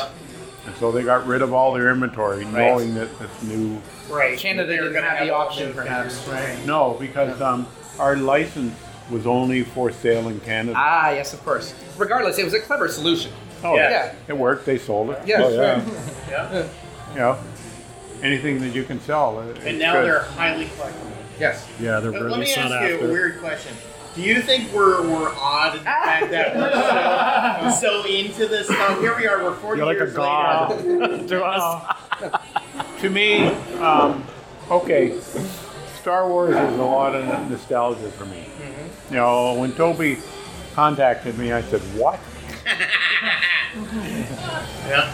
And 0.67 0.75
so 0.77 0.91
they 0.91 1.03
got 1.03 1.27
rid 1.27 1.43
of 1.43 1.53
all 1.53 1.73
their 1.73 1.91
inventory, 1.91 2.45
knowing 2.45 2.95
that 2.95 3.17
this 3.19 3.43
new. 3.45 3.81
Right. 4.11 4.39
Canada 4.39 4.67
They 4.69 4.77
were 4.79 4.89
didn't 4.89 4.95
gonna 5.03 5.11
have 5.15 5.27
the 5.27 5.35
all 5.35 5.47
option, 5.49 5.69
new 5.69 5.75
perhaps. 5.75 6.19
figures, 6.21 6.41
Right. 6.59 6.67
No, 6.67 6.95
because 6.99 7.41
um, 7.41 7.67
our 7.99 8.17
license 8.17 8.75
was 9.11 9.27
only 9.27 9.63
for 9.63 9.93
sale 9.93 10.29
in 10.29 10.41
Canada. 10.41 10.75
Ah, 10.77 11.11
yes, 11.11 11.33
of 11.33 11.45
course. 11.45 11.75
Regardless, 11.97 12.39
it 12.39 12.45
was 12.45 12.55
a 12.55 12.61
clever 12.61 12.89
solution. 12.89 13.31
Oh, 13.63 13.77
yeah. 13.77 13.91
yeah. 13.91 14.15
It 14.29 14.37
worked. 14.37 14.67
They 14.67 14.79
sold 14.79 15.11
it. 15.11 15.21
Yes, 15.25 15.43
Oh, 15.45 15.51
yeah. 15.51 16.53
right. 16.61 16.71
Yeah. 17.15 17.43
Anything 18.23 18.61
that 18.61 18.75
you 18.75 18.83
can 18.83 19.01
sell. 19.01 19.41
it- 19.49 19.59
And 19.65 19.79
now 19.79 19.95
good. 19.95 20.05
they're 20.07 20.23
highly 20.23 20.65
collectible. 20.67 21.13
Yes. 21.39 21.67
Yeah, 21.81 22.01
they're 22.01 22.11
Let- 22.11 22.19
really 22.23 22.31
Let 22.33 22.41
me 22.41 22.47
sought 22.47 22.73
ask 22.73 22.89
you 22.89 22.95
after. 22.95 23.07
a 23.09 23.13
weird 23.13 23.41
question. 23.41 23.73
Do 24.17 24.23
you 24.23 24.41
think 24.41 24.73
we're, 24.73 25.03
we're 25.03 25.29
odd 25.35 25.73
in 25.77 25.81
the 25.81 25.85
fact 25.85 26.31
that 26.31 26.57
we're 26.57 27.71
so, 27.73 28.03
so 28.03 28.09
into 28.09 28.47
this 28.47 28.67
stuff? 28.67 28.99
Here 28.99 29.15
we 29.15 29.27
are, 29.27 29.45
we're 29.45 29.55
40 29.55 29.79
You're 29.79 29.87
like 29.87 30.01
a 30.01 30.11
god 30.11 30.83
later. 30.85 31.29
to 31.29 31.45
us. 31.45 32.01
to 33.01 33.11
me, 33.11 33.47
um, 33.79 34.25
okay, 34.71 35.21
Star 36.01 36.29
Wars 36.29 36.57
is 36.57 36.79
a 36.79 36.83
lot 36.83 37.15
of 37.15 37.51
nostalgia 37.51 38.11
for 38.13 38.25
me. 38.25 38.47
Mm-hmm. 38.59 39.15
You 39.15 39.21
know, 39.21 39.55
when 39.55 39.73
Toby 39.73 40.19
contacted 40.75 41.37
me, 41.39 41.53
I 41.53 41.61
said, 41.63 41.81
"What?" 41.95 42.19
Yeah. 44.89 45.13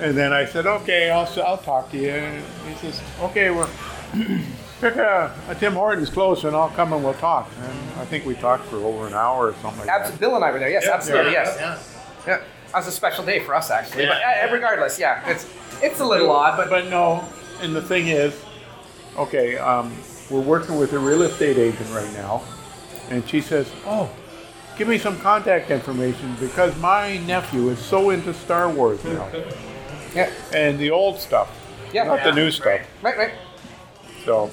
And 0.00 0.16
then 0.16 0.32
I 0.32 0.44
said, 0.44 0.66
okay, 0.66 1.10
I'll, 1.10 1.28
I'll 1.46 1.58
talk 1.58 1.90
to 1.92 1.96
you. 1.96 2.10
And 2.10 2.44
he 2.66 2.74
says, 2.74 3.00
okay, 3.20 3.50
well, 3.50 3.70
pick 4.82 4.96
a, 4.96 5.32
a 5.48 5.54
Tim 5.54 5.74
Hortons 5.74 6.10
close 6.10 6.42
and 6.44 6.54
I'll 6.56 6.68
come 6.70 6.92
and 6.92 7.02
we'll 7.04 7.14
talk. 7.14 7.48
And 7.62 8.00
I 8.00 8.04
think 8.04 8.26
we 8.26 8.34
talked 8.34 8.64
for 8.66 8.76
over 8.78 9.06
an 9.06 9.14
hour 9.14 9.48
or 9.50 9.54
something 9.62 9.80
like 9.80 9.88
Abs- 9.88 10.10
that. 10.10 10.20
Bill 10.20 10.34
and 10.34 10.44
I 10.44 10.50
were 10.50 10.58
there. 10.58 10.68
Yes, 10.70 10.84
Yeah. 10.86 10.94
absolutely. 10.94 11.32
Yeah. 11.32 11.44
Yes. 11.44 11.96
Yeah. 12.26 12.36
That 12.72 12.76
was 12.78 12.86
a 12.88 12.92
special 12.92 13.24
day 13.24 13.38
for 13.40 13.54
us, 13.54 13.70
actually. 13.70 14.06
But 14.06 14.18
Yeah. 14.20 14.46
uh, 14.48 14.52
regardless, 14.52 14.98
yeah, 14.98 15.22
it's 15.28 15.46
it's 15.82 16.00
a 16.00 16.04
little 16.04 16.30
odd, 16.30 16.56
but 16.56 16.68
but 16.68 16.88
no. 16.90 17.24
And 17.60 17.74
the 17.76 17.82
thing 17.82 18.08
is, 18.08 18.34
okay, 19.16 19.56
um, 19.58 19.94
we're 20.30 20.40
working 20.40 20.76
with 20.78 20.92
a 20.94 20.98
real 20.98 21.22
estate 21.22 21.58
agent 21.58 21.88
right 21.92 22.12
now, 22.14 22.42
and 23.10 23.28
she 23.28 23.40
says, 23.40 23.70
"Oh, 23.86 24.08
give 24.78 24.88
me 24.88 24.96
some 24.98 25.18
contact 25.20 25.70
information 25.70 26.34
because 26.40 26.74
my 26.78 27.18
nephew 27.18 27.68
is 27.68 27.78
so 27.78 28.10
into 28.10 28.32
Star 28.34 28.68
Wars 28.70 29.04
now, 29.04 29.28
yeah, 30.14 30.30
and 30.54 30.78
the 30.78 30.90
old 30.90 31.18
stuff, 31.20 31.50
Yeah. 31.92 32.04
not 32.04 32.18
Yeah. 32.20 32.30
the 32.30 32.32
new 32.32 32.50
stuff." 32.50 32.80
right, 33.02 33.18
right. 33.18 33.32
So 34.24 34.50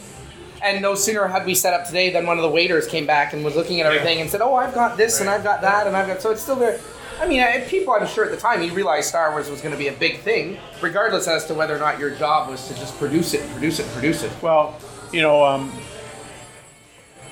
And 0.62 0.82
no 0.82 0.96
sooner 0.96 1.28
had 1.28 1.46
we 1.46 1.56
set 1.56 1.74
up 1.74 1.86
today 1.86 2.12
than 2.12 2.26
one 2.26 2.38
of 2.38 2.44
the 2.44 2.50
waiters 2.50 2.88
came 2.88 3.06
back 3.06 3.34
and 3.34 3.46
was 3.46 3.56
looking 3.56 3.80
at 3.80 3.86
everything 3.86 4.20
and 4.20 4.30
said, 4.30 4.42
"Oh, 4.42 4.56
I've 4.56 4.74
got 4.74 4.98
this 4.98 5.22
and 5.22 5.30
I've 5.30 5.44
got 5.44 5.62
that 5.62 5.88
and 5.88 5.96
I've 5.96 6.08
got." 6.08 6.22
So 6.22 6.32
it's 6.32 6.42
still 6.42 6.56
there. 6.56 6.80
I 7.22 7.28
mean, 7.28 7.44
people, 7.66 7.94
I'm 7.94 8.08
sure 8.08 8.26
at 8.26 8.32
the 8.32 8.38
time 8.38 8.64
you 8.64 8.72
realized 8.72 9.10
Star 9.10 9.32
Wars 9.32 9.50
was 9.50 9.62
going 9.62 9.74
to 9.74 9.78
be 9.78 9.90
a 9.90 9.94
big 9.94 10.20
thing, 10.20 10.58
regardless 10.82 11.28
as 11.28 11.46
to 11.48 11.54
whether 11.54 11.76
or 11.76 11.80
not 11.80 12.00
your 12.00 12.12
job 12.12 12.50
was 12.50 12.66
to 12.70 12.74
just 12.76 12.98
produce 12.98 13.34
it, 13.34 13.50
produce 13.52 13.80
it, 13.80 13.88
produce 13.88 14.24
it. 14.24 14.32
Well, 14.42 14.80
you 15.12 15.22
know, 15.22 15.44
um, 15.44 15.72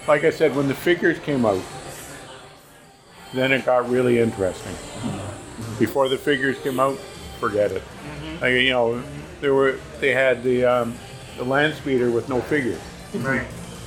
like 0.07 0.25
I 0.25 0.29
said, 0.29 0.55
when 0.55 0.67
the 0.67 0.73
figures 0.73 1.19
came 1.19 1.45
out, 1.45 1.61
then 3.33 3.53
it 3.53 3.65
got 3.65 3.89
really 3.89 4.19
interesting. 4.19 4.75
Before 5.79 6.09
the 6.09 6.17
figures 6.17 6.57
came 6.59 6.79
out, 6.79 6.97
forget 7.39 7.71
it. 7.71 7.83
Like, 8.41 8.53
you 8.53 8.71
know, 8.71 9.01
there 9.41 9.53
were 9.53 9.79
they 9.99 10.13
had 10.13 10.43
the 10.43 10.65
um, 10.65 10.95
the 11.37 11.45
land 11.45 11.75
speeder 11.75 12.11
with 12.11 12.27
no 12.27 12.41
figures. 12.41 12.79
Right. 13.23 13.45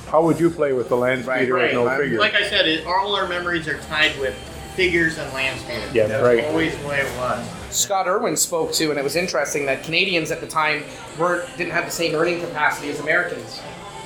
How 0.09 0.23
would 0.23 0.41
you 0.41 0.51
play 0.51 0.73
with 0.73 0.89
the 0.89 0.97
land 0.97 1.23
speeder 1.25 1.55
with 1.57 1.73
no 1.73 1.89
figures? 1.97 2.19
Like 2.19 2.35
I 2.35 2.49
said, 2.49 2.67
it, 2.67 2.85
all 2.87 3.15
our 3.15 3.29
memories 3.29 3.69
are 3.69 3.79
tied 3.83 4.19
with 4.19 4.35
figures 4.75 5.19
and 5.19 5.33
land 5.33 5.61
speeders. 5.61 5.93
Yeah, 5.95 6.07
That's 6.09 6.23
right. 6.25 6.45
always 6.47 6.77
the 6.79 6.89
way 6.89 6.99
it 7.01 7.17
was. 7.19 7.49
Scott 7.71 8.09
Irwin 8.09 8.37
spoke 8.37 8.73
to, 8.73 8.91
and 8.91 8.99
it 8.99 9.05
was 9.05 9.15
interesting 9.15 9.67
that 9.67 9.85
Canadians 9.85 10.31
at 10.33 10.41
the 10.41 10.47
time 10.49 10.83
weren't 11.19 11.45
didn't 11.57 11.73
have 11.73 11.85
the 11.85 11.91
same 11.93 12.15
earning 12.15 12.41
capacity 12.41 12.91
as 12.91 12.99
Americans. 13.01 13.61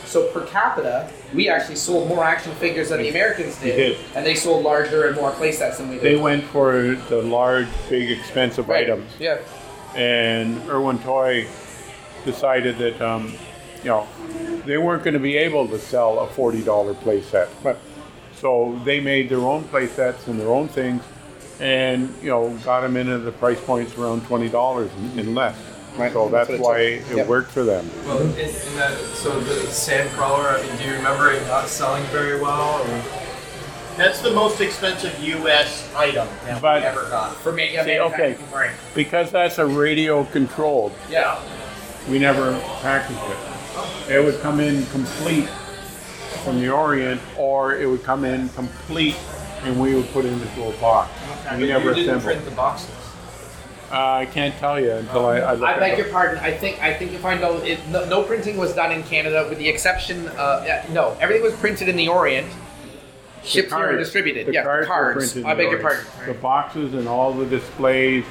So 0.04 0.28
per 0.28 0.44
capita, 0.46 1.10
we 1.32 1.48
actually 1.48 1.76
sold 1.76 2.08
more 2.08 2.22
action 2.22 2.52
figures 2.56 2.90
than 2.90 3.00
the 3.00 3.08
Americans 3.08 3.58
did, 3.60 3.76
did. 3.96 3.98
and 4.14 4.24
they 4.24 4.34
sold 4.34 4.62
larger 4.62 5.06
and 5.08 5.16
more 5.16 5.32
playsets 5.32 5.78
than 5.78 5.88
we 5.88 5.94
did. 5.96 6.04
They 6.04 6.16
went 6.16 6.44
for 6.44 6.94
the 7.08 7.22
large, 7.22 7.66
big, 7.88 8.10
expensive 8.10 8.68
Right. 8.68 8.84
items. 8.84 9.10
Yeah. 9.18 9.38
and 9.96 10.58
Irwin 10.68 10.98
Toy 10.98 11.46
decided 12.24 12.78
that 12.78 13.00
um, 13.00 13.34
you 13.84 13.90
know 13.90 14.08
they 14.66 14.78
weren't 14.78 15.04
going 15.04 15.14
to 15.14 15.20
be 15.20 15.36
able 15.36 15.68
to 15.68 15.78
sell 15.78 16.18
a 16.20 16.26
forty 16.26 16.62
dollar 16.64 16.94
playset. 16.94 17.48
But 17.62 17.78
so 18.34 18.80
they 18.84 18.98
made 19.00 19.28
their 19.28 19.40
own 19.40 19.64
playsets 19.64 20.26
and 20.26 20.40
their 20.40 20.48
own 20.50 20.66
things, 20.68 21.02
and 21.60 22.12
you 22.22 22.30
know 22.30 22.50
got 22.64 22.80
them 22.80 22.96
into 22.96 23.18
the 23.18 23.32
price 23.32 23.60
points 23.60 23.96
around 23.96 24.24
twenty 24.26 24.48
dollars 24.48 24.90
and, 24.96 25.20
and 25.20 25.34
less. 25.34 25.56
Right. 25.96 26.12
So 26.12 26.28
that's 26.28 26.48
That's 26.48 26.60
why 26.60 26.78
it 26.80 27.02
it. 27.12 27.16
Yep. 27.18 27.28
worked 27.28 27.52
for 27.52 27.62
them. 27.62 27.88
Well, 28.04 28.18
in, 28.20 28.28
in 28.30 28.74
that, 28.74 28.98
so 29.14 29.38
the 29.38 29.54
Sandcrawler, 29.68 30.58
I 30.58 30.66
mean, 30.66 30.76
do 30.78 30.84
you 30.86 30.94
remember 30.94 31.30
it 31.30 31.46
not 31.46 31.68
selling 31.68 32.02
very 32.06 32.40
well? 32.40 32.80
Or? 32.82 33.02
That's 33.96 34.20
the 34.20 34.32
most 34.32 34.60
expensive 34.60 35.16
U.S. 35.22 35.88
item 35.94 36.26
that 36.46 36.60
But- 36.60 36.82
we 36.82 36.86
ever 36.88 37.02
got. 37.10 37.36
For 37.36 37.52
me, 37.52 37.76
See, 37.84 38.00
okay, 38.00 38.36
because 38.92 39.30
that's 39.30 39.58
a 39.58 39.66
radio 39.66 40.24
controlled. 40.24 40.90
Yeah. 41.08 41.40
we 42.10 42.18
never 42.18 42.58
packaged 42.82 43.20
it. 43.30 43.38
It 44.08 44.22
would 44.22 44.40
come 44.40 44.60
in 44.60 44.86
complete 44.86 45.48
from 46.44 46.60
the 46.60 46.68
Orient, 46.70 47.20
or 47.38 47.74
it 47.76 47.86
would 47.86 48.02
come 48.02 48.24
in 48.24 48.48
complete, 48.50 49.16
and 49.62 49.80
we 49.80 49.94
would 49.94 50.08
put 50.10 50.24
it 50.24 50.32
into 50.32 50.64
a 50.64 50.72
box. 50.80 51.10
But 51.44 51.58
We 51.58 51.68
never 51.68 51.88
you 51.90 51.94
didn't 51.94 52.16
assembled. 52.16 52.24
print 52.24 52.44
the 52.44 52.50
boxes. 52.52 52.90
Uh, 53.90 53.96
I 53.96 54.26
can't 54.26 54.54
tell 54.58 54.80
you 54.80 54.90
until 54.92 55.26
I, 55.26 55.38
I 55.38 55.54
look 55.54 55.68
I 55.68 55.78
beg 55.78 55.98
your 55.98 56.08
pardon. 56.08 56.38
I 56.38 56.50
think 56.52 56.82
I 56.82 56.92
think 56.94 57.12
if 57.12 57.24
I 57.24 57.34
know 57.38 57.58
it, 57.58 57.78
no, 57.88 58.04
no 58.06 58.22
printing 58.22 58.56
was 58.56 58.72
done 58.74 58.90
in 58.92 59.02
Canada, 59.04 59.46
with 59.48 59.58
the 59.58 59.68
exception. 59.68 60.26
Uh, 60.28 60.84
no, 60.90 61.16
everything 61.20 61.42
was 61.44 61.54
printed 61.54 61.88
in 61.88 61.96
the 61.96 62.08
Orient, 62.08 62.50
shipped 63.44 63.70
here 63.72 63.90
and 63.90 63.98
distributed. 63.98 64.46
The 64.46 64.52
yeah, 64.54 64.64
cards, 64.64 64.86
cards. 64.88 65.14
were 65.14 65.20
printed 65.20 65.36
in 65.38 65.46
I 65.46 65.54
beg 65.54 65.70
your 65.70 65.80
pardon. 65.80 66.04
The 66.26 66.34
boxes 66.34 66.94
and 66.94 67.06
all 67.06 67.32
the 67.32 67.46
displays 67.46 68.24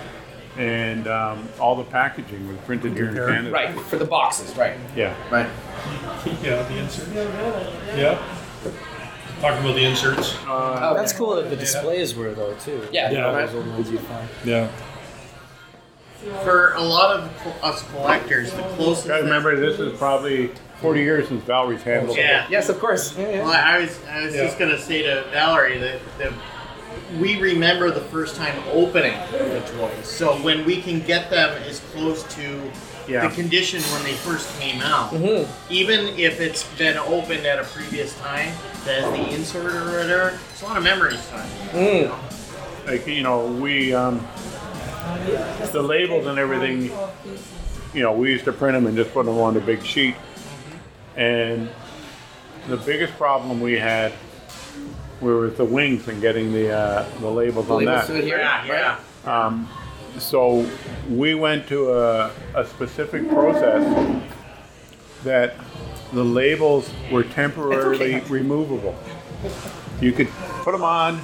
and 0.57 1.07
um, 1.07 1.47
all 1.59 1.75
the 1.75 1.83
packaging 1.83 2.47
was 2.47 2.57
printed 2.65 2.93
here 2.93 3.09
in 3.09 3.15
Canada. 3.15 3.51
Right 3.51 3.79
for 3.79 3.97
the 3.97 4.05
boxes. 4.05 4.55
Right. 4.55 4.77
Yeah. 4.95 5.15
Right. 5.31 5.49
Yeah, 6.41 6.63
the 6.63 6.77
insert. 6.77 7.07
Yeah. 7.97 8.21
Talking 9.41 9.59
about 9.59 9.75
the 9.75 9.83
inserts. 9.83 10.37
Oh, 10.47 10.93
That's 10.95 11.11
cool 11.13 11.35
that 11.35 11.49
the 11.49 11.55
displays 11.55 12.15
were 12.15 12.33
though 12.33 12.55
too. 12.55 12.87
Yeah. 12.91 13.11
Yeah. 13.11 13.31
Those 13.31 13.55
old 13.55 13.67
ones 13.67 13.91
you 13.91 13.97
find. 13.99 14.29
Yeah. 14.45 14.69
For 16.43 16.73
a 16.75 16.81
lot 16.81 17.19
of 17.19 17.63
us 17.63 17.83
collectors, 17.91 18.53
the 18.53 18.61
closest. 18.61 19.07
Gotta 19.09 19.23
remember, 19.23 19.59
this 19.59 19.77
is 19.79 19.97
probably 19.97 20.51
40 20.79 21.01
years 21.01 21.27
since 21.27 21.43
Valerie's 21.43 21.83
handled 21.83 22.17
Yeah. 22.17 22.47
Yes, 22.49 22.69
of 22.69 22.79
course. 22.79 23.17
Yeah, 23.17 23.29
yeah. 23.29 23.43
Well, 23.43 23.51
I 23.51 23.79
was 23.79 23.99
I 24.05 24.23
was 24.25 24.33
just 24.33 24.57
gonna 24.57 24.79
say 24.79 25.01
to 25.01 25.25
Valerie 25.31 25.77
that, 25.79 25.99
that 26.19 26.31
we 27.19 27.39
remember 27.39 27.91
the 27.91 28.01
first 28.01 28.35
time 28.35 28.55
opening 28.71 29.17
the 29.31 29.61
toys. 29.77 30.05
So 30.07 30.35
when 30.41 30.65
we 30.65 30.81
can 30.81 31.01
get 31.01 31.29
them 31.29 31.55
as 31.63 31.79
close 31.93 32.23
to 32.35 32.71
Yeah. 33.07 33.27
the 33.27 33.35
condition 33.35 33.81
when 33.93 34.03
they 34.03 34.13
first 34.13 34.47
came 34.61 34.81
out, 34.81 35.11
Mhm. 35.11 35.45
even 35.69 36.07
if 36.17 36.39
it's 36.39 36.63
been 36.77 36.97
opened 36.97 37.45
at 37.45 37.59
a 37.59 37.63
previous 37.65 38.13
time, 38.19 38.53
as 38.87 39.03
the 39.11 39.29
insert 39.35 39.75
or 39.75 39.91
whatever, 39.91 40.39
it's 40.51 40.61
a 40.61 40.65
lot 40.65 40.77
of 40.77 40.83
memories 40.83 41.19
time. 41.29 41.49
Mm. 41.73 42.11
like 42.87 43.07
you 43.07 43.21
know 43.23 43.45
we 43.45 43.93
um, 43.93 44.25
the 45.71 45.81
labels 45.81 46.27
and 46.27 46.37
everything 46.37 46.91
you 47.93 48.01
know 48.03 48.11
we 48.11 48.29
used 48.31 48.43
to 48.45 48.51
print 48.51 48.73
them 48.75 48.85
and 48.87 48.97
just 48.97 49.13
put 49.13 49.25
them 49.25 49.37
on 49.37 49.55
a 49.55 49.59
big 49.61 49.83
sheet 49.85 50.15
and 51.15 51.69
the 52.67 52.75
biggest 52.77 53.17
problem 53.17 53.61
we 53.61 53.77
had 53.77 54.11
were 55.31 55.41
with 55.41 55.57
the 55.57 55.65
wings 55.65 56.07
and 56.07 56.21
getting 56.21 56.51
the 56.51 56.71
uh, 56.71 57.09
the 57.19 57.29
labels 57.29 57.67
The 57.67 57.73
on 57.73 57.85
labels 57.85 58.07
that 58.07 58.21
to. 58.21 58.27
Yeah, 58.27 58.65
yeah. 58.65 59.45
um, 59.45 59.69
so 60.17 60.69
we 61.09 61.33
went 61.33 61.67
to 61.67 61.91
a, 61.93 62.31
a 62.55 62.65
specific 62.65 63.27
process 63.29 64.21
that 65.23 65.55
the 66.11 66.23
labels 66.23 66.91
were 67.11 67.23
temporarily 67.23 68.19
removable 68.21 68.95
you 70.01 70.11
could 70.11 70.29
put 70.63 70.71
them 70.71 70.83
on 70.83 71.19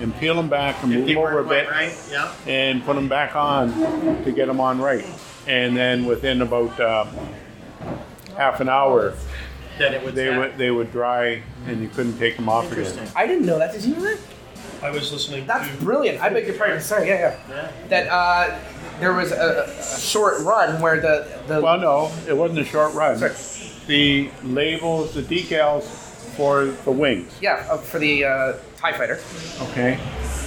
and 0.00 0.14
peel 0.18 0.34
them 0.34 0.48
back 0.48 0.82
and 0.82 0.92
If 0.92 0.98
move 1.00 1.08
them 1.08 1.18
over 1.18 1.38
a 1.40 1.44
bit 1.44 1.68
right, 1.68 1.94
yeah. 2.10 2.32
and 2.46 2.84
put 2.84 2.94
them 2.94 3.08
back 3.08 3.36
on 3.36 3.72
to 4.24 4.32
get 4.32 4.46
them 4.46 4.60
on 4.60 4.80
right. 4.80 5.06
And 5.46 5.76
then 5.76 6.04
within 6.04 6.42
about 6.42 6.78
uh, 6.80 7.06
half 8.36 8.60
an 8.60 8.68
hour, 8.68 9.14
Then 9.78 9.94
it 9.94 10.04
would 10.04 10.14
they 10.14 10.26
snap. 10.28 10.38
would 10.38 10.58
they 10.58 10.70
would 10.70 10.92
dry 10.92 11.42
and 11.66 11.80
you 11.82 11.88
couldn't 11.88 12.18
take 12.18 12.36
them 12.36 12.48
off 12.48 12.66
again. 12.70 12.84
Interesting. 12.84 13.08
I 13.16 13.26
didn't 13.26 13.46
know 13.46 13.58
that. 13.58 13.72
Did 13.72 13.84
you 13.84 13.94
know 13.94 14.02
that? 14.02 14.18
I 14.82 14.90
was 14.90 15.12
listening 15.12 15.46
That's 15.46 15.68
to. 15.68 15.84
brilliant. 15.84 16.20
I 16.20 16.28
beg 16.28 16.46
your 16.46 16.56
pardon. 16.56 16.80
Sorry. 16.80 17.08
Yeah, 17.08 17.36
yeah. 17.48 17.54
Yeah. 17.54 17.72
That 17.88 18.08
uh, 18.08 18.58
there 19.00 19.12
was 19.14 19.32
a, 19.32 19.66
a 19.78 20.00
short 20.00 20.40
run 20.40 20.80
where 20.82 21.00
the 21.00 21.40
the 21.46 21.60
Well, 21.60 21.78
no, 21.78 22.12
it 22.28 22.36
wasn't 22.36 22.60
a 22.60 22.64
short 22.64 22.92
run. 22.94 23.18
Sorry. 23.18 23.32
The 23.86 24.30
labels, 24.44 25.14
the 25.14 25.22
decals 25.22 25.84
for 26.36 26.66
the 26.66 26.90
wings. 26.92 27.32
yeah 27.40 27.66
uh, 27.70 27.76
for 27.78 27.98
the 27.98 28.24
uh, 28.24 28.52
Tie 28.76 28.92
Fighter. 28.92 29.20
Okay, 29.70 29.96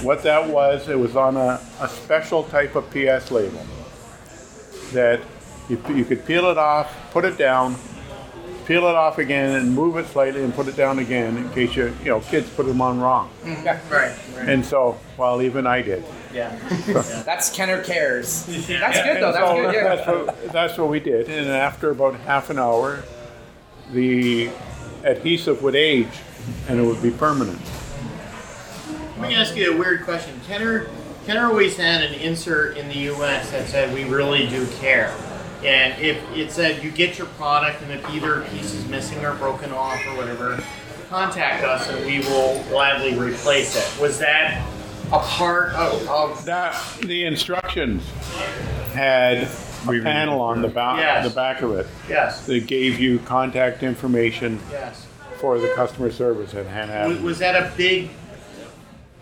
what 0.02 0.22
that 0.22 0.48
was, 0.48 0.88
it 0.88 0.98
was 0.98 1.16
on 1.16 1.36
a, 1.36 1.60
a 1.80 1.88
special 1.88 2.42
type 2.44 2.74
of 2.74 2.88
PS 2.90 3.30
label 3.30 3.60
that 4.92 5.20
you, 5.68 5.80
you 5.94 6.04
could 6.04 6.24
peel 6.26 6.46
it 6.50 6.58
off, 6.58 6.94
put 7.12 7.24
it 7.24 7.36
down, 7.38 7.76
peel 8.66 8.86
it 8.88 8.94
off 8.94 9.18
again, 9.18 9.56
and 9.56 9.72
move 9.74 9.96
it 9.96 10.06
slightly 10.06 10.42
and 10.42 10.52
put 10.54 10.66
it 10.68 10.76
down 10.76 10.98
again 10.98 11.36
in 11.36 11.48
case 11.50 11.74
you 11.76 11.94
you 12.00 12.06
know 12.10 12.20
kids 12.20 12.48
put 12.50 12.66
them 12.66 12.80
on 12.80 13.00
wrong. 13.00 13.30
Yeah, 13.44 13.78
right. 13.90 14.16
right. 14.36 14.48
And 14.48 14.64
so, 14.64 14.98
well, 15.16 15.40
even 15.42 15.66
I 15.66 15.82
did. 15.82 16.04
Yeah. 16.34 16.54
That's 17.24 17.54
Kenner 17.54 17.82
cares. 17.82 18.44
That's 18.46 18.68
Yeah. 18.68 19.14
good 19.14 19.22
though. 19.22 19.32
That's 19.32 19.48
so 19.48 19.62
good. 19.62 19.74
Yeah. 19.74 19.94
That's 19.96 20.06
what, 20.06 20.52
that's 20.52 20.78
what 20.78 20.88
we 20.88 21.00
did. 21.00 21.28
And 21.30 21.48
after 21.48 21.90
about 21.90 22.14
half 22.20 22.50
an 22.50 22.58
hour, 22.58 23.02
the 23.92 24.50
adhesive 25.04 25.62
would 25.62 25.74
age 25.76 26.08
and 26.68 26.78
it 26.78 26.82
would 26.84 27.02
be 27.02 27.10
permanent. 27.10 27.60
Let 29.18 29.30
me 29.30 29.34
ask 29.34 29.56
you 29.56 29.74
a 29.74 29.78
weird 29.78 30.04
question. 30.04 30.38
Kenner, 30.46 30.88
Kenner 31.24 31.46
always 31.46 31.76
had 31.76 32.02
an 32.02 32.14
insert 32.14 32.76
in 32.76 32.88
the 32.88 32.98
U.S. 33.14 33.50
that 33.52 33.66
said, 33.68 33.94
"We 33.94 34.04
really 34.04 34.46
do 34.46 34.66
care," 34.78 35.14
and 35.64 36.00
if 36.02 36.18
it 36.34 36.50
said, 36.52 36.82
"You 36.82 36.90
get 36.90 37.18
your 37.18 37.26
product, 37.28 37.82
and 37.82 37.92
if 37.92 38.08
either 38.10 38.42
piece 38.52 38.74
is 38.74 38.86
missing 38.88 39.24
or 39.24 39.34
broken 39.34 39.72
off 39.72 39.98
or 40.08 40.16
whatever, 40.16 40.62
contact 41.08 41.64
us 41.64 41.88
and 41.88 42.04
we 42.06 42.20
will 42.20 42.62
gladly 42.68 43.14
replace 43.18 43.76
it." 43.76 44.00
Was 44.00 44.18
that 44.18 44.62
a 45.12 45.18
part 45.20 45.72
of, 45.74 46.08
of 46.08 46.44
That 46.44 46.76
the 47.02 47.24
instructions 47.24 48.02
had 48.92 49.48
a 49.88 50.00
panel 50.02 50.40
on 50.40 50.62
the 50.62 50.68
back, 50.68 50.98
Yes. 50.98 51.28
the 51.28 51.34
back 51.34 51.62
of 51.62 51.72
it. 51.76 51.86
Yes. 52.08 52.44
That 52.46 52.66
gave 52.66 52.98
you 52.98 53.20
contact 53.20 53.82
information 53.84 54.58
Yes. 54.72 55.06
for 55.38 55.58
the 55.60 55.68
customer 55.76 56.10
service 56.10 56.54
at 56.54 56.66
Han 56.66 57.08
Was, 57.08 57.20
was 57.20 57.38
that 57.38 57.54
a 57.54 57.70
big 57.76 58.10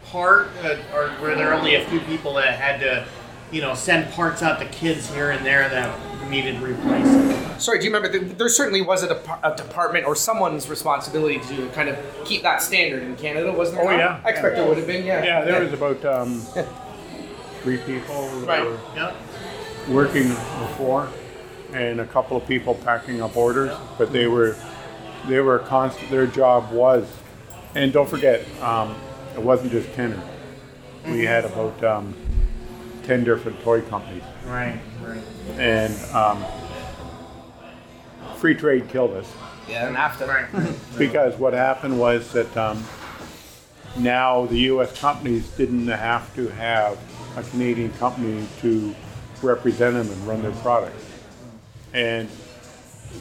part, 0.06 0.48
uh, 0.64 0.76
or 0.94 1.10
were 1.20 1.34
there 1.34 1.52
only 1.52 1.74
a 1.74 1.84
few 1.86 2.00
people 2.00 2.32
that 2.34 2.54
had 2.58 2.80
to, 2.80 3.04
you 3.50 3.60
know, 3.60 3.74
send 3.74 4.10
parts 4.12 4.42
out 4.42 4.58
to 4.60 4.64
kids 4.66 5.12
here 5.12 5.32
and 5.32 5.44
there 5.44 5.68
that 5.68 5.90
needed 6.30 6.60
replacing? 6.60 7.58
Sorry, 7.58 7.78
do 7.78 7.84
you 7.86 7.92
remember? 7.94 8.08
There, 8.18 8.28
there 8.28 8.48
certainly 8.48 8.82
was 8.82 9.02
a, 9.02 9.08
dep- 9.08 9.40
a 9.44 9.54
department 9.56 10.06
or 10.06 10.14
someone's 10.16 10.68
responsibility 10.68 11.38
to 11.54 11.68
kind 11.70 11.88
of 11.88 11.96
keep 12.24 12.42
that 12.42 12.62
standard 12.62 13.02
in 13.02 13.16
Canada, 13.16 13.52
wasn't 13.52 13.78
there? 13.78 13.86
Oh, 13.86 13.90
not? 13.90 13.98
yeah. 13.98 14.20
I 14.24 14.30
expect 14.30 14.56
there 14.56 14.66
would 14.66 14.78
have 14.78 14.86
been. 14.86 15.04
Yeah. 15.06 15.24
Yeah, 15.24 15.44
there 15.44 15.62
was 15.62 15.72
about 15.72 16.04
um, 16.04 16.40
three 17.62 17.78
people 17.78 18.28
Right. 18.46 18.64
were 18.64 18.78
Yep. 18.96 19.14
working 19.88 20.28
before, 20.28 21.08
and 21.72 22.00
a 22.00 22.06
couple 22.06 22.36
of 22.36 22.46
people 22.46 22.74
packing 22.74 23.22
up 23.22 23.36
orders. 23.36 23.76
But 23.98 24.12
they 24.12 24.26
were 24.26 24.56
they 25.28 25.40
were 25.40 25.58
constant. 25.60 26.10
Their 26.10 26.26
job 26.26 26.70
was, 26.72 27.06
and 27.74 27.92
don't 27.92 28.08
forget, 28.08 28.44
um, 28.60 28.94
it 29.34 29.42
wasn't 29.42 29.72
just 29.72 29.90
Kenner. 29.94 30.20
We 31.06 31.24
had 31.24 31.44
about 31.44 31.82
um, 31.84 32.14
ten 33.04 33.24
different 33.24 33.60
toy 33.62 33.80
companies, 33.82 34.22
Right. 34.46 34.78
Right. 35.02 35.18
and 35.58 35.94
um, 36.14 36.44
free 38.36 38.54
trade 38.54 38.88
killed 38.88 39.12
us. 39.12 39.30
Yeah, 39.68 39.86
and 39.88 39.96
after. 39.96 40.26
Right. 40.26 40.46
because 40.98 41.36
what 41.38 41.52
happened 41.54 41.98
was 41.98 42.32
that 42.32 42.54
um, 42.56 42.84
now 43.96 44.46
the 44.46 44.58
U.S. 44.60 44.98
companies 45.00 45.48
didn't 45.50 45.88
have 45.88 46.34
to 46.36 46.48
have 46.48 46.98
a 47.36 47.42
Canadian 47.44 47.92
company 47.94 48.46
to 48.60 48.94
represent 49.42 49.94
them 49.94 50.08
and 50.10 50.26
run 50.26 50.42
their 50.42 50.52
products. 50.52 51.04
And 51.92 52.28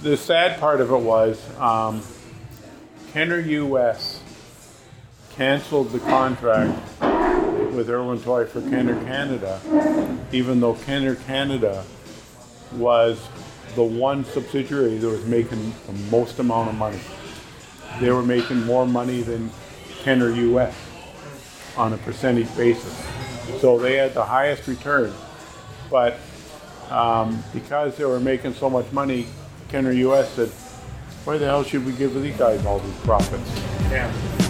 the 0.02 0.18
sad 0.18 0.60
part 0.60 0.82
of 0.82 0.92
it 0.92 0.98
was 0.98 1.42
um, 1.60 2.02
Kenner 3.14 3.40
U.S. 3.40 4.22
canceled 5.36 5.92
the 5.92 6.00
contract 6.00 6.78
with 7.76 7.90
Irwin 7.90 8.20
Toy 8.22 8.46
for 8.46 8.62
Kenner 8.62 9.02
Canada, 9.06 9.60
even 10.32 10.60
though 10.60 10.76
Kenner 10.76 11.16
Canada 11.16 11.84
was 12.74 13.28
the 13.76 13.84
one 13.84 14.24
subsidiary 14.26 14.98
that 14.98 15.08
was 15.08 15.26
making 15.26 15.74
the 15.88 15.94
most 16.12 16.40
amount 16.40 16.70
of 16.70 16.76
money. 16.76 17.00
They 18.00 18.12
were 18.12 18.24
making 18.24 18.66
more 18.66 18.86
money 18.86 19.22
than 19.22 19.50
Kenner 20.04 20.30
US 20.30 20.76
on 21.78 21.94
a 21.94 21.98
percentage 21.98 22.56
basis. 22.56 23.06
So 23.60 23.80
they 23.80 23.96
had 23.96 24.14
the 24.14 24.24
highest 24.24 24.68
return. 24.68 25.14
But 25.90 26.18
um, 26.90 27.44
because 27.54 27.98
they 27.98 28.06
were 28.06 28.20
making 28.20 28.54
so 28.54 28.70
much 28.70 28.92
money, 28.92 29.28
Kenner 29.70 29.92
US 29.92 30.30
said, 30.34 30.50
why 31.26 31.38
the 31.38 31.46
hell 31.46 31.64
should 31.64 31.86
we 31.86 31.94
give 31.94 32.14
these 32.22 32.36
guys 32.38 32.66
all 32.66 32.80
these 32.80 33.00
profits? 33.00 33.50
Yeah. 33.90 34.43